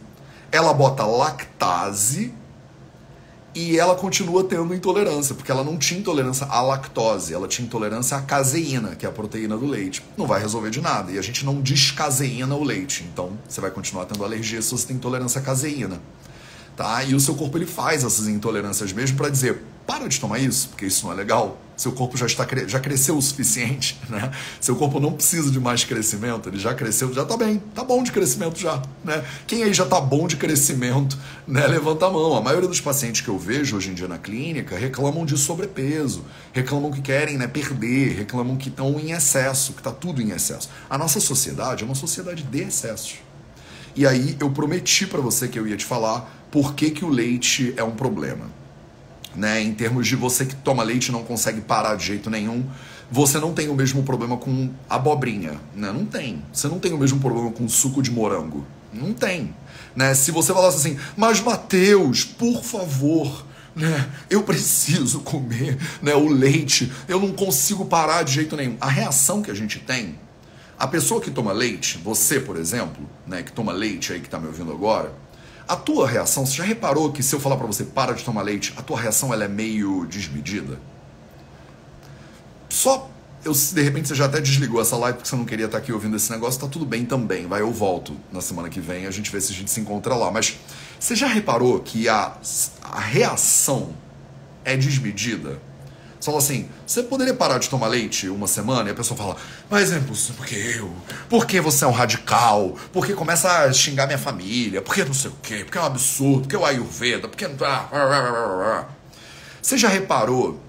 ela 0.51 0.73
bota 0.73 1.06
lactase 1.06 2.34
e 3.55 3.77
ela 3.77 3.95
continua 3.95 4.43
tendo 4.43 4.73
intolerância, 4.73 5.35
porque 5.35 5.51
ela 5.51 5.63
não 5.63 5.77
tinha 5.77 5.99
intolerância 5.99 6.47
à 6.47 6.61
lactose, 6.61 7.33
ela 7.33 7.47
tinha 7.47 7.65
intolerância 7.65 8.17
à 8.17 8.21
caseína, 8.21 8.95
que 8.95 9.05
é 9.05 9.09
a 9.09 9.11
proteína 9.11 9.55
do 9.55 9.67
leite. 9.67 10.03
Não 10.17 10.25
vai 10.25 10.41
resolver 10.41 10.71
de 10.71 10.81
nada. 10.81 11.11
E 11.11 11.19
a 11.19 11.21
gente 11.21 11.45
não 11.45 11.61
descaseína 11.61 12.55
o 12.55 12.63
leite, 12.63 13.07
então 13.11 13.37
você 13.47 13.61
vai 13.61 13.69
continuar 13.69 14.05
tendo 14.05 14.23
alergia 14.23 14.61
se 14.61 14.71
você 14.71 14.87
tem 14.87 14.95
intolerância 14.95 15.39
à 15.39 15.43
caseína. 15.43 16.01
Tá? 16.75 17.03
E 17.03 17.13
o 17.13 17.19
seu 17.19 17.35
corpo 17.35 17.57
ele 17.57 17.67
faz 17.67 18.03
essas 18.03 18.27
intolerâncias 18.27 18.91
mesmo 18.91 19.17
para 19.17 19.29
dizer: 19.29 19.61
para 19.86 20.08
de 20.08 20.19
tomar 20.19 20.39
isso, 20.39 20.69
porque 20.69 20.86
isso 20.86 21.06
não 21.06 21.13
é 21.13 21.15
legal. 21.15 21.60
Seu 21.76 21.91
corpo 21.91 22.15
já 22.15 22.26
está 22.26 22.48
já 22.67 22.80
cresceu 22.80 23.17
o 23.17 23.22
suficiente, 23.22 24.00
né? 24.08 24.32
Seu 24.62 24.76
corpo 24.76 25.00
não 25.00 25.12
precisa 25.12 25.50
de 25.50 25.60
mais 25.60 25.84
crescimento, 25.84 26.48
ele 26.48 26.60
já 26.60 26.74
cresceu, 26.74 27.12
já 27.13 27.24
está 27.24 27.36
bem, 27.36 27.62
tá 27.74 27.84
bom 27.84 28.04
de 28.04 28.12
crescimento 28.12 28.60
já, 28.60 28.82
né? 29.04 29.24
Quem 29.48 29.63
aí 29.63 29.74
já 29.74 29.84
está 29.84 30.00
bom 30.00 30.28
de 30.28 30.38
crescimento, 30.38 31.17
né? 31.48 31.65
Levanta 31.67 32.06
a 32.06 32.12
mão. 32.12 32.36
A 32.36 32.41
maioria 32.41 32.69
dos 32.69 32.80
pacientes 32.80 33.22
que 33.22 33.28
eu 33.28 33.38
vejo 33.38 33.76
hoje 33.76 33.89
em 33.89 33.93
dia 33.93 34.08
na 34.08 34.17
clínica 34.17 34.78
reclamam 34.78 35.26
de 35.26 35.38
sobrepeso, 35.38 36.24
reclamam 36.52 36.91
que 36.91 37.02
querem, 37.02 37.38
né, 37.38 37.48
perder, 37.48 38.15
reclamam 38.15 38.56
que 38.56 38.69
estão 38.69 39.00
em 39.00 39.12
excesso, 39.12 39.74
que 39.74 39.80
está 39.80 39.91
tudo 39.91 40.22
em 40.22 40.32
excesso. 40.32 40.69
A 40.89 40.98
nossa 40.98 41.19
sociedade 41.19 41.84
é 41.84 41.86
uma 41.86 41.96
sociedade 41.96 42.43
de 42.43 42.62
excessos. 42.62 43.15
E 43.96 44.08
aí 44.08 44.38
eu 44.39 44.50
prometi 44.50 45.06
para 45.06 45.22
você 45.22 45.48
que 45.48 45.58
eu 45.60 45.67
ia 45.67 45.78
te 45.78 45.86
falar 45.86 46.48
por 46.52 46.74
que, 46.74 46.91
que 46.91 47.04
o 47.04 47.10
leite 47.10 47.74
é 47.78 47.84
um 47.84 47.91
problema 47.91 48.62
né? 49.36 49.62
Em 49.62 49.74
termos 49.74 50.08
de 50.08 50.15
você 50.15 50.46
que 50.46 50.56
toma 50.56 50.84
leite 50.84 51.08
e 51.08 51.12
não 51.12 51.24
consegue 51.24 51.62
parar 51.62 51.96
de 51.96 52.06
jeito 52.06 52.30
nenhum, 52.30 52.65
você 53.12 53.39
não 53.39 53.54
tem 53.54 53.69
o 53.69 53.76
mesmo 53.76 54.04
problema 54.04 54.38
com 54.38 54.72
abobrinha, 54.89 55.60
né? 55.76 55.91
Não 55.91 56.06
tem. 56.06 56.43
Você 56.52 56.67
não 56.67 56.80
tem 56.80 56.93
o 56.93 56.98
mesmo 56.98 57.19
problema 57.19 57.52
com 57.52 57.67
suco 57.67 58.02
de 58.02 58.12
morango. 58.12 58.65
Não 58.91 59.13
tem. 59.13 59.56
Né? 59.96 60.13
Se 60.13 60.32
você 60.32 60.54
falasse 60.54 60.78
assim, 60.78 61.00
mas 61.15 61.39
Mateus, 61.39 62.24
por 62.24 62.63
favor, 62.63 63.46
né? 63.76 64.10
Eu 64.30 64.43
preciso 64.43 65.22
comer 65.22 65.78
né, 66.02 66.13
o 66.13 66.28
leite, 66.28 66.91
eu 67.08 67.19
não 67.19 67.32
consigo 67.32 67.86
parar 67.86 68.24
de 68.24 68.34
jeito 68.34 68.56
nenhum. 68.56 68.78
A 68.80 68.88
reação 68.88 69.41
que 69.41 69.52
a 69.52 69.54
gente 69.54 69.80
tem, 69.80 70.15
a 70.78 70.88
pessoa 70.88 71.22
que 71.22 71.32
toma 71.32 71.52
leite, 71.52 72.00
você, 72.04 72.39
por 72.39 72.58
exemplo, 72.58 73.08
né, 73.26 73.41
que 73.43 73.52
toma 73.52 73.72
leite 73.72 74.13
aí 74.13 74.19
que 74.19 74.28
está 74.28 74.39
me 74.39 74.48
ouvindo 74.48 74.72
agora, 74.72 75.13
a 75.67 75.76
tua 75.76 76.08
reação, 76.08 76.45
você 76.45 76.54
já 76.54 76.63
reparou 76.63 77.12
que 77.12 77.23
se 77.23 77.34
eu 77.34 77.39
falar 77.39 77.58
para 77.58 77.67
você 77.67 77.84
para 77.84 78.13
de 78.13 78.23
tomar 78.23 78.41
leite, 78.41 78.73
a 78.78 78.82
tua 78.82 78.99
reação 78.99 79.34
ela 79.34 79.43
é 79.45 79.47
meio 79.47 80.06
desmedida? 80.06 80.80
Só 82.69 83.10
eu 83.45 83.52
de 83.52 83.82
repente 83.82 84.08
você 84.08 84.15
já 84.15 84.26
até 84.26 84.39
desligou 84.39 84.82
essa 84.82 84.95
live 84.95 85.17
porque 85.17 85.30
você 85.30 85.36
não 85.36 85.45
queria 85.45 85.65
estar 85.65 85.78
aqui 85.78 85.91
ouvindo 85.91 86.15
esse 86.15 86.32
negócio, 86.32 86.60
tá 86.60 86.67
tudo 86.67 86.86
bem 86.86 87.06
também. 87.06 87.45
Vai, 87.45 87.62
eu 87.62 87.71
volto 87.71 88.15
na 88.32 88.41
semana 88.41 88.69
que 88.69 88.80
vem, 88.80 89.06
a 89.06 89.12
gente 89.12 89.30
vê 89.30 89.39
se 89.39 89.52
a 89.52 89.56
gente 89.56 89.69
se 89.69 89.80
encontra 89.80 90.15
lá. 90.15 90.32
Mas 90.32 90.58
você 90.99 91.15
já 91.15 91.28
reparou 91.28 91.80
que 91.80 92.08
a, 92.08 92.38
a 92.84 92.99
reação 92.99 93.93
é 94.63 94.78
desmedida? 94.78 95.62
Você 96.23 96.31
fala 96.31 96.38
assim, 96.38 96.69
você 96.88 97.03
poderia 97.03 97.33
parar 97.33 97.57
de 97.57 97.69
tomar 97.69 97.88
leite 97.88 98.29
uma 98.29 98.47
semana? 98.47 98.88
E 98.88 98.93
a 98.93 98.95
pessoa 98.95 99.17
fala, 99.17 99.36
mas 99.69 99.91
é 99.91 99.97
impossível, 99.97 100.36
porque 100.38 100.55
eu? 100.55 100.89
Porque 101.27 101.59
você 101.59 101.83
é 101.83 101.88
um 101.88 101.91
radical? 101.91 102.77
Porque 102.93 103.12
começa 103.12 103.51
a 103.51 103.73
xingar 103.73 104.05
minha 104.05 104.17
família? 104.17 104.81
Porque 104.81 105.03
não 105.03 105.13
sei 105.13 105.31
o 105.31 105.36
quê? 105.43 105.65
Porque 105.65 105.77
é 105.77 105.81
um 105.81 105.86
absurdo? 105.86 106.43
Porque 106.43 106.55
é 106.55 106.59
o 106.59 106.63
Ayurveda? 106.63 107.27
Porque. 107.27 107.45
Tá, 107.49 107.89
você 109.62 109.77
já 109.77 109.89
reparou 109.89 110.62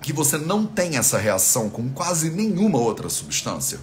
que 0.00 0.14
você 0.14 0.38
não 0.38 0.64
tem 0.64 0.96
essa 0.96 1.18
reação 1.18 1.68
com 1.68 1.90
quase 1.90 2.30
nenhuma 2.30 2.78
outra 2.78 3.10
substância? 3.10 3.78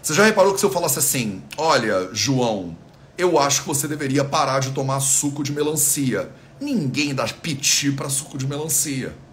Você 0.00 0.14
já 0.14 0.24
reparou 0.24 0.54
que 0.54 0.60
se 0.60 0.66
eu 0.66 0.70
falasse 0.70 1.00
assim, 1.00 1.42
olha, 1.56 2.10
João, 2.12 2.78
eu 3.18 3.36
acho 3.36 3.62
que 3.62 3.66
você 3.66 3.88
deveria 3.88 4.22
parar 4.22 4.60
de 4.60 4.70
tomar 4.70 5.00
suco 5.00 5.42
de 5.42 5.50
melancia. 5.50 6.30
Ninguém 6.60 7.12
dá 7.12 7.24
piti 7.24 7.90
para 7.90 8.08
suco 8.08 8.38
de 8.38 8.46
melancia. 8.46 9.25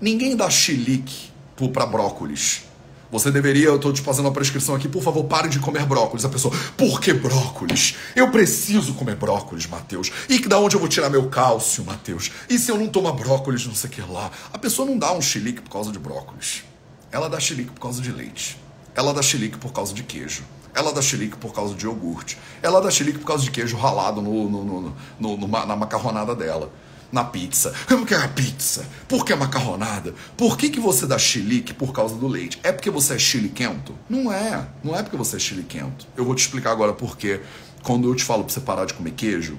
Ninguém 0.00 0.36
dá 0.36 0.48
chilique 0.48 1.30
para 1.72 1.84
brócolis. 1.84 2.62
Você 3.10 3.32
deveria, 3.32 3.66
eu 3.66 3.76
estou 3.76 3.92
te 3.92 4.00
fazendo 4.00 4.26
uma 4.26 4.32
prescrição 4.32 4.74
aqui, 4.74 4.86
por 4.86 5.02
favor, 5.02 5.24
pare 5.24 5.48
de 5.48 5.58
comer 5.58 5.84
brócolis. 5.86 6.24
A 6.24 6.28
pessoa, 6.28 6.54
por 6.76 7.00
que 7.00 7.12
brócolis? 7.12 7.96
Eu 8.14 8.30
preciso 8.30 8.94
comer 8.94 9.16
brócolis, 9.16 9.66
Mateus. 9.66 10.12
E 10.28 10.38
da 10.46 10.58
onde 10.58 10.76
eu 10.76 10.80
vou 10.80 10.88
tirar 10.88 11.10
meu 11.10 11.28
cálcio, 11.28 11.84
Mateus? 11.84 12.30
E 12.48 12.58
se 12.58 12.70
eu 12.70 12.76
não 12.76 12.86
tomar 12.86 13.12
brócolis, 13.12 13.66
não 13.66 13.74
sei 13.74 13.90
o 13.90 13.92
que 13.92 14.00
lá? 14.02 14.30
A 14.52 14.58
pessoa 14.58 14.86
não 14.86 14.96
dá 14.96 15.12
um 15.12 15.22
chilique 15.22 15.62
por 15.62 15.70
causa 15.70 15.90
de 15.90 15.98
brócolis. 15.98 16.62
Ela 17.10 17.28
dá 17.28 17.40
chilique 17.40 17.72
por 17.72 17.80
causa 17.80 18.00
de 18.00 18.12
leite. 18.12 18.56
Ela 18.94 19.12
dá 19.12 19.22
chilique 19.22 19.56
por 19.56 19.72
causa 19.72 19.92
de 19.94 20.02
queijo. 20.04 20.44
Ela 20.74 20.92
dá 20.92 21.02
chilique 21.02 21.36
por 21.38 21.52
causa 21.52 21.74
de 21.74 21.86
iogurte. 21.86 22.38
Ela 22.62 22.80
dá 22.80 22.90
chilique 22.90 23.18
por 23.18 23.26
causa 23.26 23.42
de 23.42 23.50
queijo 23.50 23.76
ralado 23.76 24.20
no, 24.22 24.48
no, 24.48 24.94
no 25.18 25.48
na 25.48 25.74
macarronada 25.74 26.36
dela 26.36 26.70
na 27.10 27.24
pizza. 27.24 27.72
Por 27.86 28.06
que 28.06 28.14
a 28.14 28.28
pizza? 28.28 28.86
Por 29.08 29.24
que 29.24 29.32
a 29.32 29.36
macarronada? 29.36 30.14
Por 30.36 30.56
que, 30.56 30.68
que 30.68 30.80
você 30.80 31.06
dá 31.06 31.18
chilique 31.18 31.72
por 31.72 31.92
causa 31.92 32.14
do 32.14 32.28
leite? 32.28 32.58
É 32.62 32.72
porque 32.72 32.90
você 32.90 33.14
é 33.14 33.18
chiliquento? 33.18 33.94
Não 34.08 34.32
é. 34.32 34.66
Não 34.82 34.96
é 34.96 35.02
porque 35.02 35.16
você 35.16 35.36
é 35.36 35.38
chiliquento. 35.38 36.06
Eu 36.16 36.24
vou 36.24 36.34
te 36.34 36.40
explicar 36.40 36.72
agora 36.72 36.92
por 36.92 37.16
quê. 37.16 37.40
Quando 37.88 38.06
eu 38.06 38.14
te 38.14 38.22
falo 38.22 38.44
para 38.44 38.52
você 38.52 38.60
parar 38.60 38.84
de 38.84 38.92
comer 38.92 39.12
queijo, 39.12 39.56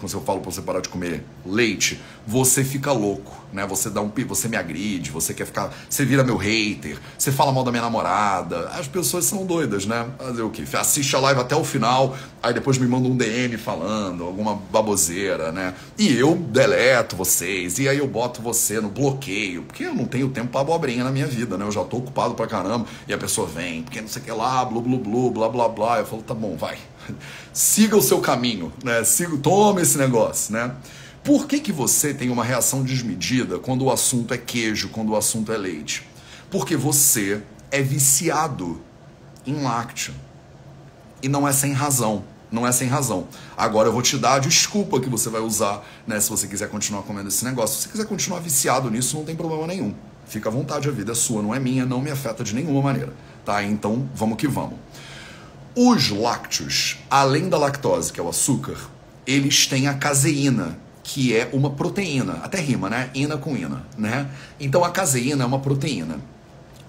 quando 0.00 0.10
eu 0.10 0.22
falo 0.22 0.40
para 0.40 0.50
você 0.50 0.62
parar 0.62 0.80
de 0.80 0.88
comer 0.88 1.22
leite, 1.44 2.00
você 2.26 2.64
fica 2.64 2.90
louco, 2.92 3.44
né? 3.52 3.66
Você 3.66 3.90
dá 3.90 4.00
um, 4.00 4.10
você 4.26 4.48
me 4.48 4.56
agride, 4.56 5.10
você 5.10 5.34
quer 5.34 5.44
ficar, 5.44 5.70
você 5.86 6.02
vira 6.02 6.24
meu 6.24 6.38
hater, 6.38 6.96
você 7.18 7.30
fala 7.30 7.52
mal 7.52 7.62
da 7.62 7.70
minha 7.70 7.82
namorada. 7.82 8.70
As 8.70 8.88
pessoas 8.88 9.26
são 9.26 9.44
doidas, 9.44 9.84
né? 9.84 10.08
Fazer 10.16 10.40
o 10.40 10.48
quê? 10.48 10.64
Assiste 10.72 11.14
a 11.14 11.18
live 11.18 11.42
até 11.42 11.54
o 11.54 11.62
final, 11.62 12.16
aí 12.42 12.54
depois 12.54 12.78
me 12.78 12.86
manda 12.86 13.06
um 13.06 13.14
DM 13.14 13.58
falando 13.58 14.24
alguma 14.24 14.54
baboseira, 14.72 15.52
né? 15.52 15.74
E 15.98 16.10
eu 16.14 16.36
deleto 16.36 17.16
vocês, 17.16 17.78
e 17.78 17.86
aí 17.86 17.98
eu 17.98 18.08
boto 18.08 18.40
você 18.40 18.80
no 18.80 18.88
bloqueio, 18.88 19.64
porque 19.64 19.84
eu 19.84 19.94
não 19.94 20.06
tenho 20.06 20.30
tempo 20.30 20.48
para 20.48 20.62
abobrinha 20.62 21.04
na 21.04 21.10
minha 21.10 21.26
vida, 21.26 21.58
né? 21.58 21.66
Eu 21.66 21.72
já 21.72 21.84
tô 21.84 21.98
ocupado 21.98 22.32
pra 22.32 22.46
caramba, 22.46 22.86
e 23.06 23.12
a 23.12 23.18
pessoa 23.18 23.46
vem, 23.46 23.82
porque 23.82 24.00
não 24.00 24.08
sei 24.08 24.22
o 24.22 24.24
que 24.24 24.32
lá, 24.32 24.64
blu 24.64 24.80
blu 24.80 24.96
blu, 24.96 25.30
blá 25.30 25.50
blá 25.50 25.68
blá. 25.68 25.98
Eu 25.98 26.06
falo, 26.06 26.22
tá 26.22 26.32
bom, 26.32 26.56
vai 26.56 26.78
siga 27.52 27.96
o 27.96 28.02
seu 28.02 28.20
caminho, 28.20 28.72
né? 28.82 29.04
Siga, 29.04 29.38
esse 29.80 29.98
negócio, 29.98 30.52
né? 30.52 30.74
Por 31.24 31.46
que, 31.46 31.60
que 31.60 31.72
você 31.72 32.14
tem 32.14 32.30
uma 32.30 32.44
reação 32.44 32.82
desmedida 32.82 33.58
quando 33.58 33.84
o 33.84 33.92
assunto 33.92 34.32
é 34.32 34.38
queijo, 34.38 34.88
quando 34.88 35.10
o 35.10 35.16
assunto 35.16 35.52
é 35.52 35.56
leite? 35.56 36.08
Porque 36.50 36.76
você 36.76 37.42
é 37.70 37.82
viciado 37.82 38.80
em 39.46 39.62
lácteo. 39.62 40.14
E 41.22 41.28
não 41.28 41.46
é 41.46 41.52
sem 41.52 41.72
razão. 41.72 42.24
Não 42.50 42.66
é 42.66 42.72
sem 42.72 42.88
razão. 42.88 43.28
Agora 43.56 43.88
eu 43.88 43.92
vou 43.92 44.00
te 44.00 44.16
dar 44.16 44.34
a 44.34 44.38
desculpa 44.38 45.00
que 45.00 45.08
você 45.08 45.28
vai 45.28 45.40
usar, 45.40 45.84
né? 46.06 46.18
Se 46.18 46.30
você 46.30 46.46
quiser 46.46 46.70
continuar 46.70 47.02
comendo 47.02 47.28
esse 47.28 47.44
negócio. 47.44 47.76
Se 47.76 47.82
você 47.82 47.88
quiser 47.90 48.06
continuar 48.06 48.40
viciado 48.40 48.90
nisso, 48.90 49.16
não 49.16 49.24
tem 49.24 49.36
problema 49.36 49.66
nenhum. 49.66 49.94
Fica 50.26 50.48
à 50.48 50.52
vontade, 50.52 50.88
a 50.88 50.92
vida 50.92 51.12
é 51.12 51.14
sua, 51.14 51.42
não 51.42 51.54
é 51.54 51.60
minha, 51.60 51.84
não 51.84 52.00
me 52.00 52.10
afeta 52.10 52.42
de 52.42 52.54
nenhuma 52.54 52.80
maneira. 52.80 53.12
Tá? 53.44 53.62
Então 53.62 54.08
vamos 54.14 54.38
que 54.38 54.48
vamos. 54.48 54.78
Os 55.80 56.10
lácteos, 56.10 56.98
além 57.08 57.48
da 57.48 57.56
lactose, 57.56 58.12
que 58.12 58.18
é 58.18 58.22
o 58.22 58.28
açúcar, 58.28 58.76
eles 59.24 59.68
têm 59.68 59.86
a 59.86 59.94
caseína, 59.94 60.76
que 61.04 61.36
é 61.36 61.48
uma 61.52 61.70
proteína. 61.70 62.40
Até 62.42 62.58
rima, 62.58 62.90
né? 62.90 63.10
Ina 63.14 63.36
com 63.36 63.56
ina, 63.56 63.86
né? 63.96 64.28
Então 64.58 64.82
a 64.82 64.90
caseína 64.90 65.44
é 65.44 65.46
uma 65.46 65.60
proteína. 65.60 66.18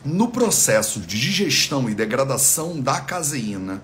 No 0.03 0.29
processo 0.29 1.01
de 1.01 1.19
digestão 1.19 1.87
e 1.87 1.93
degradação 1.93 2.81
da 2.81 2.99
caseína, 2.99 3.79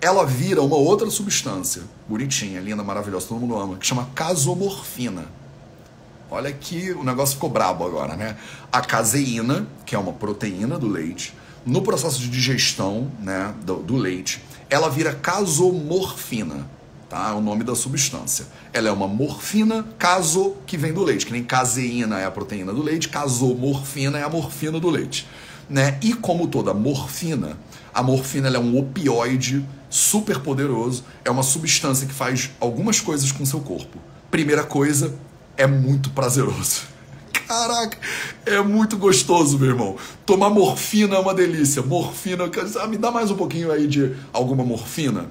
ela 0.00 0.24
vira 0.24 0.62
uma 0.62 0.76
outra 0.76 1.10
substância, 1.10 1.82
bonitinha, 2.08 2.60
linda, 2.60 2.84
maravilhosa, 2.84 3.26
todo 3.26 3.40
mundo 3.40 3.58
ama, 3.58 3.76
que 3.76 3.84
chama 3.84 4.08
casomorfina. 4.14 5.24
Olha 6.30 6.52
que 6.52 6.92
o 6.92 7.02
negócio 7.02 7.34
ficou 7.34 7.50
brabo 7.50 7.84
agora, 7.84 8.14
né? 8.14 8.36
A 8.70 8.80
caseína, 8.80 9.66
que 9.84 9.96
é 9.96 9.98
uma 9.98 10.12
proteína 10.12 10.78
do 10.78 10.86
leite, 10.86 11.34
no 11.64 11.82
processo 11.82 12.20
de 12.20 12.28
digestão 12.28 13.10
né, 13.20 13.54
do, 13.64 13.76
do 13.76 13.96
leite, 13.96 14.42
ela 14.68 14.88
vira 14.88 15.14
casomorfina, 15.14 16.68
tá? 17.08 17.30
É 17.30 17.32
o 17.32 17.40
nome 17.40 17.64
da 17.64 17.74
substância. 17.74 18.46
Ela 18.72 18.88
é 18.88 18.92
uma 18.92 19.08
morfina 19.08 19.86
caso 19.98 20.56
que 20.66 20.76
vem 20.76 20.92
do 20.92 21.02
leite, 21.02 21.26
que 21.26 21.32
nem 21.32 21.44
caseína 21.44 22.18
é 22.18 22.26
a 22.26 22.30
proteína 22.30 22.72
do 22.72 22.82
leite, 22.82 23.08
casomorfina 23.08 24.18
é 24.18 24.22
a 24.22 24.28
morfina 24.28 24.78
do 24.80 24.90
leite, 24.90 25.26
né? 25.68 25.98
E 26.02 26.12
como 26.12 26.46
toda 26.48 26.74
morfina, 26.74 27.56
a 27.94 28.02
morfina 28.02 28.48
é 28.48 28.58
um 28.58 28.76
opioide 28.78 29.64
super 29.88 30.40
poderoso, 30.40 31.04
é 31.24 31.30
uma 31.30 31.42
substância 31.42 32.06
que 32.06 32.12
faz 32.12 32.50
algumas 32.58 33.00
coisas 33.00 33.30
com 33.30 33.46
seu 33.46 33.60
corpo. 33.60 33.98
Primeira 34.30 34.64
coisa, 34.64 35.14
é 35.56 35.66
muito 35.66 36.10
prazeroso. 36.10 36.93
Caraca, 37.46 37.98
é 38.46 38.60
muito 38.62 38.96
gostoso, 38.96 39.58
meu 39.58 39.68
irmão. 39.68 39.96
Tomar 40.24 40.50
morfina 40.50 41.16
é 41.16 41.18
uma 41.18 41.34
delícia. 41.34 41.82
Morfina, 41.82 42.50
ah, 42.80 42.86
me 42.86 42.96
dá 42.96 43.10
mais 43.10 43.30
um 43.30 43.36
pouquinho 43.36 43.70
aí 43.70 43.86
de 43.86 44.14
alguma 44.32 44.64
morfina. 44.64 45.30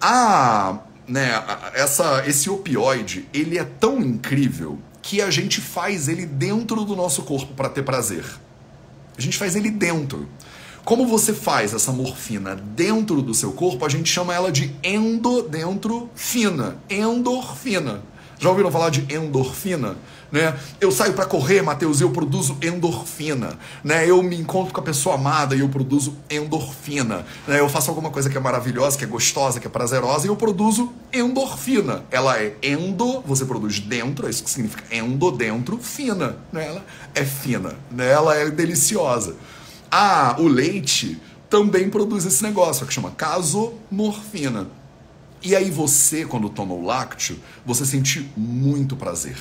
Ah, 0.00 0.78
né, 1.08 1.42
essa, 1.74 2.24
esse 2.26 2.50
opioide, 2.50 3.26
ele 3.32 3.58
é 3.58 3.64
tão 3.64 4.00
incrível 4.00 4.78
que 5.00 5.22
a 5.22 5.30
gente 5.30 5.60
faz 5.60 6.08
ele 6.08 6.26
dentro 6.26 6.84
do 6.84 6.96
nosso 6.96 7.22
corpo 7.22 7.54
para 7.54 7.68
ter 7.68 7.82
prazer. 7.82 8.24
A 9.16 9.20
gente 9.20 9.38
faz 9.38 9.56
ele 9.56 9.70
dentro. 9.70 10.28
Como 10.84 11.06
você 11.06 11.32
faz 11.32 11.72
essa 11.72 11.90
morfina 11.90 12.54
dentro 12.54 13.22
do 13.22 13.34
seu 13.34 13.52
corpo, 13.52 13.84
a 13.84 13.88
gente 13.88 14.08
chama 14.08 14.34
ela 14.34 14.52
de 14.52 14.74
endodentro-fina. 14.84 16.76
Endorfina. 16.88 18.02
Já 18.38 18.50
ouviram 18.50 18.70
falar 18.70 18.90
de 18.90 19.00
endorfina? 19.12 19.96
Né? 20.30 20.58
Eu 20.80 20.90
saio 20.90 21.12
para 21.12 21.24
correr, 21.24 21.62
Matheus, 21.62 22.00
e 22.00 22.02
eu 22.02 22.10
produzo 22.10 22.56
endorfina. 22.62 23.58
Né? 23.82 24.08
Eu 24.08 24.22
me 24.22 24.36
encontro 24.36 24.72
com 24.72 24.80
a 24.80 24.82
pessoa 24.82 25.14
amada 25.14 25.54
e 25.54 25.60
eu 25.60 25.68
produzo 25.68 26.16
endorfina. 26.30 27.24
Né? 27.46 27.60
Eu 27.60 27.68
faço 27.68 27.90
alguma 27.90 28.10
coisa 28.10 28.28
que 28.28 28.36
é 28.36 28.40
maravilhosa, 28.40 28.98
que 28.98 29.04
é 29.04 29.06
gostosa, 29.06 29.60
que 29.60 29.66
é 29.66 29.70
prazerosa 29.70 30.26
e 30.26 30.30
eu 30.30 30.36
produzo 30.36 30.92
endorfina. 31.12 32.04
Ela 32.10 32.38
é 32.38 32.56
endo, 32.62 33.20
você 33.22 33.44
produz 33.44 33.80
dentro, 33.80 34.26
é 34.26 34.30
isso 34.30 34.44
que 34.44 34.50
significa 34.50 34.84
endo, 34.94 35.30
dentro, 35.30 35.78
fina. 35.78 36.36
Né? 36.52 36.66
Ela 36.66 36.84
é 37.14 37.24
fina, 37.24 37.74
né? 37.90 38.10
ela 38.10 38.34
é 38.36 38.50
deliciosa. 38.50 39.36
Ah, 39.90 40.36
o 40.38 40.48
leite 40.48 41.20
também 41.48 41.88
produz 41.88 42.24
esse 42.26 42.42
negócio 42.42 42.86
que 42.86 42.92
chama 42.92 43.10
casomorfina. 43.12 44.66
E 45.42 45.54
aí 45.54 45.70
você, 45.70 46.24
quando 46.24 46.48
toma 46.48 46.74
o 46.74 46.84
lácteo, 46.84 47.38
você 47.64 47.86
sente 47.86 48.28
muito 48.36 48.96
prazer. 48.96 49.36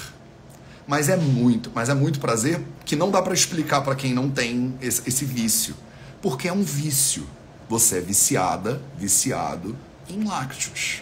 Mas 0.87 1.09
é 1.09 1.17
muito, 1.17 1.71
mas 1.73 1.89
é 1.89 1.93
muito 1.93 2.19
prazer 2.19 2.61
que 2.85 2.95
não 2.95 3.09
dá 3.09 3.21
para 3.21 3.33
explicar 3.33 3.81
para 3.81 3.95
quem 3.95 4.13
não 4.13 4.29
tem 4.29 4.75
esse, 4.81 5.01
esse 5.07 5.25
vício. 5.25 5.75
Porque 6.21 6.47
é 6.47 6.53
um 6.53 6.63
vício. 6.63 7.27
Você 7.67 7.97
é 7.97 8.01
viciada, 8.01 8.81
viciado 8.97 9.75
em 10.07 10.23
lácteos. 10.23 11.01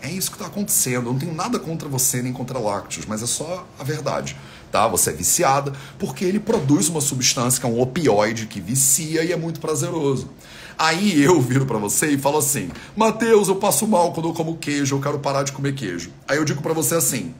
É 0.00 0.10
isso 0.10 0.30
que 0.30 0.36
está 0.36 0.46
acontecendo. 0.46 1.06
Eu 1.06 1.12
não 1.12 1.18
tenho 1.18 1.34
nada 1.34 1.60
contra 1.60 1.88
você 1.88 2.20
nem 2.20 2.32
contra 2.32 2.58
lácteos, 2.58 3.06
mas 3.06 3.22
é 3.22 3.26
só 3.26 3.66
a 3.78 3.84
verdade. 3.84 4.36
Tá? 4.72 4.88
Você 4.88 5.10
é 5.10 5.12
viciada 5.12 5.72
porque 5.98 6.24
ele 6.24 6.40
produz 6.40 6.88
uma 6.88 7.00
substância 7.00 7.60
que 7.60 7.66
é 7.66 7.68
um 7.68 7.80
opioide 7.80 8.46
que 8.46 8.60
vicia 8.60 9.22
e 9.22 9.30
é 9.30 9.36
muito 9.36 9.60
prazeroso. 9.60 10.30
Aí 10.76 11.22
eu 11.22 11.40
viro 11.40 11.66
para 11.66 11.78
você 11.78 12.08
e 12.08 12.18
falo 12.18 12.38
assim: 12.38 12.70
Mateus, 12.96 13.46
eu 13.46 13.56
passo 13.56 13.86
mal 13.86 14.12
quando 14.12 14.30
eu 14.30 14.32
como 14.32 14.56
queijo, 14.56 14.96
eu 14.96 15.00
quero 15.00 15.20
parar 15.20 15.44
de 15.44 15.52
comer 15.52 15.74
queijo. 15.74 16.10
Aí 16.26 16.38
eu 16.38 16.44
digo 16.44 16.62
para 16.62 16.72
você 16.72 16.96
assim: 16.96 17.34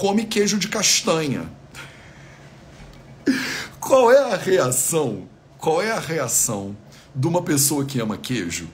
come 0.00 0.24
queijo 0.24 0.56
de 0.56 0.66
castanha. 0.66 1.46
Qual 3.78 4.10
é 4.10 4.32
a 4.32 4.34
reação? 4.34 5.28
Qual 5.58 5.82
é 5.82 5.90
a 5.90 6.00
reação 6.00 6.74
de 7.14 7.28
uma 7.28 7.42
pessoa 7.42 7.84
que 7.84 8.00
ama 8.00 8.16
queijo? 8.16 8.66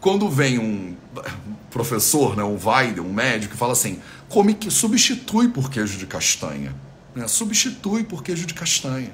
Quando 0.00 0.30
vem 0.30 0.56
um 0.60 0.96
professor, 1.68 2.36
né, 2.36 2.44
um 2.44 2.56
Weidel, 2.64 3.04
um 3.04 3.12
médico, 3.12 3.54
que 3.54 3.58
fala 3.58 3.72
assim: 3.72 4.00
come 4.28 4.54
que 4.54 4.70
substitui 4.70 5.48
por 5.48 5.68
queijo 5.68 5.98
de 5.98 6.06
castanha. 6.06 6.72
Né? 7.12 7.26
Substitui 7.26 8.04
por 8.04 8.22
queijo 8.22 8.46
de 8.46 8.54
castanha. 8.54 9.10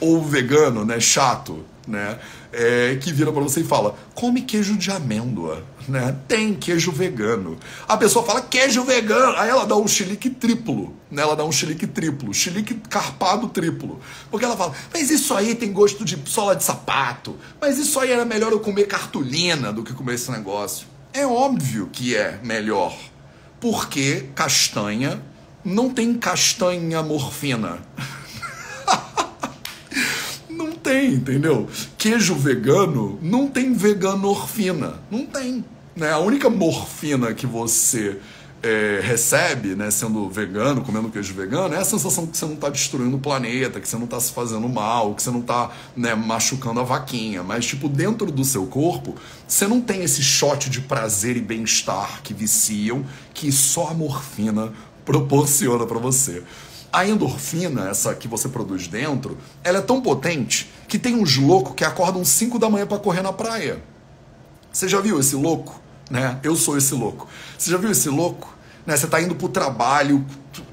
Ou 0.00 0.22
vegano, 0.22 0.84
né, 0.84 1.00
chato, 1.00 1.64
né? 1.86 2.18
É, 2.52 2.96
que 3.00 3.12
vira 3.12 3.32
para 3.32 3.42
você 3.42 3.60
e 3.60 3.64
fala: 3.64 3.96
come 4.14 4.42
queijo 4.42 4.76
de 4.76 4.90
amêndoa, 4.90 5.64
né? 5.88 6.16
Tem 6.28 6.54
queijo 6.54 6.92
vegano. 6.92 7.58
A 7.86 7.96
pessoa 7.96 8.24
fala 8.24 8.40
queijo 8.40 8.84
vegano, 8.84 9.36
aí 9.36 9.48
ela 9.48 9.66
dá 9.66 9.76
um 9.76 9.88
chilique 9.88 10.30
triplo, 10.30 10.94
né? 11.10 11.22
Ela 11.22 11.34
dá 11.34 11.44
um 11.44 11.52
chilique 11.52 11.86
triplo, 11.86 12.32
chilique 12.32 12.74
carpado 12.88 13.48
triplo. 13.48 14.00
Porque 14.30 14.44
ela 14.44 14.56
fala: 14.56 14.74
mas 14.92 15.10
isso 15.10 15.34
aí 15.34 15.54
tem 15.54 15.72
gosto 15.72 16.04
de 16.04 16.18
sola 16.26 16.54
de 16.54 16.62
sapato, 16.64 17.36
mas 17.60 17.78
isso 17.78 17.98
aí 17.98 18.12
era 18.12 18.24
melhor 18.24 18.52
eu 18.52 18.60
comer 18.60 18.86
cartolina 18.86 19.72
do 19.72 19.82
que 19.82 19.92
comer 19.92 20.14
esse 20.14 20.30
negócio. 20.30 20.86
É 21.12 21.26
óbvio 21.26 21.88
que 21.92 22.14
é 22.14 22.38
melhor, 22.42 22.96
porque 23.60 24.26
castanha 24.34 25.20
não 25.64 25.90
tem 25.90 26.14
castanha 26.14 27.02
morfina. 27.02 27.78
Tem, 30.88 31.12
entendeu? 31.12 31.68
Queijo 31.98 32.34
vegano 32.34 33.18
não 33.20 33.46
tem 33.46 33.74
veganorfina. 33.74 34.94
Não 35.10 35.26
tem. 35.26 35.62
Né? 35.94 36.10
A 36.10 36.18
única 36.18 36.48
morfina 36.48 37.34
que 37.34 37.46
você 37.46 38.16
é, 38.62 39.00
recebe, 39.02 39.74
né, 39.74 39.90
sendo 39.90 40.30
vegano, 40.30 40.80
comendo 40.80 41.10
queijo 41.10 41.34
vegano, 41.34 41.74
é 41.74 41.78
a 41.78 41.84
sensação 41.84 42.26
que 42.26 42.36
você 42.36 42.46
não 42.46 42.54
está 42.54 42.70
destruindo 42.70 43.16
o 43.16 43.20
planeta, 43.20 43.78
que 43.80 43.88
você 43.88 43.96
não 43.96 44.06
está 44.06 44.18
se 44.18 44.32
fazendo 44.32 44.66
mal, 44.66 45.14
que 45.14 45.22
você 45.22 45.30
não 45.30 45.40
está 45.40 45.70
né, 45.94 46.14
machucando 46.14 46.80
a 46.80 46.84
vaquinha. 46.84 47.42
Mas, 47.42 47.66
tipo, 47.66 47.86
dentro 47.86 48.32
do 48.32 48.44
seu 48.44 48.66
corpo, 48.66 49.14
você 49.46 49.66
não 49.66 49.82
tem 49.82 50.02
esse 50.02 50.22
shot 50.22 50.70
de 50.70 50.80
prazer 50.80 51.36
e 51.36 51.40
bem-estar 51.40 52.22
que 52.22 52.32
viciam, 52.32 53.04
que 53.34 53.52
só 53.52 53.88
a 53.88 53.94
morfina 53.94 54.72
proporciona 55.04 55.84
para 55.86 55.98
você. 55.98 56.42
A 56.92 57.06
endorfina, 57.06 57.88
essa 57.88 58.14
que 58.14 58.26
você 58.26 58.48
produz 58.48 58.88
dentro, 58.88 59.36
ela 59.62 59.78
é 59.78 59.82
tão 59.82 60.00
potente 60.00 60.70
que 60.86 60.98
tem 60.98 61.14
uns 61.14 61.36
loucos 61.36 61.74
que 61.74 61.84
acordam 61.84 62.24
5 62.24 62.58
da 62.58 62.70
manhã 62.70 62.86
para 62.86 62.98
correr 62.98 63.22
na 63.22 63.32
praia. 63.32 63.82
Você 64.72 64.88
já 64.88 65.00
viu 65.00 65.20
esse 65.20 65.36
louco? 65.36 65.80
Né? 66.10 66.38
Eu 66.42 66.56
sou 66.56 66.78
esse 66.78 66.94
louco. 66.94 67.28
Você 67.58 67.70
já 67.70 67.76
viu 67.76 67.90
esse 67.90 68.08
louco? 68.08 68.56
Né? 68.86 68.96
Você 68.96 69.06
tá 69.06 69.20
indo 69.20 69.34
pro 69.34 69.50
trabalho, 69.50 70.24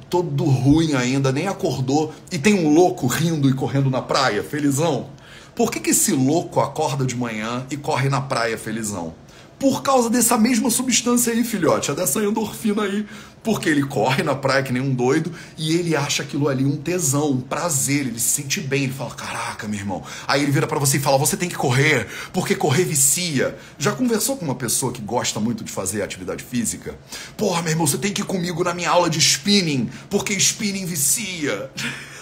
todo 0.09 0.45
ruim 0.45 0.93
ainda, 0.93 1.31
nem 1.31 1.47
acordou, 1.47 2.13
e 2.31 2.37
tem 2.37 2.65
um 2.65 2.73
louco 2.73 3.07
rindo 3.07 3.49
e 3.49 3.53
correndo 3.53 3.89
na 3.89 4.01
praia, 4.01 4.41
felizão. 4.41 5.09
Por 5.53 5.69
que, 5.69 5.79
que 5.79 5.89
esse 5.89 6.13
louco 6.13 6.61
acorda 6.61 7.05
de 7.05 7.15
manhã 7.15 7.65
e 7.69 7.75
corre 7.75 8.07
na 8.07 8.21
praia 8.21 8.57
felizão? 8.57 9.13
Por 9.59 9.81
causa 9.81 10.09
dessa 10.09 10.37
mesma 10.37 10.69
substância 10.69 11.31
aí, 11.31 11.43
filhote, 11.43 11.91
é 11.91 11.95
dessa 11.95 12.23
endorfina 12.23 12.83
aí. 12.83 13.05
Porque 13.43 13.69
ele 13.69 13.83
corre 13.83 14.23
na 14.23 14.33
praia 14.33 14.63
que 14.63 14.73
nem 14.73 14.81
um 14.81 14.91
doido 14.91 15.31
e 15.55 15.75
ele 15.75 15.95
acha 15.95 16.23
aquilo 16.23 16.49
ali 16.49 16.65
um 16.65 16.77
tesão, 16.77 17.29
um 17.29 17.41
prazer, 17.41 18.07
ele 18.07 18.19
se 18.19 18.41
sente 18.41 18.59
bem, 18.59 18.85
ele 18.85 18.93
fala: 18.93 19.11
"Caraca, 19.11 19.67
meu 19.67 19.79
irmão". 19.79 20.03
Aí 20.27 20.41
ele 20.41 20.51
vira 20.51 20.65
para 20.65 20.79
você 20.79 20.97
e 20.97 20.99
fala: 20.99 21.19
"Você 21.19 21.37
tem 21.37 21.47
que 21.47 21.53
correr, 21.53 22.07
porque 22.33 22.55
correr 22.55 22.83
vicia". 22.85 23.55
Já 23.77 23.91
conversou 23.91 24.35
com 24.35 24.45
uma 24.45 24.55
pessoa 24.55 24.91
que 24.91 24.99
gosta 24.99 25.39
muito 25.39 25.63
de 25.63 25.71
fazer 25.71 26.01
atividade 26.01 26.43
física? 26.43 26.97
Porra, 27.37 27.61
meu 27.61 27.71
irmão, 27.71 27.85
você 27.85 27.99
tem 27.99 28.11
que 28.11 28.21
ir 28.21 28.25
comigo 28.25 28.63
na 28.63 28.73
minha 28.73 28.89
aula 28.89 29.11
de 29.11 29.19
spinning, 29.19 29.91
porque 30.09 30.33
spinning 30.33 30.87
vicia. 30.87 31.69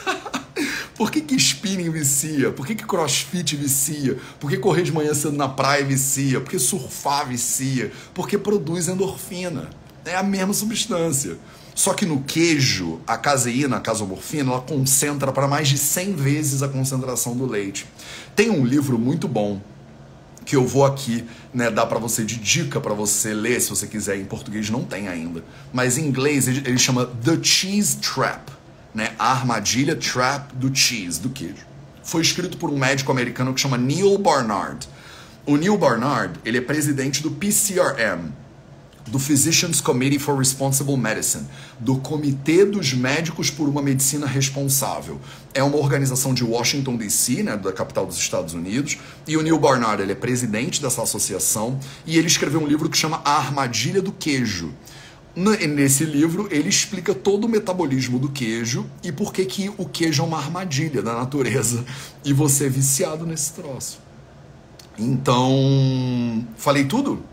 Por 0.96 1.12
que, 1.12 1.22
que 1.22 1.36
spinning 1.36 1.90
vicia? 1.90 2.52
Por 2.52 2.68
que, 2.68 2.76
que 2.76 2.86
crossfit 2.86 3.56
vicia? 3.56 4.18
Por 4.40 4.50
que 4.50 4.58
correr 4.58 4.84
de 4.84 4.92
manhã 4.92 5.14
cedo 5.14 5.36
na 5.36 5.50
praia 5.50 5.84
vicia? 5.84 6.40
Por 6.40 6.52
que 6.52 6.60
surfar 6.60 7.28
vicia? 7.28 7.92
Porque 8.14 8.38
produz 8.38 8.88
endorfina. 8.88 9.70
É 10.06 10.16
a 10.16 10.24
mesma 10.24 10.54
substância. 10.54 11.38
Só 11.74 11.94
que 11.94 12.06
no 12.06 12.22
queijo, 12.22 13.02
a 13.08 13.18
caseína, 13.18 13.78
a 13.78 13.80
casomorfina, 13.80 14.52
ela 14.52 14.62
concentra 14.62 15.32
para 15.32 15.48
mais 15.48 15.68
de 15.68 15.80
100 15.80 16.14
vezes 16.14 16.62
a 16.62 16.68
concentração 16.68 17.36
do 17.36 17.48
leite. 17.48 17.88
Tem 18.36 18.52
um 18.52 18.64
livro 18.64 19.00
muito 19.00 19.28
bom 19.28 19.60
que 20.46 20.56
eu 20.56 20.68
vou 20.68 20.86
aqui 20.86 21.24
né, 21.54 21.72
dar 21.72 21.88
para 21.88 21.98
você 21.98 22.24
de 22.24 22.36
dica 22.36 22.80
para 22.80 22.94
você 22.94 23.34
ler, 23.34 23.60
se 23.60 23.70
você 23.70 23.88
quiser. 23.88 24.18
Em 24.18 24.26
português 24.26 24.70
não 24.70 24.84
tem 24.84 25.08
ainda, 25.08 25.44
mas 25.72 25.98
em 25.98 26.06
inglês 26.06 26.48
ele 26.48 26.78
chama 26.78 27.08
The 27.24 27.42
Cheese 27.42 27.98
Trap 27.98 28.53
né, 28.94 29.14
a 29.18 29.32
armadilha 29.32 29.96
trap 29.96 30.54
do 30.56 30.74
cheese, 30.76 31.20
do 31.20 31.30
queijo. 31.30 31.66
Foi 32.04 32.22
escrito 32.22 32.58
por 32.58 32.70
um 32.70 32.78
médico 32.78 33.12
americano 33.12 33.54
que 33.54 33.62
chama 33.62 33.78
Neil 33.78 34.18
Barnard. 34.18 34.88
O 35.46 35.58
Neil 35.58 35.78
Barnard, 35.78 36.40
ele 36.46 36.58
é 36.58 36.62
presidente 36.62 37.24
do 37.24 37.32
PCRM. 37.32 38.32
do 39.06 39.20
Physicians 39.20 39.82
Committee 39.82 40.18
for 40.18 40.38
Responsible 40.38 40.96
Medicine, 40.96 41.46
do 41.78 41.98
Comitê 41.98 42.66
dos 42.66 42.94
Médicos 42.94 43.50
por 43.50 43.68
uma 43.68 43.82
Medicina 43.82 44.26
Responsável. 44.26 45.20
É 45.54 45.62
uma 45.62 45.76
organização 45.78 46.34
de 46.34 46.44
Washington 46.44 46.96
DC, 46.96 47.44
né, 47.44 47.58
da 47.58 47.74
capital 47.74 48.06
dos 48.06 48.18
Estados 48.18 48.54
Unidos, 48.54 48.98
e 49.28 49.36
o 49.36 49.42
Neil 49.42 49.60
Barnard 49.60 50.02
ele 50.02 50.14
é 50.14 50.16
presidente 50.16 50.82
dessa 50.82 51.04
associação 51.04 51.78
e 52.06 52.18
ele 52.18 52.28
escreveu 52.28 52.62
um 52.62 52.66
livro 52.66 52.90
que 52.90 52.98
chama 52.98 53.22
A 53.26 53.38
Armadilha 53.38 54.02
do 54.02 54.14
Queijo. 54.14 54.74
Nesse 55.36 56.06
livro, 56.06 56.48
ele 56.52 56.70
explica 56.70 57.14
todo 57.14 57.46
o 57.46 57.50
metabolismo 57.50 58.20
do 58.20 58.30
queijo 58.30 58.86
e 59.04 59.12
por 59.12 59.34
que, 59.34 59.46
que 59.46 59.72
o 59.78 59.86
queijo 59.86 60.22
é 60.22 60.26
uma 60.26 60.38
armadilha 60.38 61.02
da 61.02 61.16
natureza 61.16 61.84
e 62.24 62.32
você 62.32 62.68
é 62.68 62.70
viciado 62.70 63.26
nesse 63.26 63.54
troço. 63.54 64.00
Então, 64.98 66.46
falei 66.56 66.86
tudo? 66.86 67.24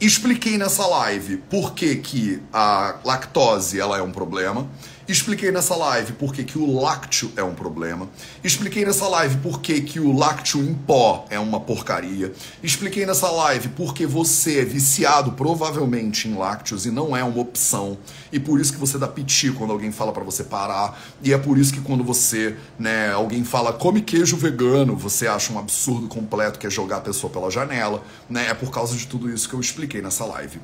Expliquei 0.00 0.56
nessa 0.56 0.86
live 0.86 1.36
por 1.36 1.74
que, 1.74 1.96
que 1.96 2.40
a 2.52 2.96
lactose 3.04 3.80
ela 3.80 3.98
é 3.98 4.02
um 4.02 4.12
problema. 4.12 4.68
Expliquei 5.08 5.50
nessa 5.50 5.74
live 5.74 6.12
por 6.12 6.32
que, 6.32 6.44
que 6.44 6.56
o 6.56 6.80
lácteo 6.80 7.32
é 7.36 7.42
um 7.42 7.54
problema. 7.54 8.08
Expliquei 8.44 8.84
nessa 8.84 9.08
live 9.08 9.38
por 9.38 9.60
que, 9.60 9.80
que 9.80 9.98
o 9.98 10.16
lácteo 10.16 10.62
em 10.62 10.72
pó 10.72 11.26
é 11.28 11.40
uma 11.40 11.58
porcaria. 11.58 12.32
Expliquei 12.62 13.04
nessa 13.04 13.28
live 13.28 13.70
por 13.70 13.94
que 13.94 14.06
você 14.06 14.60
é 14.60 14.64
viciado 14.64 15.32
provavelmente 15.32 16.28
em 16.28 16.34
lácteos 16.34 16.86
e 16.86 16.90
não 16.90 17.16
é 17.16 17.24
uma 17.24 17.40
opção. 17.40 17.98
E 18.32 18.38
por 18.38 18.60
isso 18.60 18.72
que 18.72 18.78
você 18.78 18.96
dá 18.96 19.08
piti 19.08 19.50
quando 19.50 19.72
alguém 19.72 19.90
fala 19.90 20.12
para 20.12 20.22
você 20.22 20.44
parar. 20.44 21.00
E 21.20 21.32
é 21.32 21.38
por 21.38 21.58
isso 21.58 21.72
que 21.72 21.80
quando 21.80 22.04
você, 22.04 22.56
né, 22.78 23.10
alguém 23.12 23.42
fala 23.44 23.72
come 23.72 24.02
queijo 24.02 24.36
vegano, 24.36 24.96
você 24.96 25.26
acha 25.26 25.52
um 25.52 25.58
absurdo 25.58 26.06
completo 26.06 26.60
que 26.60 26.66
é 26.66 26.70
jogar 26.70 26.98
a 26.98 27.00
pessoa 27.00 27.32
pela 27.32 27.50
janela, 27.50 28.02
né? 28.30 28.48
É 28.48 28.54
por 28.54 28.70
causa 28.70 28.96
de 28.96 29.06
tudo 29.06 29.28
isso 29.28 29.48
que 29.48 29.54
eu 29.54 29.60
expliquei 29.60 30.00
nessa 30.00 30.24
live. 30.24 30.60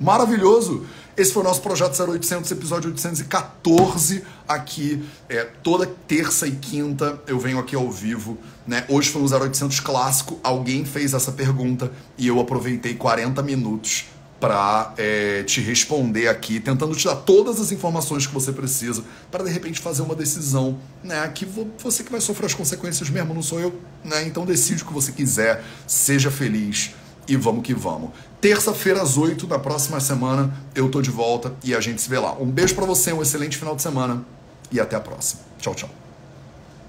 Maravilhoso! 0.00 0.84
Esse 1.16 1.32
foi 1.32 1.42
o 1.42 1.46
nosso 1.46 1.62
Projeto 1.62 1.98
0800, 1.98 2.50
episódio 2.50 2.90
814, 2.90 4.22
aqui 4.46 5.02
é, 5.30 5.44
toda 5.62 5.86
terça 6.06 6.46
e 6.46 6.52
quinta 6.52 7.18
eu 7.26 7.38
venho 7.38 7.58
aqui 7.58 7.74
ao 7.74 7.90
vivo, 7.90 8.36
né? 8.66 8.84
Hoje 8.90 9.08
foi 9.08 9.22
um 9.22 9.24
0800 9.24 9.80
clássico, 9.80 10.38
alguém 10.42 10.84
fez 10.84 11.14
essa 11.14 11.32
pergunta 11.32 11.90
e 12.18 12.26
eu 12.26 12.38
aproveitei 12.38 12.94
40 12.94 13.42
minutos 13.42 14.04
para 14.38 14.92
é, 14.98 15.42
te 15.44 15.62
responder 15.62 16.28
aqui, 16.28 16.60
tentando 16.60 16.94
te 16.94 17.06
dar 17.06 17.16
todas 17.16 17.58
as 17.58 17.72
informações 17.72 18.26
que 18.26 18.34
você 18.34 18.52
precisa 18.52 19.02
para 19.30 19.42
de 19.42 19.50
repente 19.50 19.80
fazer 19.80 20.02
uma 20.02 20.14
decisão, 20.14 20.78
né? 21.02 21.26
Que 21.28 21.48
você 21.78 22.04
que 22.04 22.12
vai 22.12 22.20
sofrer 22.20 22.44
as 22.44 22.54
consequências 22.54 23.08
mesmo, 23.08 23.32
não 23.32 23.42
sou 23.42 23.58
eu, 23.58 23.74
né? 24.04 24.26
Então 24.26 24.44
decide 24.44 24.82
o 24.82 24.86
que 24.86 24.92
você 24.92 25.12
quiser, 25.12 25.64
seja 25.86 26.30
feliz 26.30 26.90
e 27.28 27.36
vamos 27.36 27.62
que 27.62 27.74
vamos. 27.74 28.10
Terça-feira 28.46 29.02
às 29.02 29.18
8 29.18 29.44
da 29.44 29.58
próxima 29.58 29.98
semana 29.98 30.56
eu 30.72 30.88
tô 30.88 31.02
de 31.02 31.10
volta 31.10 31.52
e 31.64 31.74
a 31.74 31.80
gente 31.80 32.00
se 32.00 32.08
vê 32.08 32.16
lá. 32.16 32.32
Um 32.34 32.46
beijo 32.46 32.76
para 32.76 32.86
você, 32.86 33.12
um 33.12 33.20
excelente 33.20 33.58
final 33.58 33.74
de 33.74 33.82
semana 33.82 34.24
e 34.70 34.78
até 34.78 34.94
a 34.94 35.00
próxima. 35.00 35.42
Tchau, 35.58 35.74
tchau. 35.74 36.05